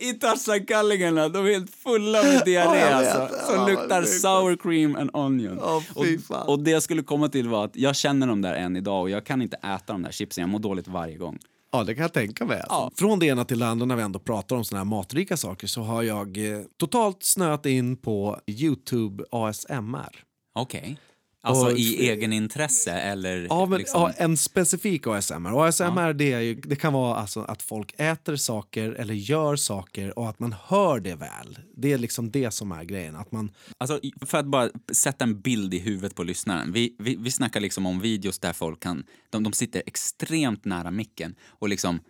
I 0.00 0.12
Tarzan-kallingarna, 0.12 1.28
de 1.28 1.46
är 1.46 1.50
helt 1.50 1.70
fulla 1.70 2.22
med 2.22 2.42
diarré 2.44 2.78
Ja, 2.80 2.94
alltså. 2.94 3.46
Som 3.46 3.54
Ja, 3.54 3.66
luktar 3.68 4.02
sour 4.02 4.56
cream 4.56 4.96
and 4.96 5.10
onion. 5.12 5.58
Ja, 5.60 5.82
fy 6.04 6.18
och, 6.28 6.48
och 6.48 6.58
det 6.58 6.70
jag 6.70 6.82
skulle 6.82 7.02
komma 7.02 7.28
till 7.28 7.48
var 7.48 7.64
att 7.64 7.76
jag 7.76 7.96
känner 7.96 8.26
dem 8.26 8.42
där 8.42 8.54
än 8.54 8.76
idag 8.76 9.02
och 9.02 9.10
jag 9.10 9.26
kan 9.26 9.42
inte 9.42 9.56
äta 9.56 9.92
de 9.92 10.02
där 10.02 10.10
chipsen, 10.12 10.42
jag 10.42 10.48
mår 10.48 10.58
dåligt 10.58 10.88
varje 10.88 11.16
gång. 11.16 11.38
Ja, 11.72 11.84
det 11.84 11.94
kan 11.94 12.02
jag 12.02 12.12
tänka 12.12 12.44
mig. 12.44 12.62
Alltså. 12.68 12.98
Från 12.98 13.18
det 13.18 13.26
ena 13.26 13.44
till 13.44 13.58
det 13.58 13.66
andra 13.66 13.86
när 13.86 13.96
vi 13.96 14.02
ändå 14.02 14.18
pratar 14.18 14.56
om 14.56 14.64
såna 14.64 14.78
här 14.78 14.84
matrika 14.84 15.36
saker 15.36 15.66
så 15.66 15.80
har 15.80 16.02
jag 16.02 16.36
eh, 16.36 16.60
totalt 16.76 17.22
snöat 17.22 17.66
in 17.66 17.96
på 17.96 18.38
Youtube 18.46 19.24
ASMR. 19.30 20.22
Okej. 20.54 20.96
Alltså 21.44 21.66
Och- 21.66 21.78
i 21.78 22.08
egen 22.10 22.32
intresse 22.32 22.92
eller 22.92 23.46
Ja, 23.50 23.66
men, 23.66 23.78
liksom... 23.78 24.00
ja, 24.00 24.12
en 24.16 24.36
specifik 24.36 25.06
ASMR. 25.06 25.66
ASMR 25.66 26.12
det, 26.12 26.32
är 26.32 26.40
ju, 26.40 26.54
det 26.54 26.76
kan 26.76 26.92
vara 26.92 27.16
alltså 27.16 27.42
att 27.42 27.62
folk 27.62 27.94
äter 27.98 28.36
saker 28.36 28.90
eller 28.92 29.14
gör 29.14 29.56
saker 29.56 30.18
och 30.18 30.28
att 30.28 30.38
man 30.38 30.54
hör 30.66 31.00
det 31.00 31.14
väl. 31.14 31.58
Det 31.76 31.92
är 31.92 31.98
liksom 31.98 32.30
det 32.30 32.50
som 32.50 32.72
är 32.72 32.84
grejen. 32.84 33.16
Att 33.16 33.32
man, 33.32 33.50
Alltså, 33.78 34.00
för 34.26 34.38
att 34.38 34.46
bara 34.46 34.70
sätta 34.92 35.24
en 35.24 35.40
bild 35.40 35.74
i 35.74 35.78
huvudet 35.78 36.14
på 36.14 36.22
lyssnaren. 36.22 36.72
Vi, 36.72 36.96
vi, 36.98 37.16
vi 37.16 37.30
snackar 37.30 37.60
liksom 37.60 37.86
om 37.86 38.00
videos 38.00 38.38
där 38.38 38.52
folk 38.52 38.80
kan... 38.82 39.04
De, 39.30 39.42
de 39.42 39.52
sitter 39.52 39.82
extremt 39.86 40.64
nära 40.64 40.90
micken 40.90 41.34
och 41.48 41.68
liksom... 41.68 42.00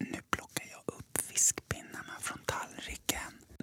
Nu 0.00 0.18
plockar 0.30 0.64
jag 0.70 0.94
upp 0.98 1.18
fiskpinnarna 1.32 2.12
från 2.20 2.38
tallriken. 2.46 3.18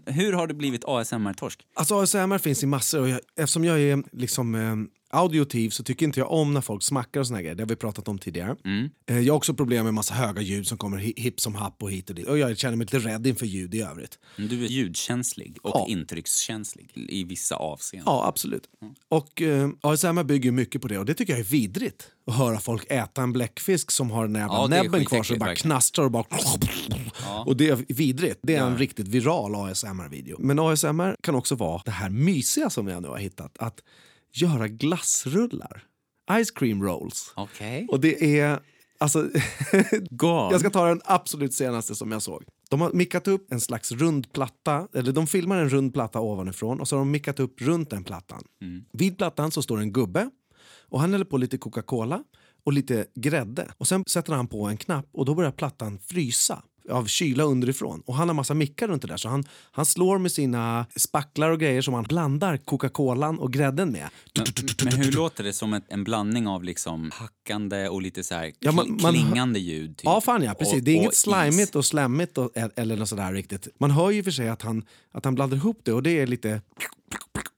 Hur 0.06 0.34
har 0.34 0.48
du 0.48 0.54
blivit 0.54 0.86
ASMR-torsk? 0.86 1.60
alltså 1.74 1.96
ASMR 2.02 2.38
finns 2.38 2.64
i 2.64 2.66
massor 2.66 3.02
och 3.02 3.10
jag, 3.10 3.20
eftersom 3.38 3.66
jag 3.66 3.80
är 3.80 4.04
liksom 4.12 4.56
eh, 4.56 4.76
audiotiv 5.10 5.70
så 5.70 5.84
tycker 5.84 6.06
inte 6.06 6.20
jag 6.20 6.32
om 6.32 6.54
när 6.54 6.62
folk 6.62 6.84
smackar 6.84 7.20
och 7.20 7.28
såna 7.28 7.42
grejer. 7.42 7.56
Det 7.56 7.64
har 7.64 7.68
vi 7.68 7.76
pratat 7.76 8.08
om 8.08 8.20
tidigare. 8.20 8.56
Eh, 9.10 9.20
jag 9.20 9.34
har 9.34 9.38
också 9.38 9.54
problem 9.54 9.86
med 9.86 9.94
massa 9.94 10.14
höga 10.14 10.42
ljud 10.42 10.68
som 10.68 10.78
kommer 10.78 10.98
hi- 10.98 11.20
hipp 11.20 11.40
som 11.42 11.56
happ 11.56 11.84
och 11.84 11.92
hit 11.92 12.10
och 12.10 12.16
dit. 12.16 12.28
Och 12.28 12.38
jag 12.38 12.58
känner 12.58 12.78
mig 12.78 12.86
lite 12.86 13.00
rädd 13.10 13.28
inför 13.28 13.46
ljud 13.46 13.76
i 13.76 13.82
övrigt. 13.82 14.20
Du 14.38 14.64
är 14.66 14.68
ljudkänslig 14.68 15.58
och 15.62 15.72
Ja. 15.76 15.86
intryckskänslig 15.90 16.92
i 16.96 17.24
vissa 17.24 17.56
avseenden. 17.56 18.14
Ja, 18.14 18.28
absolut. 18.28 18.64
Och 19.10 19.42
eh, 19.42 19.70
ASMR 19.82 20.24
bygger 20.24 20.52
mycket 20.52 20.82
på 20.82 20.88
det 20.88 20.98
och 20.98 21.06
det 21.06 21.14
tycker 21.14 21.34
jag 21.34 21.40
är 21.40 21.44
vidrigt. 21.44 22.08
Att 22.28 22.36
höra 22.36 22.60
folk 22.60 22.86
äta 22.92 23.22
en 23.22 23.34
bläckfisk 23.34 23.92
som 23.92 24.12
har 24.12 24.28
den 24.28 24.36
jävla 24.36 24.54
Ja, 24.56 24.68
näbben 24.68 25.06
kvar 25.06 25.24
så 25.24 25.34
det 25.34 25.40
bara 25.40 25.46
verkligen. 25.50 25.72
knastrar 25.72 26.06
och 26.06 26.12
bara... 26.12 26.26
Och 27.46 27.58
det 27.58 27.70
är 27.70 27.86
vidrigt. 27.94 28.40
Det 28.44 28.56
är 28.56 28.64
en 28.64 28.78
riktigt 28.78 29.08
viral 29.08 29.56
ASMR-video. 29.56 30.38
Men 30.40 30.60
ASMR 30.60 31.16
kan 31.24 31.36
också 31.36 31.56
vara 31.56 31.82
det 31.86 31.92
här 31.92 32.10
mysiga 32.10 32.70
som 32.70 32.88
jag 32.88 33.02
nu 33.02 33.08
har 33.08 33.18
hittat. 33.18 33.58
Att 33.60 33.80
göra 34.34 34.68
glassrullar. 34.68 35.84
Ice 36.44 36.52
cream 36.52 36.84
rolls. 36.84 37.34
Okej. 37.36 37.88
Och 37.90 38.00
det 38.00 38.40
är... 38.40 38.60
Alltså, 39.02 39.30
jag 40.22 40.60
ska 40.60 40.70
ta 40.70 40.88
den 40.88 41.02
absolut 41.06 41.54
senaste 41.54 41.96
som 41.96 42.12
jag 42.12 42.22
såg. 42.22 42.44
De 42.70 42.82
har 42.82 42.92
mickat 42.92 43.28
upp 43.28 43.52
en 43.52 43.62
slags 43.62 43.92
rund 43.92 44.34
platta, 44.34 44.88
eller 44.94 45.12
de 45.12 45.28
filmar 45.28 45.58
en 45.58 45.70
rund 45.70 45.94
platta 45.94 46.20
ovanifrån 46.20 46.80
och 46.80 46.88
så 46.88 46.96
har 46.96 47.00
de 47.00 47.12
mickat 47.12 47.40
upp 47.40 47.62
runt 47.62 47.90
den 47.90 48.04
plattan. 48.04 48.44
Vid 48.92 49.18
plattan 49.18 49.52
så 49.52 49.62
står 49.62 49.80
en 49.80 49.94
gubbe 49.94 50.30
och 50.90 51.00
han 51.00 51.12
häller 51.12 51.26
på 51.26 51.38
lite 51.38 51.58
Coca-Cola 51.58 52.24
och 52.64 52.74
lite 52.74 53.06
grädde. 53.16 53.72
Och 53.78 53.88
sen 53.88 54.04
sätter 54.08 54.34
han 54.34 54.48
på 54.48 54.66
en 54.66 54.78
knapp 54.78 55.06
och 55.12 55.26
då 55.26 55.36
börjar 55.36 55.52
plattan 55.52 56.00
frysa 56.00 56.64
av 56.92 57.06
kyla 57.06 57.44
underifrån. 57.44 58.02
Och 58.06 58.16
han 58.16 58.28
har 58.30 58.34
massa 58.36 58.54
mickar 58.54 58.88
runt 58.88 59.02
det 59.02 59.08
där 59.08 59.18
så 59.18 59.30
han, 59.30 59.44
han 59.72 59.86
slår 59.86 60.18
med 60.18 60.32
sina 60.32 60.86
spacklar 60.96 61.50
och 61.50 61.60
grejer 61.60 61.82
som 61.82 61.94
han 61.94 62.04
blandar 62.04 62.58
Coca-Colan 62.58 63.40
och 63.40 63.54
grädden 63.54 63.92
med. 63.92 64.08
Men 64.84 64.94
hur 64.94 65.12
låter 65.12 65.44
det 65.44 65.54
som 65.54 65.74
ett, 65.74 65.84
en 65.88 66.04
blandning 66.04 66.48
av 66.48 66.64
liksom 66.64 67.12
hackande 67.14 67.88
och 67.90 68.02
lite 68.02 68.24
så 68.24 68.36
här 68.36 68.52
Ja, 68.60 68.72
man- 68.72 68.98
man- 69.02 69.14
klingande 69.14 69.60
ljud? 69.60 69.98
Typ. 69.98 70.06
Ja, 70.06 70.22
fan 70.22 70.44
ja, 70.44 70.54
precis. 70.54 70.74
Och- 70.74 70.82
det 70.84 70.92
är 70.92 70.96
inget 70.96 71.16
slimigt 71.16 71.76
och 71.76 71.86
slemmigt 71.86 72.38
och, 72.38 72.52
eller 72.76 72.96
något 72.98 73.10
sådär 73.10 73.34
riktigt. 73.34 73.68
Man 73.80 73.92
hör 73.92 74.12
ju 74.12 74.24
för 74.24 74.32
sig 74.32 74.50
att 74.50 74.62
han, 74.62 74.86
att 75.12 75.26
han 75.26 75.36
blandar 75.36 75.58
ihop 75.58 75.80
det 75.84 75.94
och 75.94 76.04
det 76.04 76.20
är 76.20 76.28
lite... 76.28 76.62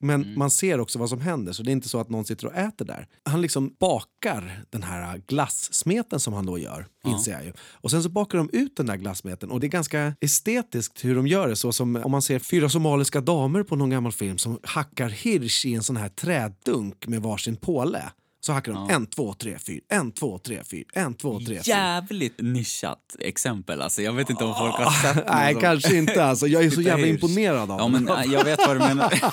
Men 0.03 0.23
Mm. 0.23 0.39
man 0.39 0.51
ser 0.51 0.79
också 0.79 0.99
vad 0.99 1.09
som 1.09 1.21
händer, 1.21 1.53
så 1.53 1.63
det 1.63 1.69
är 1.69 1.73
inte 1.73 1.89
så 1.89 1.99
att 1.99 2.09
någon 2.09 2.25
sitter 2.25 2.47
och 2.47 2.53
äter 2.55 2.85
där. 2.85 3.07
Han 3.25 3.41
liksom 3.41 3.75
bakar 3.79 4.63
den 4.69 4.83
här 4.83 5.21
glassmeten 5.27 6.19
som 6.19 6.33
han 6.33 6.45
då 6.45 6.57
gör, 6.57 6.87
inser 7.05 7.31
jag 7.31 7.45
ju. 7.45 7.53
Och 7.59 7.91
sen 7.91 8.03
så 8.03 8.09
bakar 8.09 8.37
de 8.37 8.49
ut 8.53 8.75
den 8.77 8.85
där 8.85 8.95
glassmeten 8.97 9.51
och 9.51 9.59
det 9.59 9.67
är 9.67 9.69
ganska 9.71 10.15
estetiskt 10.19 11.05
hur 11.05 11.15
de 11.15 11.27
gör 11.27 11.47
det. 11.47 11.55
Så 11.55 11.71
som 11.71 11.95
om 11.95 12.11
man 12.11 12.21
ser 12.21 12.39
fyra 12.39 12.69
somaliska 12.69 13.21
damer 13.21 13.63
på 13.63 13.75
någon 13.75 13.89
gammal 13.89 14.11
film 14.11 14.37
som 14.37 14.59
hackar 14.63 15.09
hirsch 15.09 15.65
i 15.65 15.73
en 15.73 15.83
sån 15.83 15.97
här 15.97 16.09
trädunk 16.09 17.07
med 17.07 17.21
varsin 17.21 17.55
påle. 17.55 18.03
Så 18.43 18.53
hackar 18.53 18.73
de 18.73 18.89
en, 18.89 19.05
två, 19.05 19.33
tre, 19.33 19.57
fyra, 19.67 19.81
en, 19.89 20.11
två, 20.11 20.37
tre, 20.37 20.61
fyra, 20.71 20.85
en, 20.93 21.13
två, 21.13 21.39
tre, 21.39 21.45
fyra. 21.47 21.75
Jävligt 21.75 22.41
nischat 22.41 23.15
exempel. 23.19 23.81
Alltså, 23.81 24.01
jag 24.01 24.13
vet 24.13 24.29
inte 24.29 24.43
om 24.43 24.55
folk 24.55 24.75
har 24.75 24.91
sett 24.91 25.15
någon 25.15 25.25
Nej, 25.35 25.53
som- 25.53 25.61
kanske 25.61 25.97
inte. 25.97 26.25
Alltså. 26.25 26.47
Jag 26.47 26.63
är 26.63 26.69
så 26.69 26.81
jävla 26.81 27.07
imponerad 27.07 27.71
av 27.71 27.79
Ja, 27.79 27.87
men 27.87 28.31
jag 28.31 28.43
vet 28.43 28.59
vad 28.67 28.75
du 28.75 28.79
menar. 28.79 29.13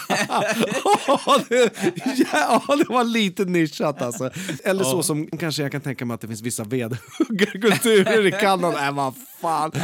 Ja, 1.06 1.40
det, 1.48 1.72
ja, 2.32 2.76
det 2.78 2.84
var 2.88 3.04
lite 3.04 3.44
nischat 3.44 4.02
alltså. 4.02 4.30
Eller 4.64 4.84
så 4.84 5.02
som 5.02 5.26
kanske 5.26 5.62
jag 5.62 5.72
kan 5.72 5.80
tänka 5.80 6.04
mig 6.04 6.14
att 6.14 6.20
det 6.20 6.26
finns 6.28 6.42
vissa 6.42 6.64
vedhuggarkulturer 6.64 8.26
i 8.26 8.30
Kanada. 8.32 8.78
Nej, 8.80 8.92
vad 8.92 9.14
fan. 9.40 9.70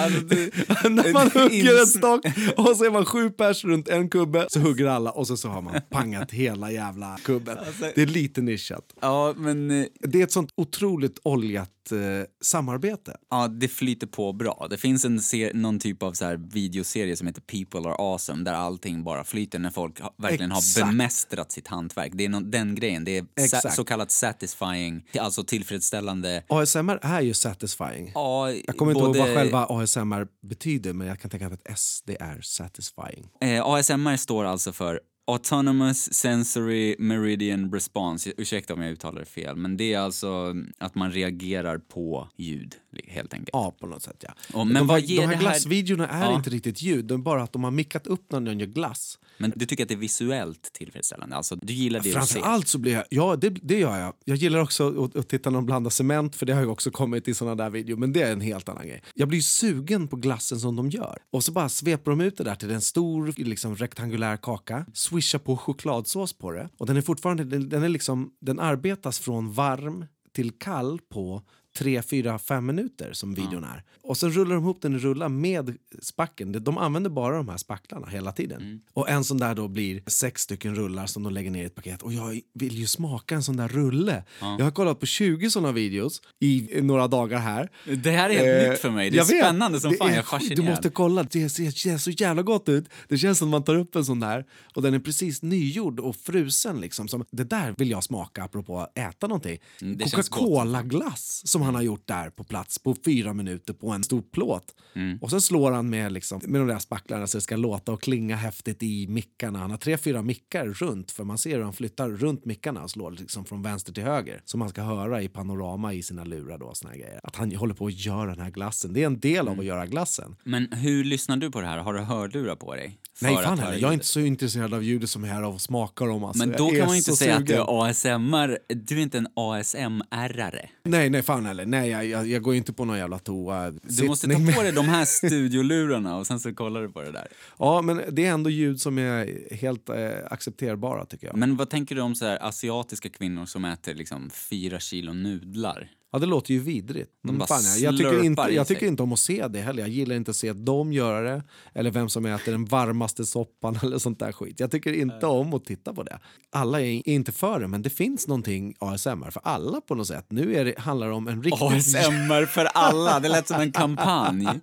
När 0.94 1.12
man 1.12 1.30
hugger 1.30 1.80
en 1.80 1.86
stock 1.86 2.24
och 2.56 2.76
så 2.76 2.84
är 2.84 2.90
man 2.90 3.04
sju 3.04 3.30
pers 3.30 3.64
runt 3.64 3.88
en 3.88 4.08
kubbe 4.10 4.46
så 4.48 4.60
hugger 4.60 4.86
alla 4.86 5.10
och 5.10 5.26
så, 5.26 5.36
så 5.36 5.48
har 5.48 5.62
man 5.62 5.80
pangat 5.90 6.30
hela 6.30 6.70
jävla 6.70 7.18
kubben. 7.24 7.58
Det 7.94 8.02
är 8.02 8.06
lite 8.06 8.40
nischat. 8.40 8.84
Ja, 9.00 9.13
men 9.36 9.70
eh, 9.70 9.86
Det 10.00 10.20
är 10.20 10.24
ett 10.24 10.32
sånt 10.32 10.50
otroligt 10.56 11.18
oljat 11.24 11.70
eh, 11.92 11.98
samarbete. 12.42 13.16
ja, 13.30 13.48
det 13.48 13.68
flyter 13.68 14.06
på 14.06 14.32
bra. 14.32 14.66
Det 14.70 14.76
finns 14.76 15.04
en 15.04 15.20
någon 15.54 15.78
typ 15.78 16.02
av 16.02 16.12
så 16.12 16.36
videoserie 16.52 17.16
som 17.16 17.26
heter 17.26 17.40
People 17.42 17.80
are 17.90 17.94
awesome 17.98 18.44
där 18.44 18.52
allting 18.52 19.04
bara 19.04 19.24
flyter 19.24 19.58
när 19.58 19.70
folk 19.70 20.00
ha, 20.00 20.14
verkligen 20.18 20.52
Exakt. 20.52 20.80
har 20.84 20.92
bemästrat 20.92 21.52
sitt 21.52 21.68
hantverk. 21.68 22.12
Det 22.14 22.24
är 22.24 22.40
den 22.50 22.74
grejen. 22.74 23.04
Det 23.04 23.18
är 23.18 23.70
så 23.70 23.84
kallat 23.84 24.10
satisfying, 24.10 25.04
alltså 25.20 25.44
tillfredsställande. 25.44 26.44
ASMR 26.48 26.98
är 27.02 27.20
ju 27.20 27.34
satisfying. 27.34 28.12
Ja, 28.14 28.50
Jag 28.52 28.76
kommer 28.76 28.92
inte 28.92 29.00
både- 29.04 29.18
ihåg 29.18 29.26
vad 29.28 29.36
själva 29.36 29.66
ASMR 29.68 30.26
betyder 30.48 30.92
men 30.92 31.06
jag 31.06 31.20
kan 31.20 31.30
tänka 31.30 31.48
mig 31.48 31.54
att 31.64 31.72
S 31.72 32.02
det 32.06 32.20
är 32.20 32.40
satisfying. 32.42 33.28
Eh, 33.40 33.66
ASMR 33.66 34.16
står 34.16 34.44
alltså 34.44 34.72
för 34.72 35.00
Autonomous 35.26 36.12
Sensory 36.14 36.96
Meridian 36.98 37.72
Response. 37.72 38.32
Ursäkta 38.36 38.74
om 38.74 38.82
jag 38.82 38.92
uttalar 38.92 39.20
det 39.20 39.26
fel, 39.26 39.56
men 39.56 39.76
det 39.76 39.92
är 39.94 39.98
alltså 39.98 40.54
att 40.78 40.94
man 40.94 41.12
reagerar 41.12 41.78
på 41.78 42.28
ljud, 42.36 42.74
helt 43.08 43.34
enkelt. 43.34 43.50
Ja, 43.52 43.74
på 43.80 43.86
något 43.86 44.02
sätt 44.02 44.24
ja. 44.28 44.34
Och, 44.58 44.66
men 44.66 44.74
de, 44.74 44.86
vad 44.86 45.00
ger 45.00 45.16
de 45.16 45.22
här 45.22 45.28
det 45.30 45.34
här... 45.36 45.42
glassvideorna 45.42 46.08
är 46.08 46.24
Ja. 46.30 46.36
inte 46.36 46.50
riktigt 46.50 46.82
ljud, 46.82 47.04
de 47.04 47.20
är 47.20 47.22
bara 47.24 47.42
att 47.42 47.52
de 47.52 47.64
har 47.64 47.70
mickat 47.70 48.06
upp 48.06 48.32
när 48.32 48.40
de 48.40 48.58
gör 48.60 48.66
glass. 48.66 49.18
Men 49.38 49.52
du 49.56 49.66
tycker 49.66 49.82
att 49.82 49.88
det 49.88 49.94
är 49.94 49.98
visuellt 49.98 50.72
tillfredsställande? 50.72 51.36
Alltså, 51.36 51.56
du 51.56 51.72
gillar 51.72 52.00
det 52.00 52.08
du 52.08 52.12
Framför 52.12 52.34
ser? 52.34 52.40
allt 52.40 52.68
så 52.68 52.78
blir 52.78 52.92
jag, 52.92 53.04
ja 53.10 53.36
det, 53.36 53.50
det 53.50 53.78
gör 53.78 53.98
jag. 53.98 54.14
Jag 54.24 54.36
gillar 54.36 54.60
också 54.60 55.04
att, 55.04 55.16
att 55.16 55.28
titta 55.28 55.50
när 55.50 55.58
de 55.58 55.66
blandar 55.66 55.90
cement 55.90 56.36
för 56.36 56.46
det 56.46 56.54
har 56.54 56.60
ju 56.60 56.66
också 56.66 56.90
kommit 56.90 57.28
i 57.28 57.34
såna 57.34 57.54
där 57.54 57.70
videor, 57.70 57.96
men 57.96 58.12
det 58.12 58.22
är 58.22 58.32
en 58.32 58.40
helt 58.40 58.68
annan 58.68 58.86
grej. 58.86 59.02
Jag 59.14 59.28
blir 59.28 59.40
sugen 59.40 60.08
på 60.08 60.16
glassen 60.16 60.60
som 60.60 60.76
de 60.76 60.90
gör. 60.90 61.18
Och 61.32 61.44
så 61.44 61.52
bara 61.52 61.68
sveper 61.68 62.10
de 62.10 62.20
ut 62.20 62.36
det 62.36 62.44
där 62.44 62.54
till 62.54 62.70
en 62.70 62.80
stor 62.80 63.34
liksom, 63.36 63.76
rektangulär 63.76 64.36
kaka, 64.36 64.86
swishar 64.94 65.38
på 65.38 65.56
chokladsås 65.56 66.32
på 66.32 66.52
det 66.52 66.68
och 66.78 66.86
den 66.86 66.96
är 66.96 67.02
fortfarande, 67.02 67.44
den, 67.44 67.68
den 67.68 67.82
är 67.82 67.88
liksom, 67.88 68.30
den 68.40 68.60
arbetas 68.60 69.18
från 69.18 69.52
varm 69.52 70.04
till 70.34 70.50
kall 70.52 71.00
på 71.12 71.42
3, 71.78 72.02
4, 72.02 72.38
5 72.38 72.66
minuter 72.66 73.12
som 73.12 73.34
videon 73.34 73.64
är. 73.64 73.82
Och 74.02 74.16
sen 74.16 74.30
rullar 74.32 74.54
de 74.54 74.62
ihop 74.64 74.82
den 74.82 74.94
i 74.94 74.98
rullar 74.98 75.28
med 75.28 75.76
spacken. 76.02 76.52
De- 76.52 76.58
De 76.58 76.78
använder 76.78 77.10
bara 77.10 77.36
de 77.36 77.48
här 77.48 77.56
spacklarna 77.56 78.06
hela 78.06 78.32
tiden. 78.32 78.80
Och 78.92 79.08
en 79.08 79.24
sån 79.24 79.38
där 79.38 79.54
då 79.54 79.68
blir 79.68 80.02
sex 80.06 80.42
stycken 80.42 80.74
rullar 80.74 81.06
som 81.06 81.22
de 81.22 81.32
lägger 81.32 81.50
ner 81.50 81.62
i 81.62 81.66
ett 81.66 81.74
paket. 81.74 82.02
Och 82.02 82.12
jag 82.12 82.40
vill 82.54 82.78
ju 82.78 82.86
smaka 82.86 83.34
en 83.34 83.42
sån 83.42 83.56
där 83.56 83.68
rulle. 83.68 84.24
Jag 84.40 84.64
har 84.64 84.70
kollat 84.70 85.00
på 85.00 85.06
20 85.06 85.50
såna 85.50 85.72
videos 85.72 86.22
i 86.40 86.68
några 86.82 87.08
dagar 87.08 87.38
här. 87.38 87.70
Det 87.96 88.10
här 88.10 88.30
är 88.30 88.34
helt 88.34 88.64
Eh, 88.64 88.70
nytt 88.70 88.80
för 88.80 88.90
mig. 88.90 89.10
Det 89.10 89.16
är 89.18 89.24
vet. 89.24 89.44
spännande 89.44 89.80
som 89.80 89.94
fan. 89.94 90.08
är 90.10 90.14
Jag 90.16 90.42
är. 90.42 90.56
Du 90.56 90.62
måste 90.62 90.90
kolla, 90.90 91.22
det 91.22 91.48
ser, 91.48 91.64
det 91.64 91.72
ser 91.72 91.98
så 91.98 92.10
jävla 92.10 92.42
gott 92.42 92.68
ut. 92.68 92.88
Det 93.08 93.18
känns 93.18 93.38
som 93.38 93.48
att 93.48 93.52
man 93.52 93.64
tar 93.64 93.74
upp 93.76 93.96
en 93.96 94.04
sån 94.04 94.20
där 94.20 94.44
och 94.74 94.82
den 94.82 94.94
är 94.94 94.98
precis 94.98 95.42
nygjord 95.42 96.00
och 96.00 96.16
frusen. 96.16 96.80
Liksom. 96.80 97.08
Som, 97.08 97.24
det 97.30 97.44
där 97.44 97.74
vill 97.78 97.90
jag 97.90 98.04
smaka 98.04 98.42
apropå 98.44 98.86
äta 98.94 99.26
någonting. 99.26 99.58
Mm. 99.82 99.98
Coca-Cola-glass 99.98 101.42
som 101.46 101.62
han 101.64 101.74
har 101.74 101.82
gjort 101.82 102.08
där 102.08 102.30
på 102.30 102.44
plats 102.44 102.78
på 102.78 102.96
fyra 103.04 103.32
minuter 103.32 103.72
på 103.74 103.90
en 103.90 104.04
stor 104.04 104.22
plåt. 104.32 104.74
Mm. 104.96 105.18
Och 105.18 105.30
sen 105.30 105.40
slår 105.40 105.72
han 105.72 105.90
med, 105.90 106.12
liksom, 106.12 106.40
med 106.44 106.60
de 106.60 106.68
där 106.68 106.78
spacklarna 106.78 107.26
så 107.26 107.38
det 107.38 107.42
ska 107.42 107.56
låta 107.56 107.92
och 107.92 108.02
klinga 108.02 108.36
häftigt 108.36 108.82
i 108.82 109.06
mickarna. 109.08 109.58
Han 109.58 109.70
har 109.70 109.78
tre, 109.78 109.96
fyra 109.98 110.22
mickar 110.22 110.66
runt 110.66 111.10
för 111.10 111.24
man 111.24 111.38
ser 111.38 111.56
hur 111.56 111.62
han 111.64 111.72
flyttar 111.72 112.08
runt 112.08 112.44
mickarna 112.44 112.82
och 112.82 112.90
slår 112.90 113.10
liksom 113.10 113.44
från 113.44 113.62
vänster 113.62 113.92
till 113.92 114.02
höger. 114.04 114.40
Som 114.44 114.58
man 114.60 114.68
ska 114.68 114.82
höra 114.82 115.22
i 115.22 115.28
panorama 115.28 115.92
i 115.92 116.02
sina 116.02 116.24
lurar 116.24 116.58
då. 116.58 116.70
Såna 116.74 116.90
här 116.92 116.98
grejer. 116.98 117.20
Att 117.22 117.36
han 117.36 117.54
håller 117.54 117.74
på 117.74 117.86
att 117.86 117.92
göra 118.06 118.30
den 118.30 118.40
här 118.40 118.50
glassen. 118.50 118.92
Det 118.92 119.02
är 119.02 119.06
en 119.06 119.20
del 119.20 119.40
Mm. 119.44 119.52
av 119.52 119.60
att 119.60 119.66
göra 119.66 119.86
glassen. 119.86 120.36
Men 120.44 120.72
hur 120.72 121.04
lyssnar 121.04 121.36
du 121.36 121.50
på 121.50 121.60
det 121.60 121.66
här? 121.66 121.78
Har 121.78 121.94
du 121.94 122.00
hörlurar 122.00 122.56
på 122.56 122.74
dig? 122.74 122.98
Nej 123.22 123.36
fan 123.36 123.58
heller. 123.58 123.78
Jag 123.78 123.88
är 123.88 123.94
inte 123.94 124.06
så 124.06 124.20
intresserad 124.20 124.74
av 124.74 124.82
ljudet 124.84 125.10
som 125.10 125.24
är 125.24 125.28
här 125.28 125.42
av 125.42 125.58
smakar 125.58 126.08
om. 126.08 126.24
Alltså. 126.24 126.38
Men 126.38 126.50
Jag 126.50 126.58
då 126.58 126.70
är 126.72 126.78
kan 126.78 126.86
man 126.86 126.96
inte 126.96 127.10
så 127.10 127.16
säga 127.16 127.36
att 127.36 127.46
du 127.46 127.52
sugen. 127.52 127.60
är 127.68 127.88
ASMR. 127.90 128.58
Du 128.74 128.98
är 128.98 129.02
inte 129.02 129.18
en 129.18 129.28
ASMR-are. 129.36 130.66
Nej, 130.84 131.10
nej 131.10 131.22
fan 131.22 131.46
heller. 131.58 131.66
Nej, 131.66 131.90
jag, 131.90 132.06
jag, 132.06 132.26
jag 132.26 132.42
går 132.42 132.54
inte 132.54 132.72
på 132.72 132.84
någon 132.84 132.98
jävla 132.98 133.18
toa. 133.18 133.70
Du 133.70 134.06
måste 134.06 134.26
ta 134.26 134.52
på 134.52 134.62
dig 134.62 134.72
de 134.72 134.88
här 134.88 135.04
studiolurarna 135.26 136.16
och 136.16 136.26
sen 136.26 136.40
så 136.40 136.54
kollar 136.54 136.82
du 136.82 136.88
på 136.88 137.02
det 137.02 137.12
där. 137.12 137.28
Ja, 137.58 137.82
men 137.82 138.02
det 138.10 138.26
är 138.26 138.30
ändå 138.30 138.50
ljud 138.50 138.80
som 138.80 138.98
är 138.98 139.54
helt 139.54 139.88
eh, 139.88 140.10
accepterbara 140.30 141.04
tycker 141.04 141.26
jag. 141.26 141.36
Men 141.36 141.56
vad 141.56 141.70
tänker 141.70 141.94
du 141.94 142.00
om 142.00 142.14
så 142.14 142.24
här 142.24 142.38
asiatiska 142.42 143.08
kvinnor 143.08 143.46
som 143.46 143.64
äter 143.64 143.94
liksom 143.94 144.30
fyra 144.30 144.80
kilo 144.80 145.12
nudlar? 145.12 145.88
Ja, 146.14 146.20
det 146.20 146.26
låter 146.26 146.54
ju 146.54 146.60
vidrigt. 146.60 147.10
De 147.22 147.38
bara 147.38 147.46
fan, 147.46 147.80
jag, 147.80 147.96
tycker 147.96 148.24
inte, 148.24 148.42
jag 148.42 148.66
tycker 148.66 148.86
inte 148.86 149.02
om 149.02 149.12
att 149.12 149.18
se 149.18 149.48
det 149.48 149.60
heller. 149.60 149.82
Jag 149.82 149.88
gillar 149.88 150.16
inte 150.16 150.30
att 150.30 150.36
se 150.36 150.52
dem 150.52 150.92
göra 150.92 151.20
det. 151.20 151.42
Eller 151.74 151.90
vem 151.90 152.08
som 152.08 152.26
äter 152.26 152.52
den 152.52 152.64
varmaste 152.64 153.24
soppan 153.24 153.78
eller 153.82 153.98
sånt 153.98 154.18
där 154.18 154.32
skit. 154.32 154.60
Jag 154.60 154.70
tycker 154.70 154.92
inte 154.92 155.26
om 155.26 155.54
att 155.54 155.64
titta 155.64 155.94
på 155.94 156.02
det. 156.02 156.18
Alla 156.52 156.80
är 156.80 157.08
inte 157.08 157.32
för 157.32 157.60
det, 157.60 157.68
men 157.68 157.82
det 157.82 157.90
finns 157.90 158.28
någonting 158.28 158.74
ASMR 158.78 159.30
för 159.30 159.40
alla 159.44 159.80
på 159.80 159.94
något 159.94 160.06
sätt. 160.06 160.26
Nu 160.28 160.56
är 160.56 160.64
det, 160.64 160.78
handlar 160.78 161.08
det 161.08 161.14
om 161.14 161.28
en 161.28 161.42
riktig... 161.42 161.64
ASMR 161.64 162.46
för 162.46 162.64
alla, 162.64 163.20
det 163.20 163.28
lät 163.28 163.48
som 163.48 163.60
en 163.60 163.72
kampanj. 163.72 164.46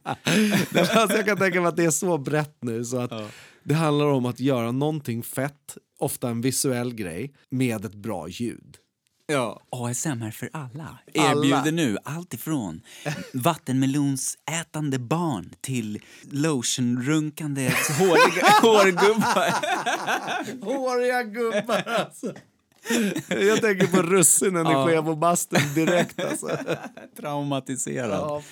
Alltså, 0.75 1.17
jag 1.17 1.25
kan 1.25 1.37
tänka 1.37 1.61
mig 1.61 1.69
att 1.69 1.77
det 1.77 1.85
är 1.85 1.91
så 1.91 2.17
brett 2.17 2.57
nu 2.61 2.85
så 2.85 2.97
att 2.97 3.13
det 3.63 3.73
handlar 3.73 4.05
om 4.05 4.25
att 4.25 4.39
göra 4.39 4.71
någonting 4.71 5.23
fett, 5.23 5.77
ofta 5.99 6.29
en 6.29 6.41
visuell 6.41 6.93
grej, 6.93 7.33
med 7.49 7.85
ett 7.85 7.95
bra 7.95 8.27
ljud. 8.27 8.77
Ja. 9.27 9.61
ASMR 9.69 10.31
för 10.31 10.49
alla. 10.53 10.99
Alla. 11.17 11.45
Erbjuder 11.45 11.71
nu 11.71 11.97
allt 12.03 12.33
ifrån 12.33 12.81
vattenmelonsätande 13.33 14.99
barn 14.99 15.53
till 15.61 16.01
lotionrunkande 16.31 17.61
håriga 17.99 18.47
hårgubbar. 18.61 19.53
Håriga 20.65 21.23
gubbar 21.23 21.83
alltså. 21.87 22.33
Jag 23.29 23.61
tänker 23.61 23.87
på 23.87 24.01
russinen 24.01 24.67
i 24.67 24.71
Ja. 24.71 24.87
skevobastun 24.87 25.59
direkt 25.75 26.19
alltså. 26.19 26.49
Traumatiserad. 27.19 28.43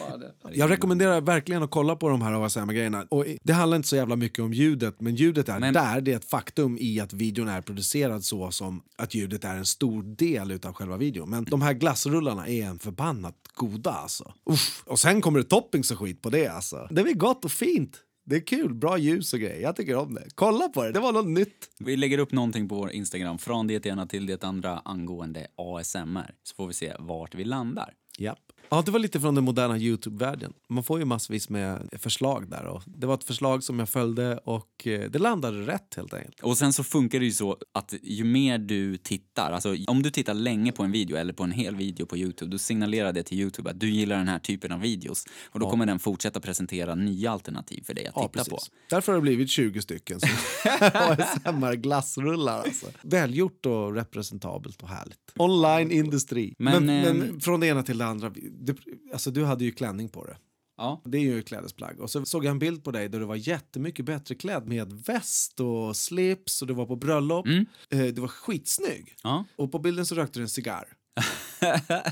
Jag 0.51 0.69
rekommenderar 0.69 1.21
verkligen 1.21 1.63
att 1.63 1.71
kolla 1.71 1.95
på 1.95 2.09
de 2.09 2.21
här 2.21 2.45
ASMR-grejerna. 2.45 3.05
Och 3.09 3.25
det 3.43 3.53
handlar 3.53 3.75
inte 3.75 3.87
så 3.89 3.95
jävla 3.95 4.15
mycket 4.15 4.39
om 4.39 4.53
ljudet, 4.53 5.01
men 5.01 5.15
ljudet 5.15 5.49
är 5.49 5.59
Men- 5.59 5.73
där. 5.73 6.01
Det 6.01 6.11
är 6.11 6.15
ett 6.15 6.29
faktum 6.29 6.77
i 6.79 6.99
att 6.99 7.13
videon 7.13 7.47
är 7.47 7.61
producerad 7.61 8.23
så 8.23 8.51
som 8.51 8.81
att 8.97 9.13
ljudet 9.15 9.43
är 9.43 9.55
en 9.55 9.65
stor 9.65 10.03
del 10.03 10.51
utav 10.51 10.73
själva 10.73 10.97
videon. 10.97 11.29
Men 11.29 11.43
de 11.43 11.61
här 11.61 11.73
glassrullarna 11.73 12.47
är 12.47 12.63
en 12.65 12.79
förbannat 12.79 13.35
goda 13.53 13.91
alltså. 13.91 14.33
Uff. 14.49 14.83
Och 14.85 14.99
sen 14.99 15.21
kommer 15.21 15.39
det 15.39 15.45
toppings 15.45 15.91
och 15.91 15.99
skit 15.99 16.21
på 16.21 16.29
det 16.29 16.47
alltså. 16.47 16.87
Det 16.91 17.01
är 17.01 17.13
gott 17.13 17.45
och 17.45 17.51
fint. 17.51 17.97
Det 18.25 18.35
är 18.35 18.39
kul, 18.47 18.73
bra 18.73 18.97
ljus 18.97 19.33
och 19.33 19.39
grejer. 19.39 19.61
Jag 19.61 19.75
tycker 19.75 19.95
om 19.95 20.13
det. 20.13 20.27
Kolla 20.35 20.69
på 20.69 20.83
det, 20.83 20.91
det 20.91 20.99
var 20.99 21.11
något 21.11 21.27
nytt. 21.27 21.69
Vi 21.79 21.97
lägger 21.97 22.17
upp 22.17 22.31
någonting 22.31 22.69
på 22.69 22.75
vår 22.75 22.91
Instagram, 22.91 23.37
från 23.37 23.67
det 23.67 23.85
ena 23.85 24.07
till 24.07 24.25
det 24.25 24.43
andra 24.43 24.81
angående 24.85 25.47
ASMR. 25.55 26.35
Så 26.43 26.55
får 26.55 26.67
vi 26.67 26.73
se 26.73 26.93
vart 26.99 27.35
vi 27.35 27.43
landar. 27.43 27.93
Japp. 28.17 28.39
Ja, 28.71 28.81
det 28.85 28.91
var 28.91 28.99
lite 28.99 29.19
från 29.19 29.35
den 29.35 29.43
moderna 29.43 29.77
Youtube-världen. 29.77 30.53
Man 30.69 30.83
får 30.83 30.99
ju 30.99 31.05
massvis 31.05 31.49
med 31.49 31.89
förslag 31.97 32.49
där. 32.49 32.65
Och 32.65 32.83
det 32.85 33.07
var 33.07 33.13
ett 33.13 33.23
förslag 33.23 33.63
som 33.63 33.79
jag 33.79 33.89
följde 33.89 34.37
och 34.37 34.87
eh, 34.87 35.09
det 35.09 35.19
landade 35.19 35.65
rätt 35.65 35.93
helt 35.95 36.13
enkelt. 36.13 36.39
Och 36.41 36.57
sen 36.57 36.73
så 36.73 36.83
funkar 36.83 37.19
det 37.19 37.25
ju 37.25 37.31
så 37.31 37.57
att 37.73 37.93
ju 38.01 38.23
mer 38.23 38.57
du 38.57 38.97
tittar, 38.97 39.51
alltså 39.51 39.75
om 39.87 40.03
du 40.03 40.11
tittar 40.11 40.33
länge 40.33 40.71
på 40.71 40.83
en 40.83 40.91
video 40.91 41.17
eller 41.17 41.33
på 41.33 41.43
en 41.43 41.51
hel 41.51 41.75
video 41.75 42.05
på 42.05 42.17
Youtube, 42.17 42.51
då 42.51 42.57
signalerar 42.57 43.13
det 43.13 43.23
till 43.23 43.39
Youtube 43.39 43.69
att 43.69 43.79
du 43.79 43.89
gillar 43.89 44.17
den 44.17 44.27
här 44.27 44.39
typen 44.39 44.71
av 44.71 44.79
videos. 44.79 45.25
Och 45.49 45.59
då 45.59 45.69
kommer 45.69 45.85
den 45.85 45.99
fortsätta 45.99 46.39
presentera 46.39 46.95
nya 46.95 47.31
alternativ 47.31 47.83
för 47.83 47.93
dig 47.93 48.07
att 48.07 48.33
titta 48.33 48.49
på. 48.49 48.59
Därför 48.89 49.11
har 49.11 49.19
det 49.19 49.21
blivit 49.21 49.49
20 49.49 49.81
stycken 49.81 50.19
som 50.19 50.29
ASMR-glassrullar. 50.93 52.61
Alltså. 52.61 52.85
Välgjort 53.01 53.65
och 53.65 53.95
representabelt 53.95 54.81
och 54.81 54.89
härligt. 54.89 55.19
Online-industri. 55.37 56.55
Men, 56.57 56.85
Men, 56.85 57.01
men, 57.01 57.29
ehm, 57.29 57.39
från 57.39 57.59
det 57.59 57.67
ena 57.67 57.83
till 57.83 57.97
det 57.97 58.05
andra. 58.05 58.31
Det, 58.59 58.77
alltså, 59.13 59.31
du 59.31 59.45
hade 59.45 59.65
ju 59.65 59.71
klänning 59.71 60.09
på 60.09 60.25
det. 60.25 60.37
Ja. 60.77 61.01
Det 61.05 61.17
är 61.17 61.21
ju 61.21 61.39
ett 61.39 61.47
klädesplagg. 61.47 61.99
Och 61.99 62.09
så 62.09 62.25
såg 62.25 62.45
jag 62.45 62.51
en 62.51 62.59
bild 62.59 62.83
på 62.83 62.91
dig 62.91 63.09
där 63.09 63.19
du 63.19 63.25
var 63.25 63.35
jättemycket 63.35 64.05
bättre 64.05 64.35
klädd 64.35 64.67
med 64.67 64.93
väst 64.93 65.59
och 65.59 65.95
slips 65.95 66.61
och 66.61 66.67
du 66.67 66.73
var 66.73 66.85
på 66.85 66.95
bröllop. 66.95 67.45
Mm. 67.45 67.65
Eh, 67.89 68.05
du 68.05 68.21
var 68.21 68.27
skitsnygg. 68.27 69.15
Ja. 69.23 69.45
Och 69.55 69.71
på 69.71 69.79
bilden 69.79 70.05
så 70.05 70.15
rökte 70.15 70.39
du 70.39 70.43
en 70.43 70.49
cigarr. 70.49 70.85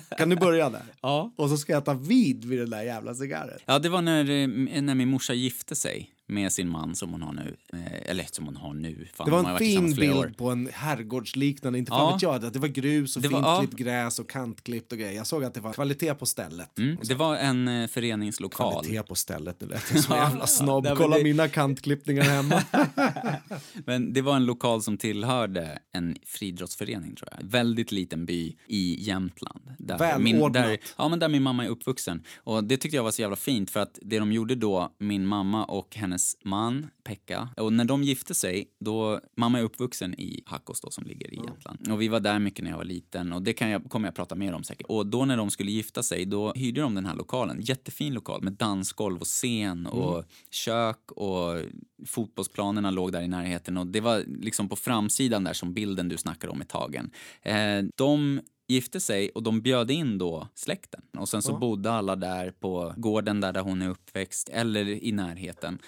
kan 0.18 0.30
du 0.30 0.36
börja 0.36 0.70
där? 0.70 0.84
Ja. 1.02 1.34
Och 1.38 1.50
så 1.50 1.58
ska 1.58 1.74
jag 1.74 1.86
ta 1.86 1.94
vid 1.94 2.46
vid 2.46 2.60
den 2.60 2.70
där 2.70 2.84
jävla 2.84 3.16
cigarren. 3.16 3.60
Ja, 3.66 3.80
det 3.80 3.90
var 3.90 4.02
när, 4.02 4.30
eh, 4.30 4.82
när 4.82 4.96
min 4.96 5.10
morsa 5.10 5.34
gifte 5.34 5.76
sig 5.76 6.12
med 6.30 6.52
sin 6.52 6.70
man 6.70 6.96
som 6.96 7.12
hon 7.12 7.22
har 7.22 7.34
nu. 7.34 7.56
Eh, 7.74 8.10
Eller 8.12 8.26
som 8.32 8.46
hon 8.46 8.56
har 8.56 8.74
nu. 8.74 9.08
Fan, 9.14 9.26
Det 9.26 9.32
var 9.32 9.50
en 9.52 9.58
fin 9.58 9.96
bild 9.96 10.38
på 10.38 10.50
en 10.50 10.70
herrgårdsliknande, 10.74 11.80
inte 11.80 11.90
fan 11.90 12.00
Ja. 12.00 12.14
vet 12.14 12.22
jag, 12.22 12.46
att 12.46 12.54
det 12.54 12.60
var 12.60 12.68
grus 12.68 13.16
och 13.16 13.22
Det 13.22 13.28
var- 13.28 13.38
fint 13.40 13.48
ja. 13.48 13.60
klippt 13.60 13.74
gräs 13.74 14.20
och 14.20 14.30
kantklippt 14.30 14.92
och 14.92 14.98
grejer. 14.98 15.14
Jag 15.14 15.28
såg 15.28 15.44
att 15.44 15.54
det 15.54 15.60
var 15.62 15.74
kvalitet 15.74 16.14
på 16.14 16.26
stället. 16.26 16.78
Mm, 16.80 16.98
det 17.04 17.16
var 17.16 17.36
en 17.38 17.68
eh, 17.68 17.88
föreningslokal. 17.88 18.72
Kvalitet 18.74 19.04
på 19.04 19.16
stället, 19.16 19.60
det 19.60 19.66
lät 19.66 19.84
jag 19.94 20.04
som 20.04 20.14
en 20.14 20.20
Ja. 20.20 20.30
jävla 20.30 20.48
snobb. 20.48 20.84
Men 20.84 20.96
Kolla 20.96 21.18
det- 21.18 21.24
mina 21.24 21.48
kantklippningar 21.48 22.24
hemma. 22.24 22.64
Men 23.86 24.14
det 24.14 24.22
var 24.22 24.36
en 24.36 24.46
lokal 24.46 24.82
som 24.82 24.98
tillhörde 24.98 25.80
en 25.92 26.16
friidrottsförening 26.26 27.16
tror 27.16 27.30
jag. 27.38 27.48
Väldigt 27.48 27.92
liten 27.92 28.26
by 28.26 28.56
i 28.68 29.04
Jämtland. 29.04 29.62
Där 29.80 30.20
min, 30.20 30.36
Välordnat. 30.36 30.64
där, 30.64 30.78
ja, 30.98 31.10
men 31.10 31.20
där 31.20 31.30
min 31.30 31.44
mamma 31.44 31.66
är 31.66 31.70
uppvuxen. 31.70 32.24
Och 32.38 32.64
det 32.64 32.78
tyckte 32.78 32.96
jag 32.96 33.04
var 33.04 33.12
så 33.12 33.22
jävla 33.22 33.36
fint 33.36 33.70
för 33.72 33.80
att 33.80 34.00
det 34.02 34.20
de 34.20 34.32
gjorde 34.32 34.56
då, 34.56 34.96
min 35.00 35.26
mamma 35.26 35.66
och 35.66 35.96
hennes 35.96 36.17
man, 36.44 36.88
Pekka, 37.04 37.50
och 37.58 37.74
när 37.74 37.86
de 37.86 38.04
gifte 38.04 38.34
sig, 38.34 38.68
då, 38.80 39.22
mamma 39.36 39.60
är 39.60 39.64
uppvuxen 39.64 40.20
i 40.20 40.44
Hackås 40.46 40.82
då 40.82 40.92
som 40.92 41.04
ligger 41.04 41.34
i 41.34 41.36
Jämtland. 41.36 41.92
Och 41.92 42.02
vi 42.02 42.08
var 42.08 42.20
där 42.20 42.40
mycket 42.40 42.64
när 42.64 42.72
jag 42.72 42.78
var 42.78 42.86
liten 42.86 43.34
och 43.34 43.42
det 43.42 43.54
kan 43.54 43.70
jag, 43.70 43.90
kommer 43.90 44.08
jag 44.08 44.16
prata 44.16 44.36
mer 44.36 44.54
om 44.54 44.64
säkert. 44.64 44.86
Och 44.90 45.08
då 45.08 45.26
när 45.26 45.38
de 45.38 45.50
skulle 45.50 45.72
gifta 45.72 46.04
sig, 46.04 46.26
då 46.26 46.54
hyrde 46.54 46.82
de 46.82 46.96
den 46.96 47.06
här 47.06 47.16
lokalen. 47.16 47.58
Jättefin 47.62 48.14
lokal 48.14 48.44
med 48.44 48.54
dansgolv 48.54 49.22
och 49.22 49.28
scen 49.28 49.88
och 49.88 50.26
kök 50.52 51.12
och 51.12 51.62
fotbollsplanerna 52.06 52.92
låg 52.92 53.12
där 53.12 53.22
i 53.22 53.28
närheten 53.28 53.78
och 53.78 53.88
det 53.88 54.02
var 54.02 54.24
liksom 54.28 54.70
på 54.70 54.76
framsidan 54.76 55.44
där 55.44 55.54
som 55.54 55.74
bilden 55.74 56.10
du 56.10 56.18
snackar 56.18 56.48
om 56.48 56.62
är 56.62 56.66
tagen. 56.66 57.12
Eh, 57.42 57.84
de 57.96 58.42
gifte 58.68 59.00
sig 59.00 59.30
och 59.30 59.44
de 59.44 59.62
bjöd 59.62 59.92
in 59.92 60.18
då 60.18 60.48
släkten 60.56 61.02
och 61.18 61.30
sen 61.30 61.42
så 61.42 61.58
bodde 61.58 61.92
alla 61.92 62.16
där 62.16 62.52
på 62.52 62.94
gården 62.98 63.42
där, 63.42 63.54
där 63.54 63.62
hon 63.62 63.82
är 63.82 63.90
uppväxt 63.90 64.50
eller 64.50 64.88
i 64.88 65.12
närheten. 65.12 65.80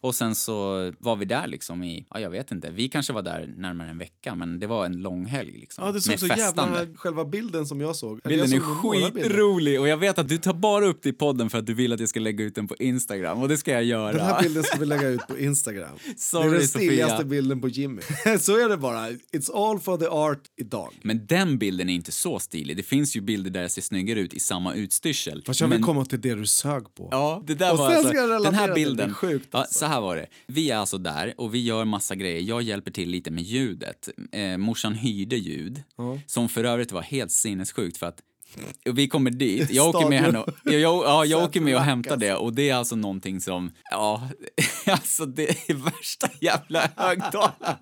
Och 0.00 0.14
sen 0.14 0.34
så 0.34 0.92
var 0.98 1.16
vi 1.16 1.24
där 1.24 1.46
liksom 1.46 1.82
i, 1.82 2.06
ja 2.10 2.20
jag 2.20 2.30
vet 2.30 2.50
inte, 2.52 2.70
vi 2.70 2.88
kanske 2.88 3.12
var 3.12 3.22
där 3.22 3.54
närmare 3.56 3.90
en 3.90 3.98
vecka 3.98 4.34
men 4.34 4.58
det 4.60 4.66
var 4.66 4.86
en 4.86 4.96
lång 4.96 5.24
helg 5.26 5.52
liksom. 5.52 5.84
Ja, 5.84 5.92
det 5.92 6.00
såg 6.00 6.10
med 6.10 6.20
så 6.20 6.26
festande. 6.26 6.78
jävla... 6.78 6.96
Själva 6.96 7.24
bilden 7.24 7.66
som 7.66 7.80
jag 7.80 7.96
såg. 7.96 8.20
Bilden 8.24 8.50
jag 8.50 8.60
är 8.60 8.82
såg 8.82 8.92
bilder. 8.92 9.22
skitrolig 9.22 9.80
och 9.80 9.88
jag 9.88 9.96
vet 9.96 10.18
att 10.18 10.28
du 10.28 10.38
tar 10.38 10.54
bara 10.54 10.86
upp 10.86 11.02
det 11.02 11.08
i 11.08 11.12
podden 11.12 11.50
för 11.50 11.58
att 11.58 11.66
du 11.66 11.74
vill 11.74 11.92
att 11.92 12.00
jag 12.00 12.08
ska 12.08 12.20
lägga 12.20 12.44
ut 12.44 12.54
den 12.54 12.68
på 12.68 12.76
Instagram 12.76 13.42
och 13.42 13.48
det 13.48 13.56
ska 13.56 13.72
jag 13.72 13.84
göra. 13.84 14.12
Den 14.12 14.20
här 14.26 14.42
bilden 14.42 14.62
ska 14.62 14.78
vi 14.78 14.86
lägga 14.86 15.08
ut 15.08 15.26
på 15.28 15.38
Instagram. 15.38 15.96
Sorry, 16.16 16.48
det 16.50 16.56
är 16.56 16.58
den 16.58 16.68
stiligaste 16.68 17.24
bilden 17.24 17.60
på 17.60 17.68
Jimmy. 17.68 18.02
så 18.40 18.56
är 18.64 18.68
det 18.68 18.76
bara. 18.76 19.10
It's 19.10 19.70
all 19.70 19.80
for 19.80 19.96
the 19.98 20.06
art 20.06 20.42
idag. 20.56 20.92
Men 21.02 21.26
den 21.26 21.58
bilden 21.58 21.88
är 21.88 21.94
inte 21.94 22.12
så 22.12 22.38
stilig. 22.38 22.76
Det 22.76 22.82
finns 22.82 23.16
ju 23.16 23.20
bilder 23.20 23.50
där 23.50 23.62
jag 23.62 23.70
ser 23.70 23.82
snyggare 23.82 24.20
ut 24.20 24.34
i 24.34 24.40
samma 24.40 24.74
utstyrsel. 24.74 25.42
Fast 25.46 25.60
jag 25.60 25.68
vill 25.68 25.78
Men- 25.78 25.86
komma 25.86 26.04
till 26.04 26.20
det 26.20 26.34
du 26.34 26.46
sög 26.46 26.94
på. 26.94 27.08
Ja, 27.10 27.42
det 27.46 27.54
där 27.54 27.72
Och 27.72 27.78
var 27.78 27.90
alltså, 27.92 28.12
den 28.42 28.54
här 28.54 28.74
bilden. 28.74 28.96
Det 28.96 29.12
är 29.12 29.14
sjukt, 29.14 29.48
ja, 29.50 29.58
alltså. 29.58 29.85
Så 29.86 29.90
här 29.90 30.00
var 30.00 30.16
det. 30.16 30.26
Vi 30.46 30.70
är 30.70 30.76
alltså 30.76 30.98
där 30.98 31.34
och 31.38 31.54
vi 31.54 31.62
gör 31.62 31.84
massa 31.84 32.14
grejer. 32.14 32.40
Jag 32.40 32.62
hjälper 32.62 32.90
till 32.90 33.10
lite 33.10 33.30
med 33.30 33.44
ljudet. 33.44 34.08
Eh, 34.32 34.56
morsan 34.56 34.94
hyrde 34.94 35.36
ljud, 35.36 35.82
som 36.26 36.48
för 36.48 36.64
övrigt 36.64 36.92
var 36.92 37.02
helt 37.02 37.32
sinnessjukt 37.32 37.96
för 37.96 38.06
att 38.06 38.20
vi 38.84 39.08
kommer 39.08 39.30
dit, 39.30 39.70
jag 39.70 39.88
åker 39.88 40.08
med 40.08 40.20
henne 40.20 40.38
och, 40.38 40.48
jag, 40.64 40.80
jag, 40.80 41.04
ja, 41.04 41.24
jag 41.24 41.42
åker 41.42 41.60
med 41.60 41.76
och 41.76 41.82
hämtar 41.82 42.16
det 42.16 42.34
och 42.34 42.52
det 42.54 42.70
är 42.70 42.74
alltså 42.74 42.96
någonting 42.96 43.40
som, 43.40 43.72
ja, 43.90 44.28
alltså 44.86 45.26
det 45.26 45.48
är 45.70 45.74
värsta 45.74 46.28
jävla 46.40 46.90
högtalaren. 46.96 47.76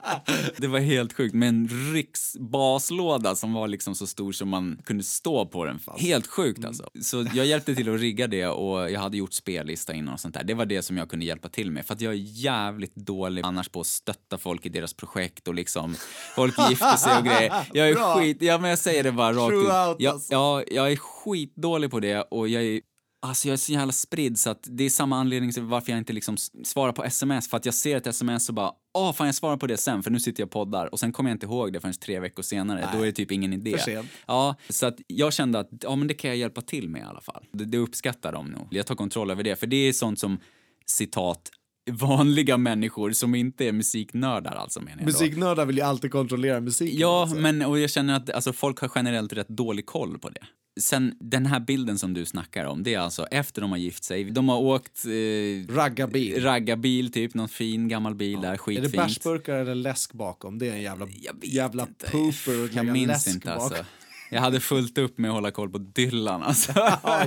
Det 0.57 0.67
var 0.67 0.79
helt 0.79 1.13
sjukt 1.13 1.35
med 1.35 1.49
en 1.49 1.69
riksbaslåda 1.95 3.35
som 3.35 3.53
var 3.53 3.69
liksom 3.69 3.95
så 3.95 4.07
stor 4.07 4.33
som 4.33 4.49
man 4.49 4.81
kunde 4.85 5.05
stå 5.05 5.47
på 5.47 5.65
den. 5.65 5.81
Helt 5.99 6.27
sjukt 6.27 6.65
alltså. 6.65 6.91
Så 7.03 7.27
jag 7.35 7.47
hjälpte 7.47 7.75
till 7.75 7.95
att 7.95 8.01
rigga 8.01 8.27
det 8.27 8.47
och 8.47 8.91
jag 8.91 9.01
hade 9.01 9.17
gjort 9.17 9.33
spellista 9.33 9.93
innan 9.95 10.15
och 10.15 10.21
sånt 10.21 10.35
där. 10.35 10.45
Det 10.45 10.55
var 10.55 10.67
det 10.67 10.83
som 10.83 10.97
jag 10.97 11.09
kunde 11.11 11.25
hjälpa 11.25 11.49
till 11.49 11.71
med 11.71 11.87
för 11.87 11.95
att 11.95 12.01
jag 12.01 12.13
är 12.13 12.19
jävligt 12.19 12.95
dålig 12.95 13.43
annars 13.45 13.69
på 13.69 13.81
att 13.81 13.87
stötta 13.87 14.39
folk 14.39 14.67
i 14.67 14.69
deras 14.69 14.95
projekt 14.95 15.49
och 15.49 15.55
liksom 15.55 15.97
folk 16.35 16.55
gifter 16.69 16.97
sig 16.97 17.19
och 17.19 17.25
grejer. 17.25 17.53
Jag 17.73 17.89
är 17.89 17.95
Bra. 17.95 18.19
skit, 18.19 18.37
ja 18.41 18.59
men 18.59 18.71
jag 18.71 18.79
säger 18.79 19.03
det 19.03 19.13
bara 19.13 19.33
rakt 19.33 19.55
ut. 19.55 20.05
Jag, 20.05 20.13
alltså. 20.13 20.33
ja, 20.33 20.54
jag 20.61 20.93
är 20.93 20.97
skitdålig 20.97 21.91
på 21.91 22.01
det 22.01 22.23
och 22.23 22.49
jag 22.49 22.63
är 22.63 22.81
Alltså 23.25 23.49
jag 23.49 23.53
är 23.53 23.57
så 23.57 23.73
jävla 23.73 23.93
spridd 23.93 24.39
så 24.39 24.51
att 24.51 24.69
det 24.71 24.85
är 24.85 24.91
samma 24.91 25.17
anledning 25.17 25.53
till 25.53 25.63
varför 25.63 25.93
jag 25.93 25.99
inte 25.99 26.13
liksom 26.13 26.37
svarar 26.65 26.93
på 26.93 27.05
sms. 27.05 27.49
För 27.49 27.57
att 27.57 27.65
jag 27.65 27.75
ser 27.75 27.97
ett 27.97 28.07
sms 28.07 28.49
och 28.49 28.55
bara, 28.55 28.73
åh 28.95 29.13
fan 29.13 29.27
jag 29.27 29.35
svarar 29.35 29.57
på 29.57 29.67
det 29.67 29.77
sen 29.77 30.03
för 30.03 30.11
nu 30.11 30.21
sitter 30.21 30.41
jag 30.41 30.47
och 30.47 30.53
poddar. 30.53 30.87
Och 30.93 31.01
sen 31.01 31.13
kommer 31.13 31.31
jag 31.31 31.35
inte 31.35 31.47
ihåg 31.47 31.73
det 31.73 31.81
förrän 31.81 31.95
tre 31.95 32.21
veckor 32.21 32.43
senare. 32.43 32.89
Då 32.93 33.01
är 33.03 33.07
det 33.07 33.13
typ 33.13 33.33
ingen 33.33 33.53
idé. 33.53 33.79
Ja, 34.27 34.57
så 34.69 34.87
att 34.87 34.97
jag 35.07 35.33
kände 35.33 35.59
att 35.59 35.69
ja, 35.81 35.97
men 35.97 36.09
det 36.09 36.15
kan 36.15 36.31
jag 36.31 36.37
hjälpa 36.37 36.61
till 36.61 36.89
med 36.89 37.03
i 37.03 37.05
alla 37.05 37.21
fall. 37.21 37.45
Det, 37.53 37.65
det 37.65 37.79
uppskattar 37.79 38.33
de 38.33 38.47
nog. 38.47 38.67
Jag 38.71 38.87
tar 38.87 38.95
kontroll 38.95 39.31
över 39.31 39.43
det. 39.43 39.57
För 39.57 39.67
det 39.67 39.77
är 39.77 39.93
sånt 39.93 40.19
som, 40.19 40.39
citat, 40.87 41.51
vanliga 41.91 42.57
människor 42.57 43.13
som 43.13 43.35
inte 43.35 43.65
är 43.65 43.73
musiknördar 43.73 44.53
alltså 44.55 44.81
menar 44.81 44.99
jag. 44.99 45.07
Musiknördar 45.07 45.67
vill 45.67 45.77
ju 45.77 45.83
alltid 45.83 46.11
kontrollera 46.13 46.61
musiken. 46.61 46.99
Ja, 47.01 47.23
alltså. 47.23 47.37
men 47.37 47.63
och 47.63 47.79
jag 47.79 47.91
känner 47.91 48.17
att 48.17 48.31
alltså, 48.31 48.53
folk 48.53 48.79
har 48.81 48.91
generellt 48.95 49.33
rätt 49.33 49.49
dålig 49.49 49.87
koll 49.87 50.19
på 50.19 50.29
det. 50.31 50.41
Sen 50.81 51.15
den 51.21 51.47
här 51.47 51.61
bilden 51.61 51.99
som 51.99 52.15
du 52.15 52.25
snackar 52.25 52.65
om, 52.65 52.83
det 52.83 52.95
är 52.95 52.99
alltså 52.99 53.27
efter 53.27 53.61
de 53.61 53.71
har 53.71 53.79
gift 53.79 54.05
sig. 54.05 54.25
De 54.25 54.49
har 54.49 54.59
åkt 54.59 55.05
eh, 55.07 55.75
Raggarbil. 55.75 56.43
raggarbil, 56.43 57.13
typ, 57.13 57.35
någon 57.35 57.49
fin 57.49 57.89
gammal 57.89 58.15
bil 58.15 58.41
där, 58.41 58.49
Är 58.49 58.53
det 58.53 58.59
skitfint. 58.59 58.93
bärsburkar 58.97 59.55
eller 59.55 59.75
läsk 59.75 60.13
bakom? 60.13 60.59
Det 60.59 60.69
är 60.69 60.73
en 60.73 60.83
jävla, 60.83 61.07
jävla 61.43 61.83
inte. 61.83 62.11
pooper 62.11 62.65
och 62.65 62.69
Jag 62.73 62.87
minns 62.87 63.09
läsk 63.09 63.29
inte 63.29 63.47
bakom. 63.47 63.63
alltså. 63.65 63.85
Jag 64.31 64.41
hade 64.41 64.61
fullt 64.61 64.99
upp 64.99 65.19
med 65.19 65.31
att 65.31 65.35
hålla 65.35 65.51
koll 65.51 65.71
på 65.71 65.79
Dylan. 65.79 66.43
Alltså. 66.43 66.73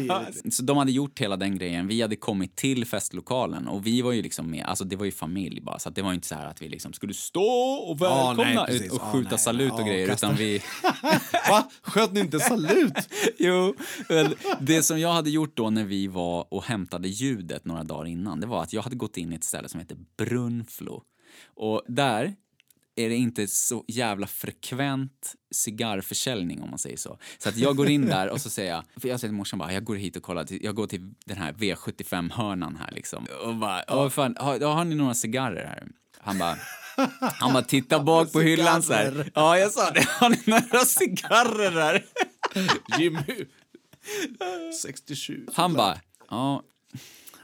Ja, 0.07 0.25
så 0.51 0.63
de 0.63 0.77
hade 0.77 0.91
gjort 0.91 1.19
hela 1.19 1.37
den 1.37 1.57
grejen. 1.57 1.87
Vi 1.87 2.01
hade 2.01 2.15
kommit 2.15 2.55
till 2.55 2.85
festlokalen 2.85 3.67
och 3.67 3.85
vi 3.87 4.01
var 4.01 4.11
ju 4.11 4.21
liksom 4.21 4.51
med, 4.51 4.65
alltså 4.65 4.83
det 4.83 4.95
var 4.95 5.05
ju 5.05 5.11
familj 5.11 5.61
bara. 5.61 5.79
Så 5.79 5.89
det 5.89 6.01
var 6.01 6.13
inte 6.13 6.27
så 6.27 6.35
här 6.35 6.45
att 6.45 6.61
vi 6.61 6.69
liksom 6.69 6.93
skulle 6.93 7.13
stå 7.13 7.41
och 7.73 7.99
nej, 7.99 8.09
välkomna 8.09 8.65
precis. 8.65 8.91
och 8.91 8.99
Ja, 9.01 9.11
skjuta 9.11 9.29
nej. 9.29 9.39
salut 9.39 9.73
och 9.73 9.79
Ja, 9.79 9.85
grejer. 9.85 10.13
Utan 10.13 10.35
vi, 10.35 10.61
Va? 11.49 11.69
Sköt 11.81 12.13
ni 12.13 12.19
inte 12.19 12.39
salut? 12.39 12.93
jo, 13.37 13.75
det 14.59 14.83
som 14.83 14.99
jag 14.99 15.13
hade 15.13 15.29
gjort 15.29 15.57
då 15.57 15.69
när 15.69 15.83
vi 15.83 16.07
var 16.07 16.53
och 16.53 16.63
hämtade 16.63 17.07
ljudet 17.07 17.65
några 17.65 17.83
dagar 17.83 18.05
innan, 18.07 18.39
det 18.39 18.47
var 18.47 18.63
att 18.63 18.73
jag 18.73 18.81
hade 18.81 18.95
gått 18.95 19.17
in 19.17 19.33
i 19.33 19.35
ett 19.35 19.43
ställe 19.43 19.69
som 19.69 19.79
heter 19.79 19.97
Brunflo. 20.17 21.03
Och 21.55 21.81
där 21.87 22.35
är 22.97 23.09
det 23.09 23.15
inte 23.15 23.47
så 23.47 23.85
jävla 23.87 24.27
frekvent 24.27 25.35
cigarrförsäljning 25.51 26.61
om 26.61 26.69
man 26.69 26.79
säger 26.79 26.97
så. 26.97 27.17
Så 27.37 27.49
att 27.49 27.57
jag 27.57 27.75
går 27.75 27.89
in 27.89 28.05
där 28.05 28.29
och 28.29 28.41
så 28.41 28.49
säger 28.49 28.71
jag, 28.71 28.83
för 29.01 29.09
jag 29.09 29.19
säger 29.19 29.29
till 29.29 29.37
morsan 29.37 29.59
bara, 29.59 29.73
jag 29.73 29.83
går 29.83 29.95
hit 29.95 30.15
och 30.15 30.23
kollar, 30.23 30.45
jag 30.49 30.75
går 30.75 30.87
till 30.87 31.13
den 31.25 31.37
här 31.37 31.53
V75-hörnan 31.53 32.75
här 32.75 32.91
liksom. 32.91 33.25
Och 33.45 33.55
bara, 33.55 33.83
"Åh, 33.87 34.09
fan, 34.09 34.35
har, 34.39 34.59
har 34.59 34.85
ni 34.85 34.95
några 34.95 35.13
cigarrer 35.13 35.65
här? 35.65 35.87
Han 36.19 36.37
bara, 36.37 36.57
han 37.19 37.53
bara 37.53 37.63
tittar 37.63 38.03
bak 38.03 38.31
på 38.31 38.41
hyllan 38.41 38.83
så 38.83 38.93
här. 38.93 39.31
Ja, 39.33 39.57
jag 39.59 39.71
sa 39.71 39.91
det. 39.91 40.05
Har 40.19 40.29
ni 40.29 40.39
några 40.45 40.85
cigarrer 40.85 41.71
här? 41.71 42.05
Jimmy. 42.99 43.45
67. 44.81 45.45
Han 45.53 45.73
bara, 45.73 45.97
ja. 46.29 46.63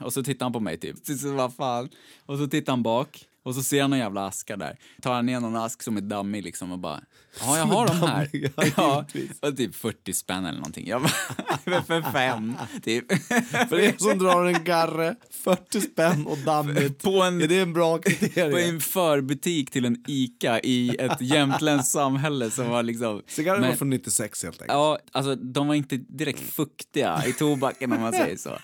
Och 0.00 0.12
så 0.12 0.22
tittar 0.22 0.46
han 0.46 0.52
på 0.52 0.60
mig 0.60 0.78
typ. 0.78 0.96
Så, 1.20 1.32
vad 1.32 1.54
fan. 1.54 1.88
Och 2.26 2.38
så 2.38 2.46
tittar 2.46 2.72
han 2.72 2.82
bak. 2.82 3.24
Och 3.44 3.54
så 3.54 3.62
ser 3.62 3.80
han 3.80 3.90
någon 3.90 3.98
jävla 3.98 4.26
aska 4.26 4.56
där. 4.56 4.76
Tar 5.02 5.14
han 5.14 5.26
ner 5.26 5.40
någon 5.40 5.56
ask 5.56 5.82
som 5.82 5.96
är 5.96 6.00
dammig 6.00 6.44
liksom 6.44 6.72
och 6.72 6.78
bara, 6.78 7.00
ja 7.40 7.58
jag 7.58 7.64
har 7.64 7.86
dem 7.86 7.96
här. 7.96 8.28
Ja, 8.76 9.04
och 9.48 9.56
typ 9.56 9.74
40 9.74 10.12
spänn 10.12 10.44
eller 10.44 10.58
någonting. 10.58 10.86
Jag 10.88 11.02
bara, 11.02 11.82
för 11.82 12.12
fem, 12.12 12.56
typ. 12.82 13.12
För 13.68 13.78
er 13.80 13.94
som 13.98 14.18
drar 14.18 14.44
en 14.44 14.64
garre, 14.64 15.14
40 15.30 15.80
spänn 15.80 16.26
och 16.26 16.38
dammigt. 16.38 17.02
På 17.02 17.22
en- 17.22 17.42
Är 17.42 17.48
det 17.48 17.58
en 17.60 17.72
bra 17.72 17.96
På 17.96 18.02
kriterium? 18.02 18.74
en 18.74 18.80
förbutik 18.80 19.70
till 19.70 19.84
en 19.84 20.04
ICA 20.08 20.60
i 20.60 20.96
ett 20.98 21.20
jämtländskt 21.20 21.92
samhälle 21.92 22.50
som 22.50 22.68
var 22.70 22.82
liksom... 22.82 23.22
Cigarren 23.26 23.62
var 23.62 23.72
från 23.72 23.90
96 23.90 24.42
helt 24.42 24.54
enkelt. 24.62 24.68
Ja, 24.72 24.98
alltså 25.12 25.34
de 25.34 25.68
var 25.68 25.74
inte 25.74 25.96
direkt 25.96 26.40
fuktiga 26.52 27.22
i 27.26 27.32
tobaken 27.32 27.92
om 27.92 28.00
man 28.00 28.12
säger 28.12 28.36
så. 28.36 28.58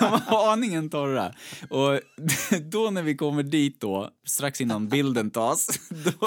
De 0.00 0.10
var 0.30 0.52
aningen 0.52 0.90
torra. 0.90 1.32
Och 1.70 2.00
då 2.72 2.90
när 2.90 3.02
vi 3.02 3.14
kommer 3.16 3.42
dit 3.42 3.80
då, 3.80 3.95
strax 4.26 4.60
innan 4.60 4.88
bilden 4.88 5.30
tas, 5.30 5.66
då, 5.88 6.26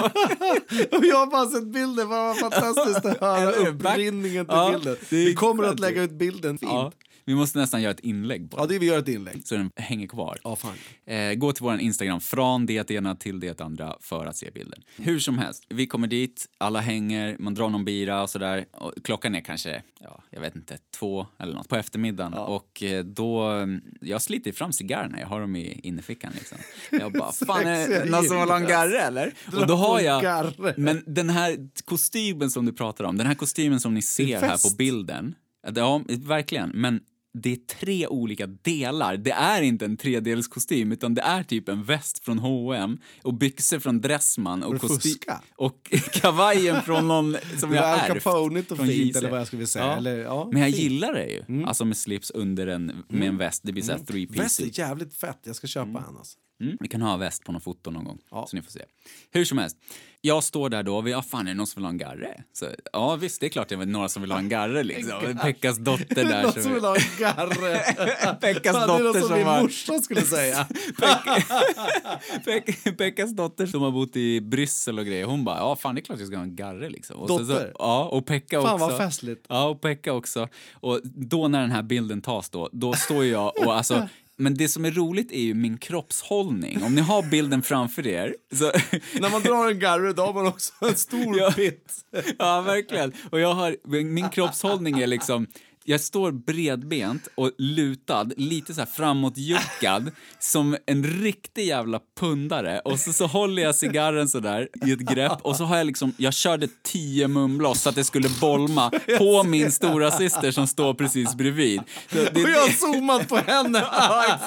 Och 0.96 1.04
jag 1.04 1.16
har 1.16 1.26
bara 1.26 1.46
sett 1.46 1.66
bilden, 1.66 2.08
vad 2.08 2.38
fantastiskt 2.38 3.04
att 3.06 3.20
höra 3.20 3.50
upprinningen 3.52 4.46
till 4.46 4.54
Ja, 4.56 4.70
bilden. 4.74 4.96
Vi 5.10 5.34
kommer 5.34 5.64
att 5.64 5.80
lägga 5.80 6.02
ut 6.02 6.12
bilden 6.12 6.58
fint. 6.58 6.72
Ja, 6.72 6.92
vi 7.30 7.36
måste 7.36 7.58
nästan 7.58 7.82
göra 7.82 7.90
ett 7.90 8.00
inlägg 8.00 8.50
på 8.50 8.56
den, 8.56 8.68
det 8.68 8.78
vi 8.78 8.86
gör 8.86 8.98
ett 8.98 9.08
inlägg. 9.08 9.46
så 9.46 9.54
den 9.56 9.70
hänger 9.76 10.06
kvar. 10.06 10.38
Ja, 10.44 10.56
fan. 10.56 10.74
Eh, 11.06 11.34
gå 11.34 11.52
till 11.52 11.62
vår 11.62 11.78
Instagram, 11.78 12.20
från 12.20 12.66
det 12.66 12.90
ena 12.90 13.14
till 13.16 13.40
det 13.40 13.60
andra, 13.60 13.96
för 14.00 14.26
att 14.26 14.36
se 14.36 14.50
bilden. 14.50 14.82
Hur 14.96 15.18
som 15.18 15.38
helst, 15.38 15.66
vi 15.68 15.86
kommer 15.86 16.06
dit, 16.08 16.46
alla 16.58 16.80
hänger, 16.80 17.36
man 17.38 17.54
drar 17.54 17.68
någon 17.68 17.84
bira 17.84 18.22
och 18.22 18.30
sådär. 18.30 18.64
Och 18.72 18.92
klockan 19.04 19.34
är 19.34 19.40
kanske, 19.40 19.82
ja, 20.00 20.22
jag 20.30 20.40
vet 20.40 20.56
inte, 20.56 20.78
två 20.98 21.26
eller 21.38 21.54
något 21.54 21.68
på 21.68 21.76
eftermiddagen. 21.76 22.34
Och 22.34 22.82
eh, 22.82 23.04
då, 23.04 23.66
jag 24.00 24.22
sliter 24.22 24.52
fram 24.52 24.72
cigarrerna, 24.72 25.20
jag 25.20 25.26
har 25.26 25.40
dem 25.40 25.56
i 25.56 25.80
innerfickan 25.82 26.32
liksom. 26.34 26.58
Jag 26.90 27.12
bara, 27.12 27.32
fan 27.46 27.66
är 27.66 27.88
det 27.88 28.10
någon 28.10 28.24
som 28.24 28.40
vill 28.40 28.48
ha 28.48 28.56
en 28.56 28.66
garre 28.66 29.00
eller? 29.00 29.34
Och 29.56 29.66
då 29.66 29.74
har 29.74 30.00
jag, 30.00 30.52
men 30.76 31.02
den 31.06 31.30
här 31.30 31.56
kostymen 31.84 32.50
som 32.50 32.66
du 32.66 32.72
pratar 32.72 33.04
om, 33.04 33.16
den 33.16 33.26
här 33.26 33.34
kostymen 33.34 33.80
som 33.80 33.94
ni 33.94 34.02
ser 34.02 34.40
här 34.40 34.70
på 34.70 34.76
bilden, 34.76 35.34
ja, 35.74 36.02
verkligen, 36.08 36.70
men 36.74 37.00
det 37.32 37.52
är 37.52 37.56
tre 37.56 38.06
olika 38.06 38.46
delar. 38.46 39.16
Det 39.16 39.30
är 39.30 39.62
inte 39.62 39.84
en 39.84 39.96
tredelskostym 39.96 40.92
utan 40.92 41.14
det 41.14 41.22
är 41.22 41.42
typ 41.42 41.68
en 41.68 41.84
väst 41.84 42.24
från 42.24 42.38
H&M 42.38 42.98
och 43.22 43.34
byxor 43.34 43.78
från 43.78 44.00
Dressman 44.00 44.62
och, 44.62 44.74
kosty- 44.74 45.34
och 45.56 45.92
kavajen 46.12 46.82
från 46.82 47.08
någon 47.08 47.36
som 47.58 47.74
jag 47.74 47.98
ärvt. 47.98 48.22
Capone 48.24 48.60
och 48.60 48.66
från 48.76 48.86
fint, 48.86 49.16
eller 49.16 49.30
vad 49.30 49.40
jag 49.40 49.46
skulle 49.46 49.66
säga. 49.66 49.84
Ja. 49.86 49.96
Eller, 49.96 50.18
ja, 50.18 50.48
Men 50.52 50.62
jag 50.62 50.70
fint. 50.70 50.82
gillar 50.82 51.12
det 51.14 51.26
ju. 51.26 51.64
Alltså 51.64 51.84
med 51.84 51.96
slips 51.96 52.30
under 52.30 52.66
en, 52.66 53.04
med 53.08 53.28
en 53.28 53.36
väst. 53.36 53.62
Det 53.64 53.72
blir 53.72 53.82
såhär 53.82 53.98
three 53.98 54.26
piece. 54.26 54.42
Väst 54.42 54.60
är 54.60 54.78
jävligt 54.80 55.14
fett, 55.14 55.38
jag 55.44 55.56
ska 55.56 55.66
köpa 55.66 55.88
en 56.08 56.16
alltså. 56.18 56.36
Mm. 56.62 56.76
Vi 56.80 56.88
kan 56.88 57.02
ha 57.02 57.16
väst 57.16 57.44
på 57.44 57.52
någon 57.52 57.60
foto 57.60 57.90
någon 57.90 58.04
gång, 58.04 58.18
Ja. 58.30 58.46
så 58.48 58.56
ni 58.56 58.62
får 58.62 58.70
se. 58.70 58.82
Hur 59.30 59.44
som 59.44 59.58
helst, 59.58 59.76
jag 60.20 60.44
står 60.44 60.68
där 60.68 60.82
då 60.82 60.96
och 60.96 61.06
vi, 61.06 61.10
ja 61.10 61.22
fan 61.22 61.46
är 61.46 61.50
det 61.50 61.56
någon 61.56 61.66
som 61.66 61.80
vill 61.80 61.84
ha 61.84 61.90
en 61.90 61.98
garre? 61.98 62.42
Så, 62.52 62.66
ja 62.92 63.16
visst, 63.16 63.40
det 63.40 63.46
är 63.46 63.50
klart 63.50 63.68
det 63.68 63.74
är 63.74 63.86
några 63.86 64.08
som 64.08 64.22
vill 64.22 64.32
ha 64.32 64.38
en 64.38 64.48
garre 64.48 64.82
liksom. 64.82 65.38
Pekkas 65.42 65.78
dotter 65.78 66.24
där. 66.24 66.42
Någon 66.42 66.52
som 66.52 66.74
vill 66.74 66.84
ha 66.84 66.96
en 66.96 67.02
garre. 67.20 67.78
Pekkas 68.40 68.76
Fan, 68.76 68.88
dotter 68.88 69.20
som 69.20 69.28
som 69.28 69.42
har... 69.42 69.62
morsa 69.62 69.98
skulle 69.98 70.22
säga. 70.22 70.66
Pek- 72.44 72.96
Pekkas 72.96 73.30
dotter 73.30 73.66
som 73.66 73.82
har 73.82 73.90
bott 73.90 74.16
i 74.16 74.40
Bryssel 74.40 74.98
och 74.98 75.06
grejer, 75.06 75.24
hon 75.24 75.44
bara, 75.44 75.58
ja 75.58 75.76
fan 75.76 75.94
det 75.94 76.00
är 76.00 76.02
klart 76.02 76.18
jag 76.18 76.28
ska 76.28 76.36
ha 76.36 76.44
en 76.44 76.56
garre 76.56 76.90
liksom. 76.90 77.16
Och 77.16 77.28
Dotter? 77.28 77.44
Så, 77.44 77.72
ja, 77.78 78.04
och 78.04 78.26
Pekka 78.26 78.62
Fan, 78.62 78.74
också. 78.74 78.86
vad 78.88 78.96
festligt. 78.98 79.46
Ja, 79.48 79.68
och 79.68 79.80
Pekka 79.80 80.12
också. 80.12 80.48
Och 80.72 81.00
då 81.04 81.48
när 81.48 81.60
den 81.60 81.70
här 81.70 81.82
bilden 81.82 82.22
tas 82.22 82.50
då, 82.50 82.68
då 82.72 82.92
står 82.92 83.24
jag 83.24 83.58
och 83.66 83.74
alltså 83.76 84.08
men 84.40 84.54
det 84.54 84.68
som 84.68 84.84
är 84.84 84.90
roligt 84.90 85.32
är 85.32 85.40
ju 85.40 85.54
min 85.54 85.78
kroppshållning. 85.78 86.82
Om 86.82 86.94
ni 86.94 87.00
har 87.00 87.22
bilden 87.22 87.62
framför 87.62 88.06
er 88.06 88.36
så... 88.54 88.64
När 89.20 89.30
man 89.30 89.42
drar 89.42 89.70
en 89.70 89.78
garre 89.78 90.12
då 90.12 90.22
har 90.22 90.32
man 90.32 90.46
också 90.46 90.72
en 90.80 90.96
stor 90.96 91.38
Ja. 91.38 91.50
pitt. 91.56 91.92
Ja, 92.38 92.60
verkligen. 92.60 93.12
Och 93.30 93.40
jag 93.40 93.54
har, 93.54 93.76
min 94.04 94.28
kroppshållning 94.28 95.00
är 95.00 95.06
liksom... 95.06 95.46
Jag 95.90 96.00
står 96.00 96.32
bredbent 96.32 97.28
och 97.34 97.50
lutad, 97.58 98.24
lite 98.36 98.74
så 98.74 98.80
här 98.80 98.86
framåtjuckad, 98.86 100.10
som 100.38 100.76
en 100.86 101.04
riktig 101.04 101.66
jävla 101.66 102.00
pundare. 102.20 102.80
Och 102.84 103.00
så, 103.00 103.12
så 103.12 103.26
håller 103.26 103.62
jag 103.62 103.74
cigarren 103.74 104.28
så 104.28 104.40
där 104.40 104.68
i 104.86 104.92
ett 104.92 104.98
grepp 104.98 105.38
och 105.42 105.56
så 105.56 105.64
har 105.64 105.76
jag 105.76 105.86
liksom, 105.86 106.14
jag 106.16 106.34
körde 106.34 106.68
tio 106.82 107.28
mumloss 107.28 107.82
så 107.82 107.88
att 107.88 107.94
det 107.94 108.04
skulle 108.04 108.28
bolma 108.40 108.90
på 109.18 109.42
min 109.42 109.72
stora 109.72 110.10
syster 110.10 110.50
som 110.50 110.66
står 110.66 110.94
precis 110.94 111.34
bredvid. 111.34 111.80
Så 112.12 112.16
det, 112.16 112.30
Och 112.44 112.50
jag 112.50 112.60
har 112.60 112.68
zoomat 112.68 113.28
på 113.28 113.36
henne. 113.36 113.86
Ja. 114.00 114.38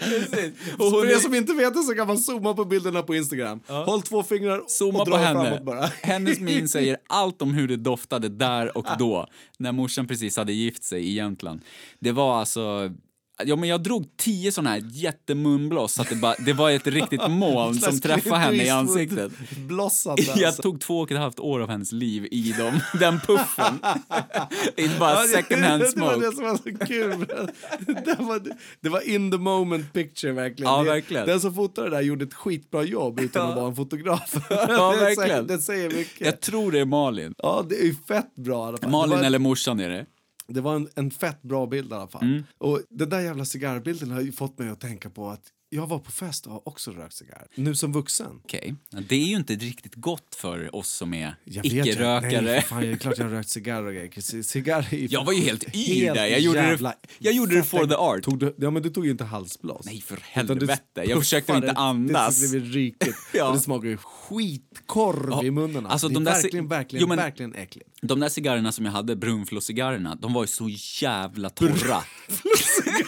Precis. 0.00 0.52
Och 0.78 0.90
För 0.90 1.10
er 1.10 1.16
som 1.18 1.34
inte 1.34 1.52
vet 1.52 1.74
det 1.74 1.82
så 1.82 1.94
kan 1.94 2.06
man 2.06 2.18
zooma 2.18 2.54
på 2.54 2.64
bilderna 2.64 3.02
på 3.02 3.14
Instagram. 3.14 3.60
Håll 3.66 4.02
två 4.02 4.22
fingrar 4.22 4.62
Zooma 4.66 4.98
och 4.98 5.04
på 5.04 5.10
dra 5.10 5.18
henne. 5.18 5.42
framåt 5.44 5.62
bara. 5.62 5.86
Hennes 6.02 6.40
min 6.40 6.68
säger 6.68 6.96
allt 7.08 7.42
om 7.42 7.54
hur 7.54 7.68
det 7.68 7.76
doftade 7.76 8.28
där 8.28 8.78
och 8.78 8.86
då, 8.98 9.26
när 9.58 9.72
morsan 9.72 10.06
precis 10.06 10.36
hade 10.36 10.52
gift 10.52 10.84
sig 10.84 11.02
i 11.02 11.12
Jämtland. 11.12 11.60
Det 11.98 12.12
var 12.12 12.40
alltså... 12.40 12.92
Ja, 13.44 13.56
men 13.56 13.68
jag 13.68 13.82
drog 13.82 14.16
tio 14.16 14.52
såna 14.52 14.70
här 14.70 14.82
jättemunblås 14.90 15.92
så 15.94 16.02
att 16.02 16.08
det, 16.08 16.16
bara, 16.16 16.34
det 16.38 16.52
var 16.52 16.70
ett 16.70 16.86
riktigt 16.86 17.30
moln 17.30 17.74
som 17.74 18.00
träffade 18.00 18.36
henne 18.36 18.64
i 18.64 18.68
ansiktet. 18.70 19.32
Blossande 19.68 20.22
Jag 20.36 20.44
alltså. 20.44 20.62
tog 20.62 20.80
två 20.80 20.98
och 21.00 21.12
ett 21.12 21.18
halvt 21.18 21.38
år 21.40 21.60
av 21.60 21.68
hennes 21.70 21.92
liv 21.92 22.28
i 22.30 22.52
dem, 22.58 22.80
den 23.00 23.20
puffen. 23.20 23.78
I 24.76 24.88
bara 25.00 25.16
second 25.22 25.62
hand 25.64 25.82
Det 25.82 26.00
var 26.00 26.16
det 26.16 26.32
smoke. 26.32 26.36
som 26.36 26.44
var 26.44 26.56
så 26.56 26.86
kul. 26.86 27.26
det, 28.04 28.16
var, 28.18 28.40
det 28.80 28.88
var 28.88 29.08
in 29.08 29.30
the 29.30 29.38
moment 29.38 29.92
picture 29.92 30.32
verkligen. 30.32 30.72
Ja, 30.72 30.78
Det- 30.82 30.90
verkligen. 30.90 31.26
Den 31.26 31.40
som 31.40 31.54
fotade 31.54 31.90
det 31.90 31.96
där 31.96 32.02
gjorde 32.02 32.24
ett 32.24 32.34
skitbra 32.34 32.82
jobb 32.82 33.20
utan 33.20 33.48
att 33.50 33.56
vara 33.56 33.66
en 33.68 33.76
fotograf. 33.76 34.34
Ja, 34.50 34.66
det, 34.66 34.98
säger, 34.98 35.16
verkligen. 35.16 35.46
det 35.46 35.58
säger 35.58 35.90
mycket. 35.90 36.26
Jag 36.26 36.40
tror 36.40 36.72
det 36.72 36.80
är 36.80 36.84
Malin. 36.84 37.34
Ja, 37.38 37.64
det 37.68 37.74
är 37.74 37.94
fett 38.08 38.34
bra. 38.34 38.76
Malin 38.88 39.18
det 39.18 39.26
eller 39.26 39.38
morsan 39.38 39.80
är 39.80 39.88
det. 39.88 40.06
Det 40.52 40.60
var 40.60 40.76
en, 40.76 40.88
en 40.94 41.10
fett 41.10 41.42
bra 41.42 41.66
bild 41.66 41.92
i 41.92 41.94
alla 41.94 42.08
fall. 42.08 42.22
Mm. 42.22 42.44
Och 42.58 42.80
den 42.90 43.08
där 43.10 43.20
jävla 43.20 43.44
cigarrbilden 43.44 44.10
har 44.10 44.20
ju 44.20 44.32
fått 44.32 44.58
mig 44.58 44.68
att 44.68 44.80
tänka 44.80 45.10
på 45.10 45.28
att 45.30 45.42
jag 45.70 45.86
var 45.86 45.98
på 45.98 46.10
fest 46.12 46.46
och 46.46 46.52
har 46.52 46.68
också 46.68 46.90
rökt 46.90 47.14
cigarr. 47.14 47.46
Nu 47.54 47.74
som 47.74 47.92
vuxen. 47.92 48.40
Okej. 48.44 48.74
Ja, 48.90 48.98
Det 49.08 49.14
är 49.16 49.24
ju 49.26 49.36
inte 49.36 49.54
riktigt 49.54 49.94
gott 49.94 50.34
för 50.34 50.76
oss 50.76 50.88
som 50.88 51.14
är 51.14 51.34
Nej, 51.44 51.60
icke-rökare. 51.64 52.60
fan, 52.62 52.82
det 52.82 52.88
är 52.88 52.96
klart 52.96 53.18
jag 53.18 53.24
har 53.24 53.30
rökt 53.32 53.48
cigarr 53.48 53.82
och 53.82 53.92
grejer. 53.92 54.42
Cigarr 54.42 54.94
är 54.94 55.06
Jag 55.12 55.24
var 55.24 55.32
ju 55.32 55.40
helt 55.40 55.76
yr 55.76 56.14
där. 56.14 56.26
Jag 56.26 56.40
gjorde, 56.40 56.58
jävla 56.58 56.88
det, 56.90 56.96
jag 57.18 57.34
gjorde 57.34 57.56
det 57.56 57.62
for 57.62 57.86
the 57.86 57.94
art. 57.94 58.22
Tog 58.22 58.38
du, 58.38 58.54
ja, 58.58 58.70
men 58.70 58.82
du 58.82 58.90
tog 58.90 59.04
ju 59.04 59.10
inte 59.10 59.24
halsblås. 59.24 59.86
Nej, 59.86 60.00
för 60.00 60.18
helvete. 60.22 60.80
Jag 61.06 61.18
försökte 61.18 61.52
inte 61.52 61.72
andas. 61.72 62.40
Det 62.40 62.48
blev 62.58 62.72
riktigt. 62.72 63.14
Ja. 63.34 63.48
Och 63.48 63.54
det 63.54 63.60
smakar 63.60 63.88
ju 63.88 63.96
skitkorv 63.96 65.28
Ja, 65.30 65.44
i 65.44 65.50
munnen. 65.50 65.86
alltså 65.86 66.08
det 66.08 66.12
är 66.12 66.14
de 66.14 66.24
verkligen, 66.24 66.68
verkligen, 66.68 67.00
Jo, 67.02 67.08
men- 67.08 67.16
verkligen 67.16 67.54
äckligt. 67.54 67.88
De 68.02 68.20
där 68.20 68.28
cigarrerna 68.28 68.72
som 68.72 68.84
jag 68.84 68.92
hade, 68.92 69.16
Brunflo-cigarrerna, 69.16 70.14
de 70.14 70.32
var 70.32 70.42
ju 70.42 70.46
så 70.46 70.68
jävla 71.02 71.50
torra. 71.50 72.02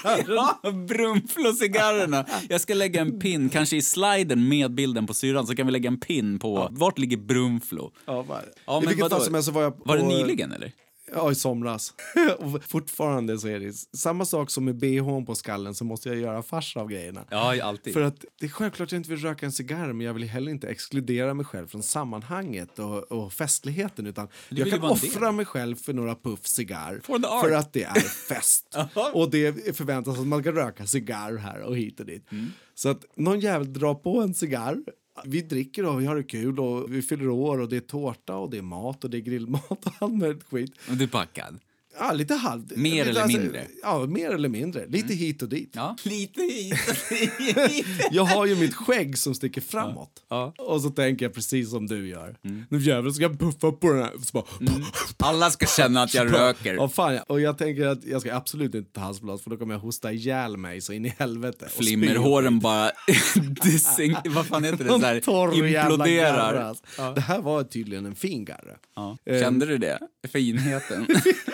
ja, 0.29 0.61
Brunflo-cigarrerna. 0.89 2.27
Jag 2.49 2.61
ska 2.61 2.75
lägga 2.75 3.01
en 3.01 3.19
pin, 3.19 3.49
kanske 3.49 3.77
i 3.77 3.83
sliden 3.83 4.49
med 4.49 4.75
bilden 4.75 5.07
på 5.07 5.15
syrran, 5.15 5.47
så 5.47 5.55
kan 5.55 5.67
vi 5.67 5.73
lägga 5.73 5.89
en 5.89 6.01
pin 6.01 6.39
på 6.39 6.69
vart 6.71 6.99
ligger 6.99 7.17
Brunflo. 7.17 7.93
Ja, 8.07 8.23
var, 8.23 8.45
Ja, 8.67 8.83
I 8.83 8.87
vilket 8.87 9.09
fall 9.09 9.23
som 9.25 9.35
helst 9.35 9.47
så 9.47 9.53
var 9.53 9.63
jag 9.63 9.77
på... 9.77 9.83
Var 9.85 9.97
det 9.97 10.03
nyligen 10.03 10.53
eller? 10.53 10.73
Ja, 11.15 11.33
i 11.33 11.35
somras. 11.35 11.95
och 12.39 12.65
fortfarande 12.65 13.39
så 13.39 13.49
är 13.49 13.61
det 13.61 13.73
samma 13.97 14.25
sak 14.25 14.51
som 14.51 14.65
med 14.65 14.77
bhn 14.77 15.27
på 15.27 15.35
skallen 15.35 15.75
så 15.75 15.85
måste 15.85 16.09
jag 16.09 16.19
göra 16.19 16.43
fars 16.43 16.77
av 16.77 16.89
grejerna. 16.89 17.25
Ja, 17.31 17.63
alltid. 17.63 17.93
För 17.93 18.01
att 18.01 18.25
det 18.41 18.47
är 18.47 18.51
självklart 18.51 18.89
att 18.89 18.93
jag 18.93 18.99
inte 18.99 19.11
vill 19.11 19.21
röka 19.21 19.47
en 19.47 19.53
cigarr 19.53 19.93
men 19.93 20.07
jag 20.07 20.15
vill 20.15 20.25
heller 20.25 20.51
inte 20.51 20.69
exkludera 20.69 21.35
mig 21.35 21.47
själv 21.47 21.67
från 21.67 21.83
sammanhanget 21.83 22.79
och, 22.79 23.13
och 23.13 23.33
festligheten 23.33 24.07
utan 24.07 24.29
jag 24.49 24.71
kan 24.71 24.83
offra 24.83 25.33
mig 25.33 25.45
själv 25.45 25.77
för 25.77 25.93
några 25.93 26.15
puff 26.15 26.47
cigarr 26.47 27.01
för 27.41 27.53
att 27.53 27.73
det 27.73 27.83
är 27.83 28.01
fest. 28.29 28.77
och 29.13 29.31
det 29.31 29.77
förväntas 29.77 30.19
att 30.19 30.27
man 30.27 30.41
ska 30.41 30.53
röka 30.53 30.87
cigarr 30.87 31.37
här 31.37 31.61
och 31.61 31.77
hit 31.77 32.01
och 32.01 32.07
dit. 32.07 32.33
Mm. 32.33 32.53
Så 32.75 32.89
att 32.89 33.05
någon 33.17 33.41
jävel 33.41 33.73
drar 33.73 33.95
på 33.95 34.21
en 34.21 34.35
cigarr 34.35 34.77
vi 35.25 35.43
dricker 35.43 35.87
och 35.87 36.01
vi 36.01 36.07
har 36.07 36.17
det 36.17 36.23
kul 36.23 36.59
och 36.59 36.95
vi 36.95 37.03
fyller 37.03 37.29
år 37.29 37.61
och 37.61 37.69
det 37.69 37.77
är 37.77 37.81
tårta 37.81 38.37
och 38.37 38.51
det 38.51 38.59
är 38.59 38.63
mat 38.63 39.05
och 39.05 39.11
det 39.11 39.17
är 39.17 39.21
grillmat 39.21 39.87
och 39.87 39.93
allt 39.99 40.15
möjligt 40.15 40.45
skit. 40.45 40.73
Och 40.91 40.97
du 40.97 41.05
är 41.05 41.09
packad. 41.09 41.59
Ja, 42.01 42.13
lite 42.13 42.35
halvt. 42.35 42.77
Mer 42.77 43.05
lite, 43.05 43.11
eller 43.21 43.27
mindre? 43.39 43.67
Ja, 43.83 44.07
mer 44.07 44.31
eller 44.31 44.49
mindre. 44.49 44.87
Lite 44.87 45.15
hit 45.15 45.43
och 45.43 45.49
dit. 45.49 45.71
Ja. 45.75 45.97
Lite 46.05 46.43
hit 46.43 46.75
och 46.89 46.95
dit. 47.69 47.87
Jag 48.11 48.25
har 48.25 48.47
ju 48.47 48.57
mitt 48.57 48.75
skägg 48.75 49.19
som 49.19 49.35
sticker 49.35 49.61
framåt. 49.61 50.11
Ja. 50.29 50.55
Och 50.59 50.81
så 50.83 50.91
tänker 50.91 51.25
jag 51.25 51.35
precis 51.35 51.71
som 51.71 51.87
du 51.87 52.09
gör. 52.09 52.37
Nu 52.69 52.79
jävlar 52.81 53.11
ska 53.11 53.23
jag 53.23 53.39
puffa 53.39 53.73
på 53.73 53.93
den 53.93 54.03
här. 54.03 54.13
Så 54.25 54.33
bara, 54.33 54.45
Alla 55.29 55.51
ska 55.51 55.67
känna 55.67 56.03
att 56.03 56.15
jag 56.15 56.33
röker. 56.35 56.75
Ja, 56.75 56.89
fan, 56.89 57.15
ja. 57.15 57.23
Och 57.29 57.41
jag 57.41 57.59
tänker 57.59 57.87
att 57.87 58.05
jag 58.05 58.21
ska 58.21 58.35
absolut 58.35 58.75
inte 58.75 58.93
ta 58.93 59.01
halsblad 59.01 59.41
för 59.41 59.51
då 59.51 59.57
kommer 59.57 59.75
jag 59.75 59.81
hosta 59.81 60.13
ihjäl 60.13 60.57
mig 60.57 60.81
så 60.81 60.93
in 60.93 61.07
i 61.07 61.15
helvete. 61.19 61.69
Flimmerhåren 61.77 62.61
bara 62.61 62.91
dissing, 63.65 64.17
vad 64.25 64.47
fan 64.47 64.65
heter 64.65 64.85
det, 64.85 64.91
så 64.91 64.99
här, 64.99 65.55
imploderar. 65.55 66.55
alltså. 66.55 66.85
Det 67.15 67.21
här 67.21 67.41
var 67.41 67.65
tydligen 67.65 68.07
en 68.07 68.15
fin 68.15 68.45
garre. 68.45 68.77
Ja. 68.97 69.19
Eh, 69.27 69.41
Kände 69.41 69.67
du 69.67 69.79
det? 69.79 69.99
Finheten? 70.33 71.07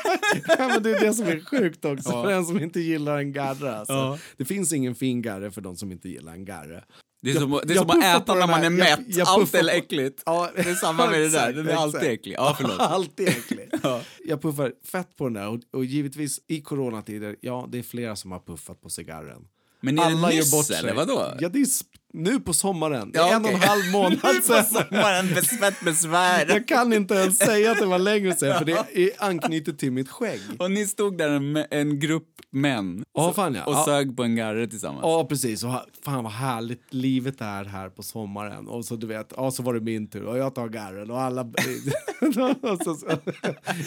ja, 0.59 0.69
men 0.69 0.83
det 0.83 0.91
är 0.91 1.01
det 1.01 1.15
som 1.15 1.27
är 1.27 1.41
sjukt 1.45 1.85
också 1.85 2.11
Ja. 2.13 2.23
för 2.23 2.31
den 2.31 2.45
som 2.47 2.63
inte 2.63 2.81
gillar 2.81 3.19
en 3.19 3.33
garre. 3.33 3.79
Alltså. 3.79 3.93
Ja. 3.95 4.19
Det 4.37 4.45
finns 4.45 4.73
ingen 4.73 4.95
fin 4.95 5.23
garre 5.23 5.51
för 5.51 5.61
de 5.61 5.77
som 5.77 5.93
inte 5.93 6.09
gillar 6.09 6.33
en 6.33 6.45
garre. 6.45 6.85
Det 7.23 7.31
är 7.31 7.35
Jag- 7.35 7.43
som, 7.43 7.61
det 7.65 7.75
är 7.75 7.79
som 7.79 7.91
att 7.91 8.05
äta 8.23 8.35
när 8.35 8.47
man 8.47 8.65
är 8.65 8.71
mätt. 8.71 8.89
jag- 9.07 9.19
jag 9.19 9.29
Allt 9.29 9.55
är 9.55 9.69
äckligt. 9.69 10.23
Ja, 10.27 10.51
Det 10.57 10.61
är 10.71 10.75
samma 10.75 11.11
med 11.11 11.21
det 11.21 11.29
där. 11.29 11.53
Den 11.57 11.69
är 11.69 11.75
alltid 11.75 12.11
äcklig. 12.11 12.35
Ja, 12.39 12.55
förlåt. 12.61 12.77
alltid 12.81 13.29
äcklig. 13.29 13.69
Ja. 13.83 14.01
Jag 14.25 14.43
puffar 14.43 14.73
fett 14.85 15.17
på 15.17 15.25
den 15.25 15.33
där 15.33 15.49
och, 15.49 15.61
och 15.73 15.85
givetvis 15.85 16.41
i 16.49 16.61
coronatider, 16.61 17.37
ja 17.41 17.69
det 17.73 17.79
är 17.79 17.83
flera 17.83 18.17
som 18.17 18.33
har 18.33 18.39
puffat 18.41 18.81
på 18.81 18.89
cigarren. 18.91 19.43
Men 19.95 19.99
är 19.99 20.03
Alla 20.03 20.29
det 20.29 20.35
gör 20.35 20.41
nyss 20.43 20.51
bort 20.51 20.67
sig. 20.67 20.77
eller 20.77 20.95
vadå? 20.95 21.35
Ja, 21.41 21.49
det 21.49 21.59
är 21.59 21.67
nu 22.13 22.41
på 22.41 22.53
sommaren. 22.53 23.11
Det 23.13 23.19
är 23.19 23.23
Ja, 23.27 23.35
en 23.37 23.45
och 23.45 23.51
en 23.51 23.61
halv 23.61 23.85
månad 23.93 24.45
sedan. 24.45 24.65
sommaren 24.65 25.27
med 25.27 25.45
svettbesvär. 25.47 26.47
Jag 26.49 26.69
kan 26.69 26.93
inte 26.93 27.15
ens 27.15 27.39
säga 27.39 27.71
att 27.73 27.79
det 27.79 27.87
var 27.87 27.99
längre 27.99 28.35
sedan 28.35 28.59
för 28.59 28.65
det 28.65 28.73
är 28.95 29.11
anknutet 29.19 29.79
till 29.79 29.93
mitt 29.93 30.09
skägg. 30.11 30.41
Och 30.59 30.71
ni 30.71 30.87
stod 30.87 31.19
där 31.19 31.29
en, 31.31 31.65
en 31.71 32.01
grupp 32.01 32.29
män 32.51 33.05
Ja, 33.15 33.33
fan 33.33 33.55
ja. 33.55 33.65
och 33.65 33.73
Ja. 33.73 33.85
sög 33.85 34.17
på 34.17 34.23
en 34.23 34.37
garre 34.37 34.67
tillsammans. 34.67 35.01
Ja, 35.03 35.25
precis. 35.29 35.65
Och 35.65 35.71
fan 36.05 36.25
vad 36.25 36.33
härligt 36.33 36.83
livet 36.91 37.41
är 37.41 37.65
här 37.65 37.89
på 37.89 38.03
sommaren. 38.03 38.69
Och 38.69 38.85
så 38.85 38.97
du 38.97 39.07
vet, 39.07 39.33
ja 39.37 39.51
så 39.51 39.63
var 39.63 39.75
det 39.75 39.81
min 39.81 40.11
tur 40.11 40.25
och 40.25 40.39
jag 40.39 40.55
tar 40.55 40.69
garren 40.69 41.11
och 41.11 41.21
alla... 41.21 41.47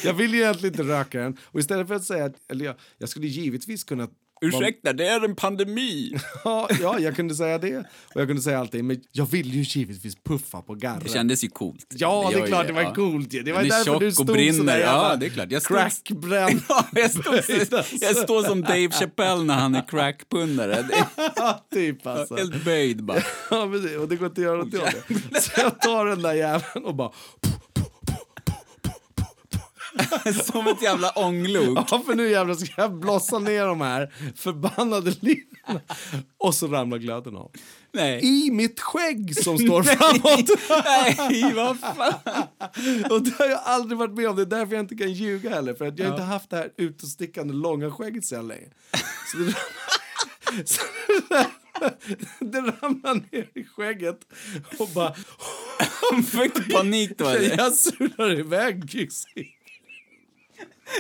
Jag 0.04 0.14
vill 0.14 0.34
ju 0.34 0.40
egentligen 0.42 0.74
inte 0.74 0.94
röka 0.94 1.20
den. 1.20 1.38
Och 1.44 1.60
istället 1.60 1.88
för 1.88 1.96
att 1.96 2.04
säga 2.04 2.26
att, 2.26 2.36
eller 2.52 2.66
jag, 2.66 2.76
jag 2.98 3.10
skulle 3.10 3.28
givetvis 3.28 3.84
kunna... 3.84 4.08
Ursäkta, 4.42 4.94
det 4.94 5.08
är 5.08 5.26
en 5.26 5.36
pandemi. 5.36 6.14
Ja, 6.44 6.70
ja, 6.82 7.00
jag 7.00 7.16
kunde 7.16 7.36
säga 7.36 7.58
det. 7.58 7.78
Och 8.16 8.22
jag 8.22 8.28
kunde 8.28 8.42
säga 8.42 8.60
allting. 8.60 8.88
Men 8.88 9.02
jag 9.12 9.26
vill 9.26 9.54
ju 9.56 9.62
givetvis 9.80 10.16
puffa 10.24 10.62
på 10.62 10.76
garren. 10.76 11.02
Det 11.04 11.10
kändes 11.10 11.44
ju 11.44 11.48
coolt. 11.50 11.86
Ja, 11.90 12.30
det 12.34 12.40
är 12.40 12.48
klart, 12.48 12.64
ju 12.64 12.68
det 12.68 12.74
var 12.74 12.82
ja. 12.82 12.94
coolt 12.94 13.34
ju. 13.34 13.44
Det 13.44 13.52
var 13.52 13.60
Den 13.60 13.70
därför 13.70 14.00
du 14.00 14.08
och 14.08 14.14
stod 14.14 14.26
brinner. 14.26 14.58
sådär 14.58 14.80
Ja, 14.80 15.16
det 15.16 15.26
är 15.26 15.30
klart. 15.30 15.52
Jag 15.52 15.62
stod- 15.62 15.78
Crackbränd. 15.78 16.62
Ja, 16.70 16.86
jag 16.94 17.12
står, 17.12 17.36
jag 18.02 18.16
står 18.16 18.44
som 18.44 18.62
Dave 18.62 18.90
Chappelle 18.92 19.44
när 19.44 19.56
han 19.56 19.76
är 19.76 19.88
crackpundare. 19.88 20.86
Typ 21.74 22.08
alltså. 22.08 22.36
helt 22.36 22.66
böjd 22.66 23.04
bara. 23.04 23.22
Ja, 23.52 23.70
precis. 23.72 23.98
Och 23.98 24.08
det 24.10 24.16
går 24.16 24.28
inte 24.28 24.42
att 24.42 24.46
göra 24.46 24.58
något 24.58 24.74
åt 24.74 24.96
det. 25.32 25.42
Så 25.42 25.52
jag 25.62 25.80
tar 25.82 26.06
den 26.06 26.22
där 26.22 26.34
jäveln 26.34 26.86
och 26.86 26.96
bara... 26.96 27.12
Som 30.44 30.68
ett 30.68 30.82
jävla 30.82 31.10
ånglok. 31.10 31.88
Ja, 31.92 32.04
för 32.06 32.16
nu 32.16 32.30
jävlar 32.30 32.56
ska 32.56 32.82
jag 32.82 33.00
blossa 33.00 33.40
ner 33.40 33.66
de 33.66 33.82
här 33.82 34.14
förbannade 34.36 35.14
linorna. 35.20 35.82
Och 36.38 36.56
så 36.56 36.68
ramlar 36.68 36.98
glöden 36.98 37.36
av. 37.36 37.52
Nej. 37.92 38.20
I 38.24 38.52
mitt 38.52 38.80
skägg 38.80 39.36
som 39.44 39.58
står 39.58 39.84
framåt. 39.96 40.50
Nej, 40.86 41.54
vad 41.54 41.80
fan. 41.80 42.14
Och 43.12 43.24
det 43.24 43.38
har 43.40 43.46
jag 43.46 43.60
aldrig 43.64 43.98
varit 43.98 44.14
med 44.14 44.30
om. 44.30 44.36
Det 44.36 44.42
är 44.42 44.46
därför 44.46 44.74
jag 44.74 44.84
inte 44.84 44.96
kan 44.96 45.14
ljuga 45.14 45.50
heller. 45.50 45.74
För 45.74 45.88
att 45.88 46.00
jag 46.00 46.06
har 46.06 46.12
inte 46.12 46.24
haft 46.24 46.50
det 46.50 46.58
här 46.58 46.70
utstickande 46.78 47.54
långa 47.54 47.92
skägget 47.92 48.26
så 48.26 48.42
länge. 48.42 48.68
Så 49.32 49.38
det, 49.38 49.56
så 50.66 50.82
det, 51.30 51.48
det 52.40 52.60
ramlar 52.62 53.14
ner 53.32 53.50
i 53.54 53.64
skägget 53.64 54.20
och 54.80 54.90
bara... 54.90 55.16
Fick 56.32 56.56
du 56.56 56.64
panik 56.74 57.18
då 57.18 57.28
eller? 57.28 57.58
Jag 57.58 57.74
sular 57.74 58.40
iväg 58.40 58.90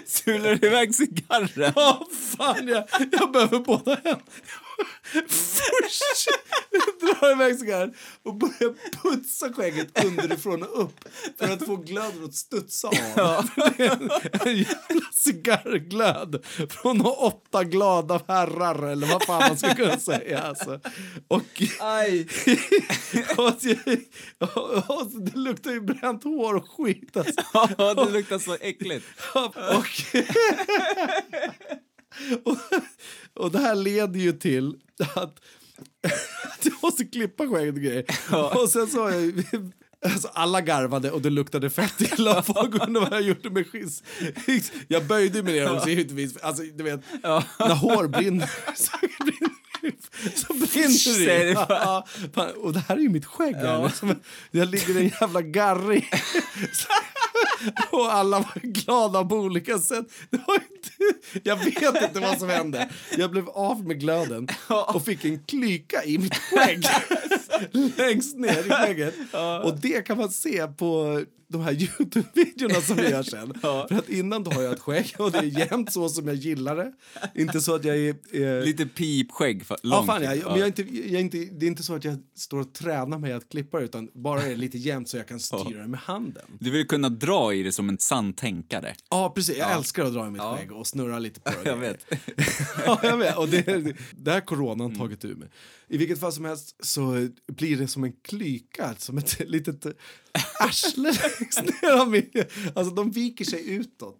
Sular 0.05 0.55
du 0.55 0.67
iväg 0.67 0.95
cigarren? 0.95 1.73
Ja, 1.75 2.07
fan, 2.37 2.67
jag, 2.67 2.83
jag 3.11 3.31
behöver 3.31 3.59
båda 3.59 3.95
händerna. 3.95 4.19
Först 5.27 6.29
drar 7.01 7.31
iväg 7.31 7.59
cigarren 7.59 7.93
och 8.23 8.35
börjar 8.35 9.01
putsa 9.01 9.53
skägget 9.53 10.05
underifrån 10.05 10.63
och 10.63 10.81
upp 10.83 10.99
för 11.37 11.53
att 11.53 11.65
få 11.65 11.75
glöden 11.75 12.23
att 12.25 12.35
studsa 12.35 12.87
av. 12.87 13.49
Det 13.55 13.85
är 13.85 13.91
en, 13.91 14.09
en 14.45 14.55
jävla 14.55 15.11
cigarrglöd 15.13 16.45
från 16.69 17.01
åtta 17.01 17.63
glada 17.63 18.21
herrar, 18.27 18.87
eller 18.91 19.07
vad 19.07 19.23
fan 19.23 19.39
man 19.47 19.57
ska 19.57 19.75
kunna 19.75 19.99
säga. 19.99 20.39
Alltså. 20.39 20.79
Och, 21.27 21.61
Aj. 21.79 22.27
och, 23.37 23.53
och, 24.57 24.99
och, 24.99 25.21
det 25.21 25.37
luktar 25.37 25.71
ju 25.71 25.81
bränt 25.81 26.23
hår 26.23 26.55
och 26.55 26.69
skit. 26.69 27.17
Alltså. 27.17 27.41
Ja, 27.77 27.93
det 27.93 28.11
luktar 28.11 28.39
så 28.39 28.57
äckligt. 28.61 29.05
Och, 29.33 29.57
och, 32.43 32.57
och 33.39 33.51
det 33.51 33.59
här 33.59 33.75
leder 33.75 34.19
ju 34.19 34.33
till 34.33 34.75
att 35.15 35.39
jag 36.63 36.73
måste 36.81 37.05
klippa 37.05 37.47
skägget 37.47 37.75
och 37.75 37.81
grejer. 37.81 38.05
Och 38.61 38.69
sen 38.69 38.87
så 38.87 39.11
Alltså 40.05 40.27
alla 40.33 40.61
garvade 40.61 41.11
och 41.11 41.21
det 41.21 41.29
luktade 41.29 41.69
fett 41.69 42.01
illa. 42.01 42.43
Folk 42.43 42.73
undrade 42.73 42.99
vad 42.99 43.13
jag 43.13 43.21
gjorde 43.21 43.49
med 43.49 43.67
skiss. 43.67 44.03
Jag 44.87 45.05
böjde 45.05 45.43
mig 45.43 45.53
ner 45.53 45.75
också 45.75 45.89
givetvis. 45.89 46.37
Alltså, 46.37 46.63
du 46.63 46.83
vet, 46.83 47.01
när 47.59 47.75
hår 47.75 48.07
brinner 48.07 48.49
så 48.75 48.97
brinner, 49.23 50.35
så 50.35 50.53
brinner 50.53 51.25
det. 51.25 51.51
Ja, 51.69 52.05
och 52.57 52.73
det 52.73 52.79
här 52.79 52.97
är 52.97 53.01
ju 53.01 53.09
mitt 53.09 53.25
skägg. 53.25 53.55
Här. 53.55 53.89
Som, 53.89 54.15
jag 54.51 54.67
ligger 54.67 54.97
i 54.97 55.03
en 55.03 55.11
jävla 55.21 55.41
garr 55.41 55.93
i. 55.93 56.05
Och 57.89 58.13
alla 58.13 58.39
var 58.39 58.61
glada 58.61 59.25
på 59.25 59.35
olika 59.35 59.79
sätt. 59.79 60.05
Det 60.29 60.37
var 60.47 60.55
inte, 60.55 60.91
jag 61.43 61.55
vet 61.55 62.03
inte 62.03 62.19
vad 62.19 62.39
som 62.39 62.49
hände. 62.49 62.89
Jag 63.17 63.31
blev 63.31 63.49
av 63.49 63.87
med 63.87 63.99
glöden 63.99 64.47
och 64.87 65.05
fick 65.05 65.25
en 65.25 65.43
klyka 65.43 66.03
i 66.03 66.17
mitt 66.17 66.37
skägg. 66.37 66.83
Längst 67.97 68.37
ner 68.37 68.65
i 68.65 68.69
skägget. 68.69 69.15
Och 69.63 69.77
det 69.79 70.01
kan 70.01 70.17
man 70.17 70.29
se 70.29 70.67
på 70.67 71.21
de 71.51 71.61
här 71.61 71.73
Youtube-videorna 71.73 72.81
som 72.81 72.95
vi 72.95 73.09
gör 73.09 73.23
sen. 73.23 73.53
För 73.61 73.95
att 73.95 74.09
innan 74.09 74.43
då 74.43 74.51
har 74.51 74.61
jag 74.61 74.73
ett 74.73 74.79
skägg 74.79 75.15
och 75.17 75.31
det 75.31 75.37
är 75.37 75.43
jämnt 75.71 75.93
så 75.93 76.09
som 76.09 76.27
jag 76.27 76.35
gillar 76.35 76.75
det. 76.75 76.93
Inte 77.35 77.61
så 77.61 77.75
att 77.75 77.83
jag 77.83 77.97
är... 77.97 78.35
är 78.35 78.65
Lite 78.65 78.85
pipskägg. 78.85 79.63
Ja, 79.83 80.03
fan, 80.05 80.23
jag, 80.23 80.33
liksom. 80.33 80.51
men 80.51 80.59
jag 80.59 80.67
inte, 80.67 80.81
jag 80.81 81.21
inte, 81.21 81.37
det 81.37 81.65
är 81.65 81.67
inte 81.67 81.83
så 81.83 81.95
att 81.95 82.03
jag 82.03 82.17
står 82.35 82.59
och 82.59 82.73
tränar 82.73 83.17
mig 83.17 83.33
att 83.33 83.49
klippa 83.49 83.79
utan 83.79 84.09
bara 84.13 84.41
är 84.41 84.55
lite 84.55 84.77
jämnt 84.77 85.09
så 85.09 85.17
jag 85.17 85.27
kan 85.27 85.39
styra 85.39 85.81
det 85.81 85.87
med 85.87 85.99
handen. 85.99 86.45
Du 86.59 86.71
vill 86.71 86.87
kunna 86.87 87.09
dra 87.09 87.53
i 87.53 87.63
det 87.63 87.71
som 87.71 87.89
en 87.89 87.97
sann 87.97 88.33
tänkare. 88.33 88.95
Ja, 89.09 89.31
precis. 89.35 89.57
Jag 89.57 89.71
älskar 89.71 90.05
att 90.05 90.13
dra 90.13 90.27
i 90.27 90.29
mitt 90.29 90.41
skägg 90.41 90.71
och 90.71 90.87
snurra 90.87 91.19
lite 91.19 91.39
på 91.39 91.51
det. 91.63 91.69
Jag 91.69 91.77
vet. 91.77 92.05
ja, 92.85 92.99
jag 93.03 93.17
vet. 93.17 93.37
Och 93.37 93.47
det, 93.49 93.95
det, 94.11 94.31
har 94.31 94.41
coronan 94.41 94.95
tagit 94.95 95.25
ur 95.25 95.35
mig. 95.35 95.47
I 95.87 95.97
vilket 95.97 96.19
fall 96.19 96.31
som 96.31 96.45
helst 96.45 96.75
så 96.79 97.27
blir 97.51 97.77
det 97.77 97.87
som 97.87 98.03
en 98.03 98.13
klyka, 98.21 98.95
som 98.97 99.17
ett 99.17 99.39
litet 99.49 99.85
arsle 100.59 101.11
längst 101.39 101.63
ner 101.63 101.91
av. 101.91 102.21
Alltså 102.75 102.95
de 102.95 103.11
viker 103.11 103.45
sig 103.45 103.69
utåt. 103.69 104.17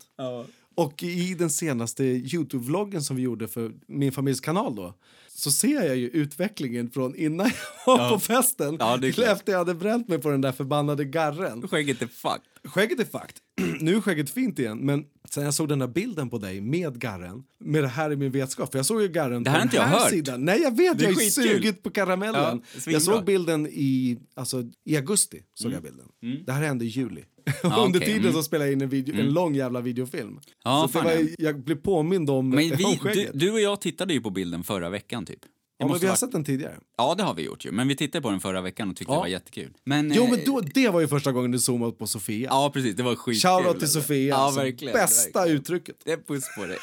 Och 0.76 1.04
i 1.04 1.34
den 1.34 1.50
senaste 1.50 2.04
Youtube-vloggen 2.04 3.02
som 3.02 3.16
vi 3.16 3.22
gjorde 3.22 3.48
för 3.48 3.72
min 3.88 4.12
familjs 4.12 4.40
kanal 4.40 4.76
då 4.76 4.94
så 5.40 5.52
ser 5.52 5.84
jag 5.84 5.98
ju 5.98 6.10
utvecklingen 6.10 6.90
från 6.90 7.16
innan 7.16 7.52
jag 7.86 7.98
var 7.98 8.10
på 8.10 8.20
festen 8.20 8.78
Ja, 8.80 8.98
till 8.98 9.24
efter 9.24 9.52
jag 9.52 9.60
hade 9.60 9.74
bränt 9.74 10.08
mig 10.08 10.18
på 10.20 10.30
den 10.30 10.42
där 10.42 10.52
förbannade 10.52 11.06
garren. 11.06 11.68
Skägget 11.68 12.02
är 12.02 12.08
fucked. 12.08 12.42
Skägget 12.64 13.00
är 13.00 13.06
fakt. 13.06 13.36
nu 13.82 13.96
är 13.96 14.02
skägget 14.02 14.30
fint 14.30 14.60
igen, 14.60 14.78
men 14.78 15.06
sen 15.30 15.44
jag 15.44 15.54
såg 15.54 15.70
den 15.70 15.80
där 15.80 15.88
bilden 15.88 16.30
på 16.30 16.38
dig 16.38 16.62
med 16.62 17.00
garren, 17.00 17.44
med 17.60 17.84
det 17.84 17.88
här 17.88 18.12
i 18.12 18.16
min 18.16 18.32
vetskap, 18.32 18.72
för 18.72 18.80
jag 18.80 18.86
såg 18.86 19.02
ju 19.02 19.08
garren 19.08 19.44
Det 19.44 19.50
här 19.50 19.60
på 19.60 19.64
inte 19.64 19.78
den 19.78 19.84
jag 19.84 19.90
här 19.90 20.00
hört. 20.00 20.10
sidan. 20.10 20.46
Nej, 20.46 20.62
jag 20.62 20.78
vet, 20.78 20.98
Det 20.98 21.04
jag 21.04 21.14
har 21.14 21.22
ju 21.22 21.30
sugit 21.30 21.84
på 21.84 21.90
karamellen. 21.90 22.62
Ja, 22.86 22.92
jag 22.92 23.02
såg 23.02 23.26
bilden 23.26 23.68
i, 23.72 24.18
alltså, 24.34 24.64
i 24.86 24.98
augusti, 24.98 25.44
såg 25.54 25.72
jag 25.72 25.84
bilden. 25.84 26.06
Det 26.46 26.52
här 26.52 26.62
hände 26.64 26.86
i 26.86 26.88
juli. 26.88 27.24
Ja, 27.64 27.84
Under 27.86 28.00
okej, 28.00 28.08
tiden 28.08 28.22
mm. 28.22 28.34
så 28.34 28.44
spelade 28.44 28.70
jag 28.70 28.74
in 28.74 28.82
en, 28.82 28.90
video, 28.90 29.20
en 29.20 29.34
lång 29.34 29.56
jävla 29.56 29.82
videofilm. 29.82 30.40
Ja, 30.64 30.90
så 30.92 31.00
det 31.00 31.06
var, 31.06 31.12
ja. 31.12 31.28
jag 31.38 31.64
blev 31.64 31.76
påmind 31.76 32.30
om, 32.30 32.50
Men 32.50 32.58
om 32.72 32.78
vi, 32.78 32.84
du, 32.84 32.98
skägget. 32.98 33.32
du 33.34 33.52
och 33.52 33.60
jag 33.62 33.82
tittade 33.82 34.14
ju 34.14 34.22
på 34.22 34.30
bilden 34.30 34.64
förra 34.64 34.90
veckan 34.90 35.26
typ. 35.26 35.40
Ja, 35.82 35.88
men 35.88 36.00
vi 36.00 36.06
har 36.06 36.12
varit- 36.12 36.20
sett 36.20 36.32
den 36.32 36.44
tidigare. 36.44 36.76
Ja, 36.98 37.16
det 37.16 37.24
har 37.24 37.34
vi 37.34 37.44
gjort 37.44 37.66
ju. 37.66 37.72
Men 37.72 37.88
vi 37.88 37.96
tittade 37.96 38.22
på 38.22 38.30
den 38.30 38.40
förra 38.40 38.62
veckan 38.62 38.90
och 38.90 38.96
tyckte 38.96 39.12
Ja. 39.12 39.16
det 39.16 39.20
var 39.22 39.28
jättekul. 39.28 39.74
Men, 39.84 40.12
Jo 40.16 40.24
eh, 40.24 40.30
men 40.32 40.40
då, 40.46 40.62
det 40.62 40.90
var 40.90 41.00
ju 41.02 41.08
första 41.08 41.32
gången 41.32 41.52
du 41.52 41.60
zoomade 41.60 41.92
på 41.92 42.08
Sofia. 42.08 42.48
Ja, 42.52 42.72
precis. 42.74 42.96
Det 42.96 43.04
var 43.04 43.16
skitkul. 43.16 43.50
Shoutout 43.50 43.80
till 43.80 43.88
Sofia. 43.92 44.28
Ja, 44.30 44.36
alltså. 44.36 44.60
verkligen. 44.62 44.94
Bästa 44.94 45.40
verkligen. 45.40 45.62
uttrycket. 45.62 45.96
Det 46.06 46.12
är 46.12 46.18
puss 46.18 46.44
på 46.58 46.66
dig. 46.66 46.78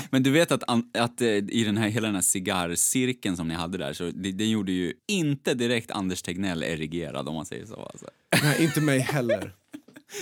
Men 0.10 0.22
du 0.22 0.30
vet 0.30 0.52
att, 0.52 0.62
att 0.98 1.20
eh, 1.20 1.28
i 1.28 1.64
den 1.66 1.76
här, 1.76 1.88
hela 1.88 2.06
den 2.08 2.14
här 2.14 2.22
cigarrcirkeln 2.22 3.36
som 3.36 3.48
ni 3.48 3.54
hade 3.54 3.78
där, 3.78 3.92
så 3.92 4.04
det, 4.14 4.32
det 4.32 4.46
gjorde 4.46 4.72
ju 4.72 4.92
inte 5.08 5.54
direkt 5.54 5.90
Anders 5.90 6.22
Tegnell 6.22 6.62
erigerad 6.62 7.28
om 7.28 7.34
man 7.34 7.46
säger 7.46 7.66
så. 7.66 7.74
Alltså. 7.92 8.06
Nej, 8.42 8.64
inte 8.64 8.80
mig 8.80 8.98
heller. 8.98 9.54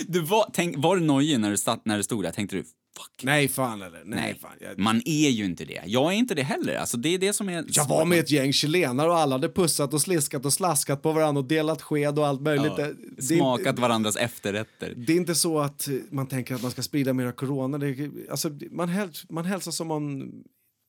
Du 0.07 0.19
var, 0.19 0.49
tänk, 0.53 0.75
var 0.77 0.95
du 0.95 1.01
nojig 1.01 1.39
när 1.39 1.51
du, 1.51 1.57
satt, 1.57 1.85
när 1.85 1.97
du 1.97 2.03
stod 2.03 2.23
där? 2.23 2.31
Tänkte 2.31 2.55
du, 2.55 2.63
fuck. 3.03 3.23
Nej 3.23 3.47
fan 3.47 3.81
eller? 3.81 4.01
Nej, 4.05 4.19
Nej, 4.21 4.37
fan. 4.41 4.51
Jag, 4.61 4.79
man 4.79 5.01
är 5.05 5.29
ju 5.29 5.45
inte 5.45 5.65
det. 5.65 5.81
Jag 5.85 6.13
är 6.13 6.17
inte 6.17 6.35
det 6.35 6.43
heller. 6.43 6.75
Alltså, 6.75 6.97
det 6.97 7.09
är 7.13 7.17
det 7.17 7.33
som 7.33 7.49
är... 7.49 7.65
jag 7.67 7.87
var 7.87 8.05
med 8.05 8.19
ett 8.19 8.31
gäng 8.31 8.53
chilenare 8.53 9.09
och 9.09 9.17
alla 9.17 9.35
hade 9.35 9.49
pussat 9.49 9.93
och 9.93 10.01
sliskat 10.01 10.45
och 10.45 10.53
slaskat 10.53 11.01
på 11.01 11.11
varandra 11.11 11.39
och 11.41 11.47
delat 11.47 11.81
sked 11.81 12.19
och 12.19 12.27
allt 12.27 12.41
möjligt. 12.41 12.71
Ja, 12.77 12.83
Det- 12.85 12.95
det, 13.17 13.23
smakat 13.23 13.67
inte, 13.67 13.81
varandras 13.81 14.15
efterrätter. 14.15 14.93
det 14.97 15.13
är 15.13 15.17
inte 15.17 15.35
så 15.35 15.59
att 15.59 15.87
man 16.11 16.27
tänker 16.27 16.55
att 16.55 16.61
man 16.61 16.71
ska 16.71 16.81
sprida 16.81 17.13
mera 17.13 17.31
corona. 17.31 17.77
Det, 17.77 18.09
alltså, 18.31 18.49
man, 18.71 18.89
häls, 18.89 19.25
man 19.29 19.45
hälsar 19.45 19.71
som 19.71 19.91
om 19.91 20.31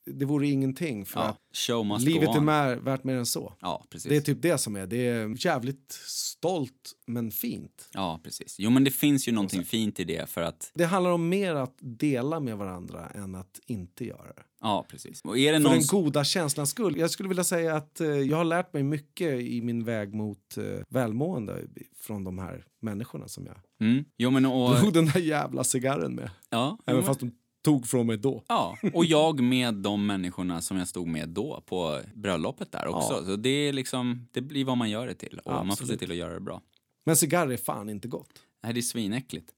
det 0.06 0.24
vore 0.24 0.46
ingenting. 0.48 1.06
För 1.06 1.20
Ja, 1.20 1.36
show 1.54 1.86
must 1.86 2.04
livet 2.06 2.26
go 2.28 2.34
är 2.34 2.38
on. 2.38 2.44
mer, 2.44 2.76
värt 2.76 3.04
mer 3.04 3.14
än 3.16 3.26
så. 3.26 3.52
Ja, 3.60 3.84
precis. 3.90 4.08
Det 4.08 4.16
är 4.16 4.20
typ 4.20 4.42
det 4.42 4.58
som 4.58 4.76
är. 4.76 4.86
Det 4.86 5.06
är 5.08 5.46
jävligt 5.46 5.92
stolt 6.06 6.92
men 7.06 7.30
fint. 7.30 7.88
Ja, 7.92 8.20
precis. 8.24 8.56
Jo, 8.58 8.70
men 8.70 8.84
det 8.84 8.90
finns 8.90 9.28
ju 9.28 9.32
någonting 9.32 9.64
fint 9.64 10.00
i 10.00 10.04
det 10.04 10.30
för 10.30 10.40
att... 10.42 10.70
Det 10.74 10.84
handlar 10.84 11.10
om 11.10 11.28
mer 11.28 11.54
att 11.54 11.76
dela 11.80 12.40
med 12.40 12.56
varandra 12.56 13.08
än 13.14 13.34
att 13.34 13.60
inte 13.66 14.04
göra 14.04 14.26
det. 14.36 14.42
Ja, 14.60 14.86
precis. 14.90 15.20
Och 15.24 15.38
är 15.38 15.52
det 15.52 15.58
För 15.58 15.62
någon... 15.62 15.72
den 15.72 15.86
goda 15.86 16.24
känslans 16.24 16.70
skull. 16.70 16.96
Jag 16.98 17.10
skulle 17.10 17.28
vilja 17.28 17.44
säga 17.44 17.76
att 17.76 18.00
eh, 18.00 18.06
jag 18.08 18.36
har 18.36 18.44
lärt 18.44 18.72
mig 18.72 18.82
mycket 18.82 19.40
i 19.40 19.60
min 19.62 19.84
väg 19.84 20.14
mot 20.14 20.56
eh, 20.56 20.64
välmående 20.88 21.58
från 22.00 22.24
de 22.24 22.38
här 22.38 22.64
människorna 22.82 23.28
som 23.28 23.46
jag 23.46 23.56
Mm. 23.80 24.04
Jo, 24.16 24.30
men 24.30 24.46
och... 24.46 24.74
drog 24.76 24.92
den 24.92 25.06
där 25.06 25.20
jävla 25.20 25.64
cigarren 25.64 26.14
med. 26.14 26.30
Ja, 26.50 26.78
Även 26.86 26.96
men- 26.98 27.06
fast 27.06 27.20
de 27.20 27.32
tog 27.62 27.86
från 27.86 28.06
mig 28.06 28.16
då. 28.16 28.44
Ja, 28.48 28.78
och 28.94 29.04
jag 29.04 29.40
med 29.40 29.74
de 29.74 30.06
människorna 30.06 30.62
som 30.62 30.76
jag 30.76 30.88
stod 30.88 31.08
med 31.08 31.28
då 31.28 31.62
på 31.66 32.00
bröllopet 32.14 32.72
där 32.72 32.86
också. 32.86 33.12
Ja. 33.12 33.24
Så 33.24 33.36
det 33.36 33.48
är 33.48 33.72
liksom, 33.72 34.28
det 34.32 34.40
blir 34.40 34.64
vad 34.64 34.76
man 34.76 34.90
gör 34.90 35.06
det 35.06 35.14
till 35.14 35.38
och 35.44 35.52
man 35.52 35.66
får 35.68 35.76
se 35.76 35.82
Absolut. 35.82 36.00
till 36.00 36.10
att 36.10 36.16
göra 36.16 36.34
det 36.34 36.40
bra. 36.40 36.60
Men 37.04 37.16
cigarr 37.16 37.48
är 37.52 37.56
fan 37.56 37.88
inte 37.88 38.08
gott. 38.08 38.32
Nej, 38.62 38.72
det 38.72 38.80
är 38.80 38.82
svinäckligt. 38.82 39.50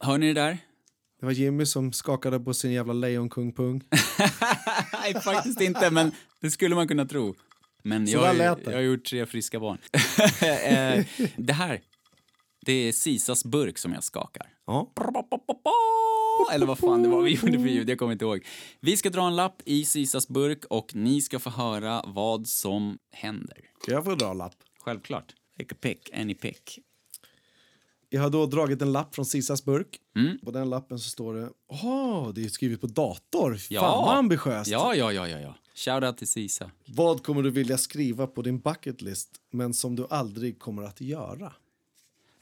Hör 0.00 0.18
ni 0.18 0.26
det 0.26 0.40
där? 0.40 0.58
Det 1.20 1.26
var 1.26 1.32
Jimmy 1.32 1.66
som 1.66 1.92
skakade 1.92 2.40
på 2.40 2.54
sin 2.54 2.72
jävla 2.72 2.92
lejonkung-pung. 2.92 3.82
Nej, 4.92 5.14
faktiskt 5.14 5.60
inte, 5.60 5.90
men 5.90 6.12
det 6.40 6.50
skulle 6.50 6.74
man 6.74 6.88
kunna 6.88 7.06
tro. 7.06 7.34
Men 7.82 8.06
Så 8.06 8.12
jag, 8.16 8.36
jag 8.64 8.72
har 8.72 8.80
gjort 8.80 9.04
tre 9.04 9.26
friska 9.26 9.60
barn. 9.60 9.78
Eh, 10.42 11.06
det 11.36 11.52
här, 11.52 11.80
det 12.64 12.72
är 12.72 12.92
Sisas 12.92 13.44
burk 13.44 13.78
som 13.78 13.92
jag 13.92 14.04
skakar. 14.04 14.46
Ja. 14.66 14.92
Eller 16.52 16.66
vad 16.66 16.78
fan 16.78 17.02
det 17.02 17.08
var 17.08 17.22
vi 17.22 17.30
gjorde 17.30 17.58
för 17.58 17.68
ljud, 17.68 17.90
jag 17.90 17.98
kommer 17.98 18.12
inte 18.12 18.24
ihåg. 18.24 18.46
Vi 18.80 18.96
ska 18.96 19.10
dra 19.10 19.26
en 19.26 19.36
lapp 19.36 19.62
i 19.64 19.84
Sisas 19.84 20.28
burk 20.28 20.64
och 20.64 20.94
ni 20.94 21.20
ska 21.20 21.38
få 21.38 21.50
höra 21.50 22.02
vad 22.06 22.46
som 22.46 22.98
händer. 23.10 23.58
Jag 23.86 24.04
får 24.04 24.16
dra 24.16 24.30
en 24.30 24.38
lapp. 24.38 24.54
Självklart. 24.80 25.34
Take 25.58 25.74
a 25.74 25.78
pick, 25.80 26.10
any 26.14 26.34
pick. 26.34 26.78
Jag 28.08 28.22
har 28.22 28.30
då 28.30 28.46
dragit 28.46 28.82
en 28.82 28.92
lapp 28.92 29.14
från 29.14 29.26
Sisas 29.26 29.64
burk. 29.64 29.98
Mm. 30.16 30.38
På 30.38 30.50
den 30.50 30.70
lappen 30.70 30.98
så 30.98 31.10
står 31.10 31.34
det... 31.34 31.50
Åh, 31.68 32.28
det 32.34 32.44
är 32.44 32.48
skrivet 32.48 32.80
på 32.80 32.86
dator. 32.86 33.58
Ja. 33.70 33.80
Fan 33.80 34.04
vad 34.04 34.16
ambitiöst. 34.16 34.70
Ja, 34.70 34.94
ja, 34.94 35.12
ja, 35.12 35.28
ja, 35.28 35.40
ja. 35.40 35.54
Shoutout 35.74 36.18
till 36.18 36.28
Sisa. 36.28 36.70
Vad 36.86 37.22
kommer 37.22 37.42
du 37.42 37.50
vilja 37.50 37.78
skriva 37.78 38.26
på 38.26 38.42
din 38.42 38.60
bucket 38.60 39.02
list 39.02 39.30
men 39.50 39.74
som 39.74 39.96
du 39.96 40.06
aldrig 40.10 40.58
kommer 40.58 40.82
att 40.82 41.00
göra? 41.00 41.52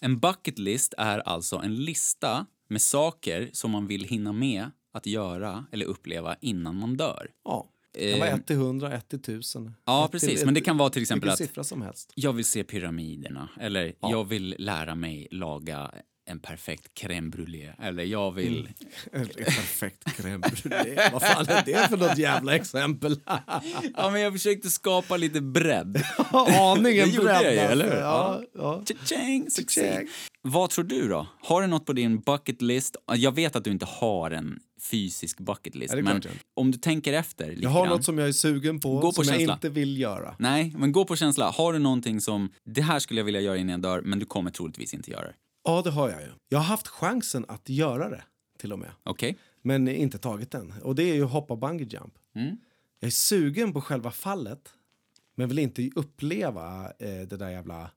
En 0.05 0.19
bucket 0.19 0.59
list 0.59 0.95
är 0.99 1.19
alltså 1.19 1.57
en 1.57 1.75
lista 1.85 2.47
med 2.69 2.83
saker 2.83 3.51
som 3.53 3.71
man 3.71 3.87
vill 3.87 4.05
hinna 4.05 4.33
med 4.33 4.71
att 4.93 5.07
göra 5.07 5.65
eller 5.73 5.87
uppleva 5.87 6.37
innan 6.41 6.77
man 6.77 6.97
dör. 6.97 7.27
Ja. 7.45 7.69
Det 7.95 8.11
kan 8.11 8.19
vara 8.21 8.29
Eh, 8.31 8.35
1 8.35 8.47
till 8.47 8.57
100, 8.57 8.93
1 8.93 9.09
till 9.09 9.19
1000. 9.19 9.75
Ja, 9.85 10.05
Ett 10.05 10.11
till- 10.11 10.21
precis. 10.21 10.41
ett- 10.41 10.45
Men 10.45 10.55
det 10.55 10.61
kan 10.61 10.77
vara 10.77 10.91
till 10.91 11.03
exempel 11.03 11.31
att 11.31 11.67
som 11.67 11.83
helst. 11.83 12.13
jag 12.15 12.33
vill 12.33 12.45
se 12.45 12.65
pyramiderna 12.65 13.49
eller 13.61 13.95
jag 14.01 14.25
vill 14.25 14.55
lära 14.59 14.95
mig 14.95 15.29
laga 15.31 15.91
en 16.25 16.39
perfekt 16.41 16.95
crème 17.01 17.31
brûlée 17.31 17.73
eller 17.83 18.05
jag 18.05 18.33
vill... 18.33 18.69
En 19.13 19.27
perfekt 19.29 20.05
crème 20.05 20.41
brûlée. 20.41 21.11
Vad 21.13 21.23
fan 21.23 21.47
är 21.49 21.63
det 21.65 21.89
för 21.89 21.97
något 21.97 22.19
jävla 22.19 22.57
exempel? 22.57 23.21
Ja, 23.97 24.11
men 24.11 24.21
jag 24.21 24.33
försökte 24.33 24.71
skapa 24.71 25.17
lite 25.17 25.41
bredd. 25.41 26.03
Aningen 26.33 27.09
Det 27.09 27.15
gjorde 27.15 27.33
jag 27.33 27.43
ju, 27.43 27.49
bredd, 27.51 27.71
eller 27.71 27.91
hur? 27.91 27.97
Ja, 27.97 28.43
ja. 28.55 28.83
Cha-ching. 28.87 30.09
Vad 30.43 30.71
tror 30.71 30.85
du 30.85 31.09
då? 31.09 31.27
Har 31.43 31.61
du 31.63 31.67
något 31.67 31.87
på 31.87 31.93
din 31.93 32.21
bucket 32.21 32.63
list? 32.63 32.97
Jag 33.17 33.35
vet 33.35 33.57
att 33.57 33.65
du 33.65 33.71
inte 33.71 33.87
har 33.87 34.31
en 34.31 34.59
fysisk 34.91 35.41
bucket 35.41 35.75
list, 35.75 35.95
Ja, 35.97 36.03
men 36.03 36.23
om 36.57 36.71
du 36.71 36.79
tänker 36.79 37.13
efter 37.13 37.49
lite 37.51 37.63
Jag 37.63 37.71
har 37.71 37.87
grann. 37.87 37.97
något 37.97 38.05
som 38.05 38.19
jag 38.19 38.29
är 38.29 38.33
sugen 38.33 38.81
på, 38.81 39.01
på 39.01 39.13
som 39.13 39.25
känsla. 39.25 39.43
jag 39.43 39.57
inte 39.57 39.69
vill 39.69 39.99
göra. 40.01 40.35
Nej, 40.39 40.73
men 40.77 40.93
gå 40.93 41.05
på 41.05 41.17
känsla. 41.17 41.51
Har 41.51 41.73
du 41.73 41.79
någonting 41.79 42.21
som, 42.21 42.53
det 42.65 42.83
här 42.83 42.99
skulle 42.99 43.21
jag 43.21 43.25
vilja 43.25 43.41
göra 43.41 43.57
innan 43.57 43.71
jag 43.71 43.81
dör, 43.83 44.01
men 44.03 44.19
du 44.19 44.27
kommer 44.27 44.51
troligtvis 44.51 44.95
inte 44.95 45.11
göra 45.11 45.23
det. 45.25 45.35
Ja, 45.65 45.83
det 45.83 45.91
har 45.91 46.11
jag 46.11 46.21
ju. 46.21 46.29
Jag 46.49 46.59
har 46.59 46.65
haft 46.65 46.89
chansen 46.89 47.45
att 47.49 47.69
göra 47.69 48.09
det, 48.09 48.25
till 48.59 48.73
och 48.73 48.79
med. 48.79 48.91
Okej? 49.03 49.39
Men 49.63 49.89
inte 49.89 50.19
tagit 50.19 50.51
den. 50.51 50.75
Och 50.83 50.95
det 50.95 51.03
är 51.03 51.15
ju 51.15 51.23
hoppa 51.23 51.57
bungee 51.57 51.87
jump. 51.87 52.15
Mm. 52.35 52.57
Jag 53.01 53.07
är 53.07 53.11
sugen 53.11 53.73
på 53.73 53.81
själva 53.81 54.11
fallet, 54.11 54.75
men 55.35 55.49
vill 55.49 55.59
inte 55.59 55.91
uppleva 55.95 56.93
eh, 56.99 57.29
det 57.29 57.37
där 57.37 57.51
jävla 57.51 57.91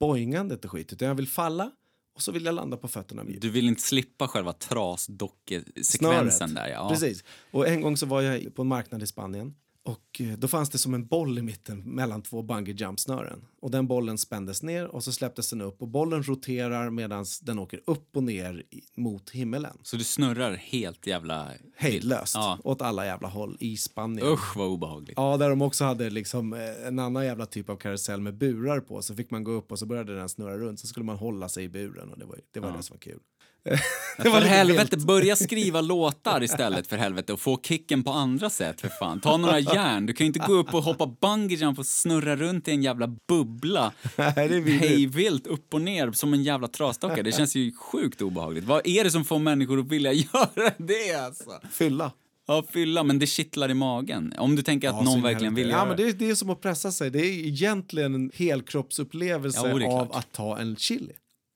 boingandet 0.00 0.64
och 0.64 0.70
skit. 0.70 0.92
Utan 0.92 1.08
jag 1.08 1.14
vill 1.14 1.28
falla 1.28 1.70
och 2.14 2.22
så 2.22 2.32
vill 2.32 2.44
jag 2.44 2.54
landa 2.54 2.76
på 2.76 2.88
fötterna. 2.88 3.24
Du 3.24 3.50
vill 3.50 3.68
inte 3.68 3.82
slippa 3.82 4.28
själva 4.28 4.52
trasdockesekvensen 4.52 6.54
där. 6.54 6.68
Ja. 6.68 6.88
Precis. 6.88 7.24
Och 7.50 7.68
en 7.68 7.80
gång 7.80 7.96
så 7.96 8.06
var 8.06 8.22
jag 8.22 8.54
på 8.54 8.62
en 8.62 8.68
marknad 8.68 9.02
i 9.02 9.06
Spanien. 9.06 9.54
Och 9.84 10.20
eh, 10.20 10.38
då 10.38 10.48
fanns 10.48 10.70
det 10.70 10.78
som 10.78 10.94
en 10.94 11.06
boll 11.06 11.38
i 11.38 11.42
mitten 11.42 11.94
mellan 11.94 12.22
två 12.22 12.42
bungee 12.42 12.74
jump 12.74 13.00
snören. 13.00 13.44
Och 13.60 13.70
den 13.70 13.86
bollen 13.86 14.18
spändes 14.18 14.62
ner 14.62 14.86
och 14.86 15.04
så 15.04 15.12
släpptes 15.12 15.50
den 15.50 15.60
upp 15.60 15.82
och 15.82 15.88
bollen 15.88 16.22
roterar 16.22 16.90
medan 16.90 17.24
den 17.42 17.58
åker 17.58 17.80
upp 17.86 18.16
och 18.16 18.22
ner 18.22 18.62
mot 18.96 19.30
himmelen. 19.30 19.78
Så 19.82 19.96
du 19.96 20.04
snurrar 20.04 20.54
helt 20.54 21.06
jävla... 21.06 21.48
Hejdlöst. 21.76 22.34
Ja. 22.34 22.58
Åt 22.64 22.82
alla 22.82 23.06
jävla 23.06 23.28
håll 23.28 23.56
i 23.60 23.76
Spanien. 23.76 24.26
Usch 24.26 24.56
vad 24.56 24.68
obehagligt. 24.68 25.14
Ja, 25.16 25.36
där 25.36 25.50
de 25.50 25.62
också 25.62 25.84
hade 25.84 26.10
liksom 26.10 26.52
eh, 26.52 26.86
en 26.86 26.98
annan 26.98 27.24
jävla 27.24 27.46
typ 27.46 27.68
av 27.68 27.76
karusell 27.76 28.20
med 28.20 28.34
burar 28.34 28.80
på. 28.80 29.02
Så 29.02 29.14
fick 29.14 29.30
man 29.30 29.44
gå 29.44 29.52
upp 29.52 29.72
och 29.72 29.78
så 29.78 29.86
började 29.86 30.16
den 30.16 30.28
snurra 30.28 30.58
runt. 30.58 30.80
Så 30.80 30.86
skulle 30.86 31.04
man 31.04 31.16
hålla 31.16 31.48
sig 31.48 31.64
i 31.64 31.68
buren 31.68 32.10
och 32.10 32.18
det 32.18 32.24
var, 32.24 32.38
det, 32.50 32.60
var 32.60 32.76
det 32.76 32.82
som 32.82 32.94
var 32.94 33.00
kul. 33.00 33.20
det 34.16 34.30
För 34.30 34.40
helvete, 34.40 34.88
vilt. 34.96 35.06
börja 35.06 35.36
skriva 35.36 35.80
låtar 35.80 36.42
istället 36.42 36.86
för 36.86 36.96
helvete 36.96 37.32
och 37.32 37.40
få 37.40 37.60
kicken 37.62 38.02
på 38.02 38.10
andra 38.10 38.50
sätt 38.50 38.80
för 38.80 38.88
fan. 38.88 39.20
Ta 39.20 39.36
några 39.36 39.58
järn. 39.58 40.06
Du 40.06 40.12
kan 40.12 40.24
ju 40.24 40.26
inte 40.26 40.38
gå 40.38 40.52
upp 40.52 40.74
och 40.74 40.82
hoppa 40.82 41.06
bungee 41.06 41.56
jump 41.56 41.78
och 41.78 41.86
snurra 41.86 42.36
runt 42.36 42.68
i 42.68 42.70
en 42.70 42.82
jävla 42.82 43.06
bubbla. 43.28 43.92
Nej, 44.16 44.32
det 44.34 44.42
är 44.42 44.48
vidrigt. 44.48 44.80
Hej 44.84 45.06
vilt 45.06 45.46
upp 45.46 45.74
och 45.74 45.80
ner 45.80 46.12
som 46.12 46.34
en 46.34 46.42
jävla 46.42 46.68
trasdocka. 46.68 47.22
Det 47.22 47.32
känns 47.32 47.56
ju 47.56 47.72
sjukt 47.72 48.22
obehagligt. 48.22 48.64
Vad 48.64 48.86
är 48.86 49.04
det 49.04 49.10
som 49.10 49.24
får 49.24 49.38
människor 49.38 49.80
att 49.80 49.88
vilja 49.88 50.12
göra 50.32 50.70
det 50.78 51.14
alltså? 51.14 51.50
Fylla. 51.70 52.12
Ja, 52.46 52.64
fylla, 52.72 53.02
men 53.02 53.18
det 53.18 53.26
kittlar 53.26 53.70
i 53.70 53.74
magen. 53.74 54.34
Om 54.38 54.56
du 54.56 54.62
tänker 54.62 54.88
att 54.88 54.94
Ja, 54.94 55.02
någon 55.02 55.22
verkligen 55.22 55.54
vill 55.54 55.70
ja, 55.70 55.84
men 55.84 55.96
det. 55.96 56.08
Är, 56.08 56.12
det 56.12 56.30
är 56.30 56.34
som 56.34 56.50
att 56.50 56.60
pressa 56.60 56.92
sig. 56.92 57.10
Det 57.10 57.18
är 57.18 57.46
egentligen 57.46 58.14
en 58.14 58.30
helkroppsupplevelse 58.34 59.68
Ja, 59.68 59.92
av 59.92 60.12
att 60.12 60.32
ta 60.32 60.58
en 60.58 60.76
chili. 60.76 61.12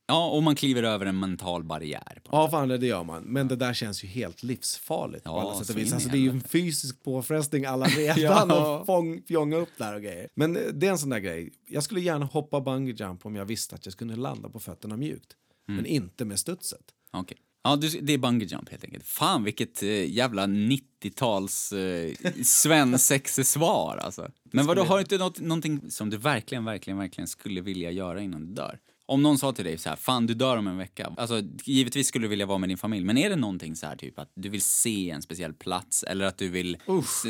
Ja, 0.06 0.30
och 0.30 0.42
man 0.42 0.54
kliver 0.54 0.82
över 0.82 1.06
en 1.06 1.18
mental 1.20 1.64
barriär. 1.64 2.20
Ja, 2.30 2.50
fan, 2.50 2.68
det 2.68 2.86
gör 2.86 3.04
man. 3.04 3.22
Men 3.22 3.48
det 3.48 3.56
där 3.56 3.74
känns 3.74 4.04
ju 4.04 4.08
helt 4.08 4.42
livsfarligt 4.42 5.22
Ja, 5.24 5.40
alla 5.40 5.54
sätt 5.64 5.70
och 5.70 5.82
vis. 5.82 5.92
Alltså, 5.92 6.08
det 6.08 6.16
är 6.16 6.20
ju 6.20 6.30
en 6.30 6.40
fysisk 6.40 7.02
påfrestning 7.02 7.64
alla 7.64 7.86
redan 8.16 8.48
Ja. 8.48 8.78
och 8.78 8.86
fång, 8.86 9.22
fjonga 9.28 9.56
upp 9.56 9.68
där 9.78 9.94
och 9.94 10.02
grejer. 10.02 10.28
Men 10.34 10.56
eh, 10.56 10.62
det 10.62 10.86
är 10.86 10.90
en 10.90 10.98
sån 10.98 11.10
där 11.10 11.18
grej. 11.18 11.52
Jag 11.68 11.82
skulle 11.82 12.00
gärna 12.00 12.24
hoppa 12.26 12.60
bungee 12.60 12.94
jump 12.98 13.26
om 13.26 13.36
jag 13.36 13.44
visste 13.44 13.74
att 13.74 13.86
jag 13.86 13.92
skulle 13.92 14.16
landa 14.16 14.48
på 14.48 14.60
fötterna 14.60 14.96
mjukt. 14.96 15.32
Mm. 15.68 15.76
Men 15.76 15.86
inte 15.86 16.24
med 16.24 16.38
studset. 16.40 16.84
Okej. 17.12 17.36
Ja, 17.62 17.76
det 17.76 18.14
är 18.14 18.18
bungee 18.18 18.48
jump 18.48 18.68
helt 18.68 18.84
enkelt. 18.84 19.06
Fan 19.06 19.44
vilket 19.44 19.82
eh, 19.82 20.10
jävla 20.10 20.46
90-tals 20.46 21.72
eh, 21.72 22.14
svensexesvar 22.44 23.96
alltså. 23.96 24.30
Men 24.44 24.66
vadå, 24.66 24.84
har 24.84 24.96
du 24.96 25.00
inte 25.00 25.18
något, 25.18 25.40
någonting 25.40 25.90
som 25.90 26.10
du 26.10 26.16
verkligen, 26.16 26.64
verkligen, 26.64 26.98
verkligen 26.98 27.28
skulle 27.28 27.60
vilja 27.60 27.90
göra 27.90 28.20
innan 28.20 28.46
du 28.46 28.52
dör? 28.54 28.78
Om 29.06 29.22
någon 29.22 29.38
sa 29.38 29.52
till 29.52 29.64
dig 29.64 29.78
så 29.78 29.88
här, 29.88 29.96
fan 29.96 30.26
du 30.26 30.34
dör 30.34 30.56
om 30.56 30.66
en 30.66 30.76
vecka. 30.78 31.12
Alltså 31.16 31.42
givetvis 31.64 32.08
skulle 32.08 32.24
du 32.24 32.28
vilja 32.28 32.46
vara 32.46 32.58
med 32.58 32.68
din 32.68 32.78
familj, 32.78 33.04
men 33.04 33.18
är 33.18 33.30
det 33.30 33.36
någonting 33.36 33.76
så 33.76 33.86
här 33.86 33.96
typ 33.96 34.18
att 34.18 34.32
du 34.34 34.48
vill 34.48 34.62
se 34.62 35.10
en 35.10 35.22
speciell 35.22 35.52
plats 35.52 36.02
eller 36.02 36.24
att 36.24 36.38
du 36.38 36.48
vill, 36.48 36.76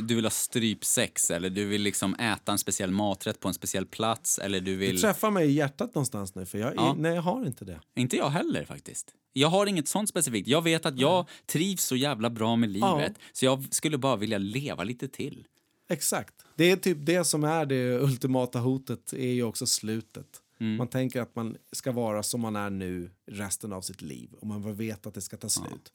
du 0.03 0.15
vill 0.15 0.25
ha 0.25 0.31
strypsex 0.31 1.31
eller 1.31 1.51
du 1.51 1.65
vill 1.65 1.83
liksom 1.83 2.15
äta 2.15 2.53
en 2.53 2.59
speciell 2.59 2.91
maträtt 2.91 3.41
på 3.41 3.49
en 3.49 3.55
speciell 3.55 3.87
plats 3.87 4.39
eller 4.39 4.61
du 4.61 4.65
Du 4.71 4.77
vill... 4.77 5.01
träffar 5.01 5.31
mig 5.31 5.49
i 5.49 5.53
hjärtat 5.53 5.95
någonstans 5.95 6.35
nu, 6.35 6.47
för 6.47 6.59
jag, 6.59 6.73
Ja. 6.77 6.95
nej, 6.99 7.15
jag 7.15 7.23
har 7.23 7.47
inte 7.47 7.65
det. 7.65 7.81
Inte 7.97 8.17
jag 8.17 8.31
heller 8.31 8.65
faktiskt. 8.65 9.15
Jag 9.33 9.49
har 9.49 9.67
inget 9.67 9.89
sånt 9.89 10.09
specifikt. 10.09 10.49
Jag 10.49 10.63
vet 10.63 10.87
att 10.87 10.99
jag 10.99 11.29
trivs 11.47 11.85
så 11.85 11.97
jävla 11.97 12.31
bra 12.31 12.57
med 12.57 12.69
livet 12.71 13.19
så 13.33 13.45
jag 13.45 13.75
skulle 13.75 13.99
bara 13.99 14.17
vilja 14.17 14.39
leva 14.39 14.85
lite 14.85 15.09
till. 15.09 15.47
Exakt. 15.91 16.35
Det 16.57 16.71
är 16.71 16.77
typ 16.77 16.99
det 17.01 17.25
som 17.25 17.45
är 17.45 17.67
det 17.67 17.99
ultimata 17.99 18.59
hotet, 18.59 19.13
är 19.13 19.33
ju 19.33 19.43
också 19.43 19.67
slutet. 19.67 20.27
Mm. 20.65 20.77
Man 20.77 20.89
tänker 20.89 21.21
att 21.21 21.37
man 21.37 21.57
ska 21.73 21.93
vara 21.93 22.23
som 22.23 22.41
man 22.41 22.57
är 22.57 22.71
nu 22.71 23.11
resten 23.27 23.73
av 23.73 23.81
sitt 23.81 24.03
liv 24.03 24.33
och 24.33 24.47
man 24.47 24.75
vet 24.75 25.07
att 25.07 25.15
det 25.15 25.21
ska 25.21 25.37
ta 25.37 25.49
slut. 25.49 25.93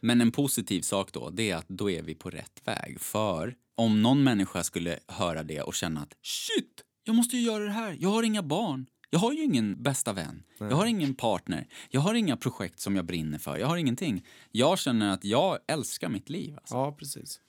Men 0.00 0.20
en 0.20 0.32
positiv 0.32 0.80
sak 0.80 1.12
då, 1.12 1.30
det 1.30 1.50
är 1.50 1.56
att 1.56 1.68
då 1.68 1.90
är 1.90 2.02
vi 2.02 2.14
på 2.14 2.30
rätt 2.30 2.62
väg. 2.64 3.00
För 3.00 3.54
om 3.74 4.02
någon 4.02 4.24
människa 4.24 4.62
skulle 4.62 4.98
höra 5.06 5.42
det 5.42 5.62
och 5.62 5.74
känna 5.74 6.00
att 6.00 6.14
shit, 6.22 6.84
jag 7.04 7.16
måste 7.16 7.36
ju 7.36 7.42
göra 7.42 7.64
det 7.64 7.70
här. 7.70 7.96
Jag 8.00 8.08
har 8.08 8.22
inga 8.22 8.42
barn. 8.42 8.86
Jag 9.10 9.20
har 9.20 9.32
ju 9.32 9.44
ingen 9.44 9.82
bästa 9.82 10.12
vän. 10.12 10.42
Jag 10.58 10.76
har 10.76 10.86
ingen 10.86 11.14
partner. 11.14 11.68
Jag 11.90 12.00
har 12.00 12.14
inga 12.14 12.36
projekt 12.36 12.80
som 12.80 12.96
jag 12.96 13.04
brinner 13.04 13.38
för. 13.38 13.56
Jag 13.56 13.66
har 13.66 13.76
ingenting. 13.76 14.26
Jag 14.50 14.78
känner 14.78 15.12
att 15.12 15.24
jag 15.24 15.58
älskar 15.66 16.08
mitt 16.08 16.30
liv. 16.30 16.56
Alltså. 16.56 16.74
Ja, 16.74 16.92
precis. 16.92 17.40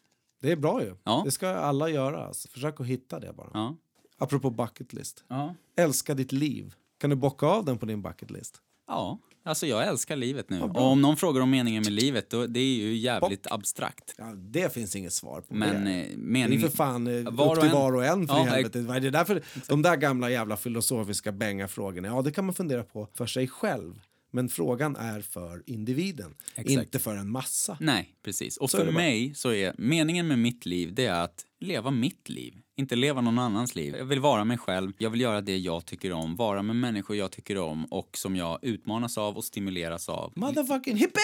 Det 0.41 0.51
är 0.51 0.55
bra 0.55 0.83
ju. 0.83 0.95
Ja. 1.03 1.21
Det 1.25 1.31
ska 1.31 1.49
alla 1.49 1.89
göra. 1.89 2.25
Alltså. 2.25 2.47
Försök 2.47 2.79
att 2.79 2.87
hitta 2.87 3.19
det 3.19 3.33
bara. 3.33 3.49
Ja. 3.53 3.77
Apropå 4.21 4.49
bucket 4.49 4.93
list. 4.93 5.23
Ja. 5.27 5.55
Älska 5.77 6.13
ditt 6.13 6.31
liv. 6.31 6.73
Kan 7.01 7.09
du 7.09 7.15
bocka 7.15 7.45
av 7.45 7.65
den 7.65 7.77
på 7.77 7.85
din 7.85 8.01
bucket 8.01 8.31
list? 8.31 8.61
Ja, 8.87 9.19
alltså 9.43 9.67
jag 9.67 9.87
älskar 9.87 10.15
livet 10.15 10.49
nu. 10.49 10.61
och 10.61 10.81
om 10.91 11.01
någon 11.01 11.17
frågar 11.17 11.41
om 11.41 11.49
meningen 11.49 11.83
med 11.83 11.91
livet, 11.93 12.29
då, 12.29 12.47
det 12.47 12.59
är 12.59 12.75
ju 12.75 12.93
jävligt 12.95 13.47
abstrakt. 13.51 14.15
Ja, 14.17 14.25
det 14.35 14.73
finns 14.73 14.95
inget 14.95 15.13
svar 15.13 15.41
på. 15.41 15.53
Men 15.55 15.85
det. 15.85 15.91
eh, 15.91 16.07
Det 16.07 16.13
är 16.13 16.17
meningen... 16.17 16.61
för 16.69 16.77
fan 16.77 17.07
eh, 17.07 17.31
Var 17.31 17.45
upp 17.45 17.51
och 17.51 17.55
till 17.59 17.69
en- 17.69 17.75
var 17.75 17.95
och 17.95 18.05
en 18.05 18.27
för 18.27 18.35
Ja, 18.35 18.45
i 18.45 18.49
helvete. 18.49 18.81
Vad 18.81 18.95
är 18.97 18.99
det 19.01 19.09
därför, 19.09 19.41
de 19.67 19.81
där 19.81 19.95
gamla 19.95 20.29
jävla 20.29 20.57
filosofiska 20.57 21.31
bänga-frågorna, 21.31 22.07
ja 22.07 22.21
det 22.21 22.31
kan 22.31 22.45
man 22.45 22.53
fundera 22.53 22.83
på 22.83 23.07
för 23.13 23.25
sig 23.25 23.47
själv. 23.47 24.01
Men 24.33 24.49
frågan 24.49 24.95
är 24.95 25.21
för 25.21 25.63
individen, 25.65 26.35
Exakt. 26.55 26.69
inte 26.69 26.99
för 26.99 27.15
en 27.15 27.31
massa. 27.31 27.77
Nej, 27.79 28.15
precis. 28.23 28.57
Och 28.57 28.69
Så 28.69 28.77
för 28.77 28.91
mig 28.91 29.33
så 29.35 29.53
är 29.53 29.75
meningen 29.77 30.27
med 30.27 30.39
mitt 30.39 30.65
liv, 30.65 30.93
det 30.93 31.05
är 31.05 31.23
att 31.23 31.45
leva 31.59 31.91
mitt 31.91 32.29
liv. 32.29 32.57
Inte 32.75 32.95
leva 32.95 33.21
någon 33.21 33.39
annans 33.39 33.75
liv. 33.75 33.95
Jag 33.97 34.05
vill 34.05 34.19
vara 34.19 34.43
mig 34.43 34.57
själv, 34.57 34.93
jag 34.97 35.09
vill 35.09 35.21
göra 35.21 35.41
det 35.41 35.57
jag 35.57 35.85
tycker 35.85 36.11
om, 36.11 36.35
vara 36.35 36.63
med 36.63 36.75
människor 36.75 37.15
jag 37.15 37.31
tycker 37.31 37.57
om 37.57 37.85
och 37.85 38.17
som 38.17 38.35
jag 38.35 38.59
utmanas 38.61 39.17
av 39.17 39.37
och 39.37 39.43
stimuleras 39.43 40.09
av. 40.09 40.33
Motherfucking 40.35 40.97
hippie! 40.97 41.21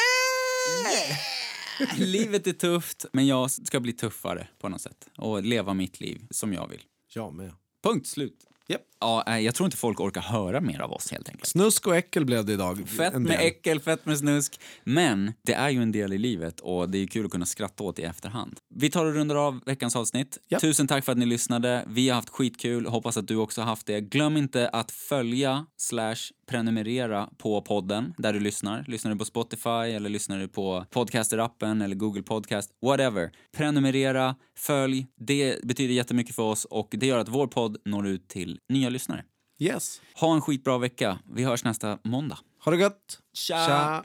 Livet 1.98 2.48
är 2.48 2.54
tufft, 2.54 3.06
men 3.14 3.28
jag 3.28 3.52
ska 3.52 3.80
bli 3.80 3.94
tuffare 3.94 4.48
på 4.60 4.70
något 4.70 4.82
sätt. 4.82 5.10
Och 5.18 5.44
leva 5.44 5.74
mitt 5.74 6.00
liv 6.00 6.28
som 6.30 6.54
jag 6.54 6.68
vill. 6.68 6.82
Jag 7.14 7.34
med. 7.34 7.52
Punkt 7.84 8.08
slut. 8.08 8.48
Japp. 8.68 8.82
Ja, 9.00 9.40
jag 9.40 9.56
tror 9.56 9.68
inte 9.68 9.78
folk 9.78 10.00
orkar 10.00 10.22
höra 10.22 10.62
mer 10.62 10.80
av 10.80 10.92
oss 10.92 11.12
helt 11.12 11.30
enkelt. 11.30 11.46
Snusk 11.46 11.88
och 11.88 11.96
äckel 11.96 12.26
blev 12.26 12.46
det 12.46 12.54
idag. 12.54 12.90
Fett 12.90 13.14
med 13.14 13.40
äckel, 13.40 13.80
fett 13.80 14.06
med 14.06 14.18
snusk. 14.18 14.60
Men 14.84 15.34
det 15.42 15.54
är 15.54 15.70
ju 15.70 15.82
en 15.82 15.92
del 15.92 16.14
i 16.14 16.18
livet 16.18 16.60
och 16.60 16.90
det 16.90 16.98
är 16.98 17.08
kul 17.08 17.26
att 17.26 17.32
kunna 17.32 17.46
skratta 17.46 17.84
åt 17.84 18.00
i 18.00 18.04
efterhand. 18.04 18.60
Vi 18.76 18.90
tar 18.90 19.06
och 19.06 19.14
rundar 19.14 19.36
av 19.36 19.62
veckans 19.66 19.96
avsnitt. 19.96 20.38
Ja. 20.48 20.60
Tusen 20.60 20.88
tack 20.88 21.06
för 21.06 21.12
att 21.12 21.18
ni 21.18 21.26
lyssnade. 21.26 21.86
Vi 21.88 22.10
har 22.10 22.16
haft 22.16 22.30
skitkul. 22.30 22.86
Hoppas 22.86 23.18
att 23.18 23.28
du 23.28 23.36
också 23.36 23.62
har 23.62 23.66
haft 23.66 23.88
det. 23.88 24.02
Glöm 24.02 24.38
inte 24.38 24.70
att 24.70 24.92
följa 24.92 25.66
slash 25.78 26.16
prenumerera 26.50 27.30
på 27.38 27.62
podden 27.62 28.14
där 28.18 28.34
du 28.34 28.40
lyssnar. 28.40 28.86
Lyssnar 28.88 29.12
du 29.12 29.18
på 29.18 29.26
Spotify 29.26 29.70
eller 29.70 30.10
lyssnar 30.10 30.40
du 30.40 30.48
på 30.48 30.86
Podcaster-appen 30.92 31.84
eller 31.84 31.96
Google 31.96 32.24
Podcast, 32.24 32.72
whatever. 32.86 33.32
Prenumerera, 33.58 34.36
följ. 34.58 35.08
Det 35.20 35.64
betyder 35.64 35.94
jättemycket 35.94 36.36
för 36.36 36.44
oss 36.44 36.66
och 36.66 36.88
det 36.92 37.06
gör 37.06 37.18
att 37.18 37.30
vår 37.30 37.48
podd 37.48 37.78
når 37.86 38.08
ut 38.08 38.28
till 38.28 38.60
nya 38.88 38.94
lyssnare. 38.94 39.24
Yes. 39.60 40.02
Ha 40.16 40.34
en 40.34 40.42
skitbra 40.42 40.78
vecka. 40.78 41.20
Vi 41.36 41.44
hörs 41.44 41.64
nästa 41.64 42.00
måndag. 42.04 42.40
Ha 42.66 42.72
det 42.72 42.78
gött. 42.78 43.20
Tja! 43.34 43.66
Tja. 43.66 44.04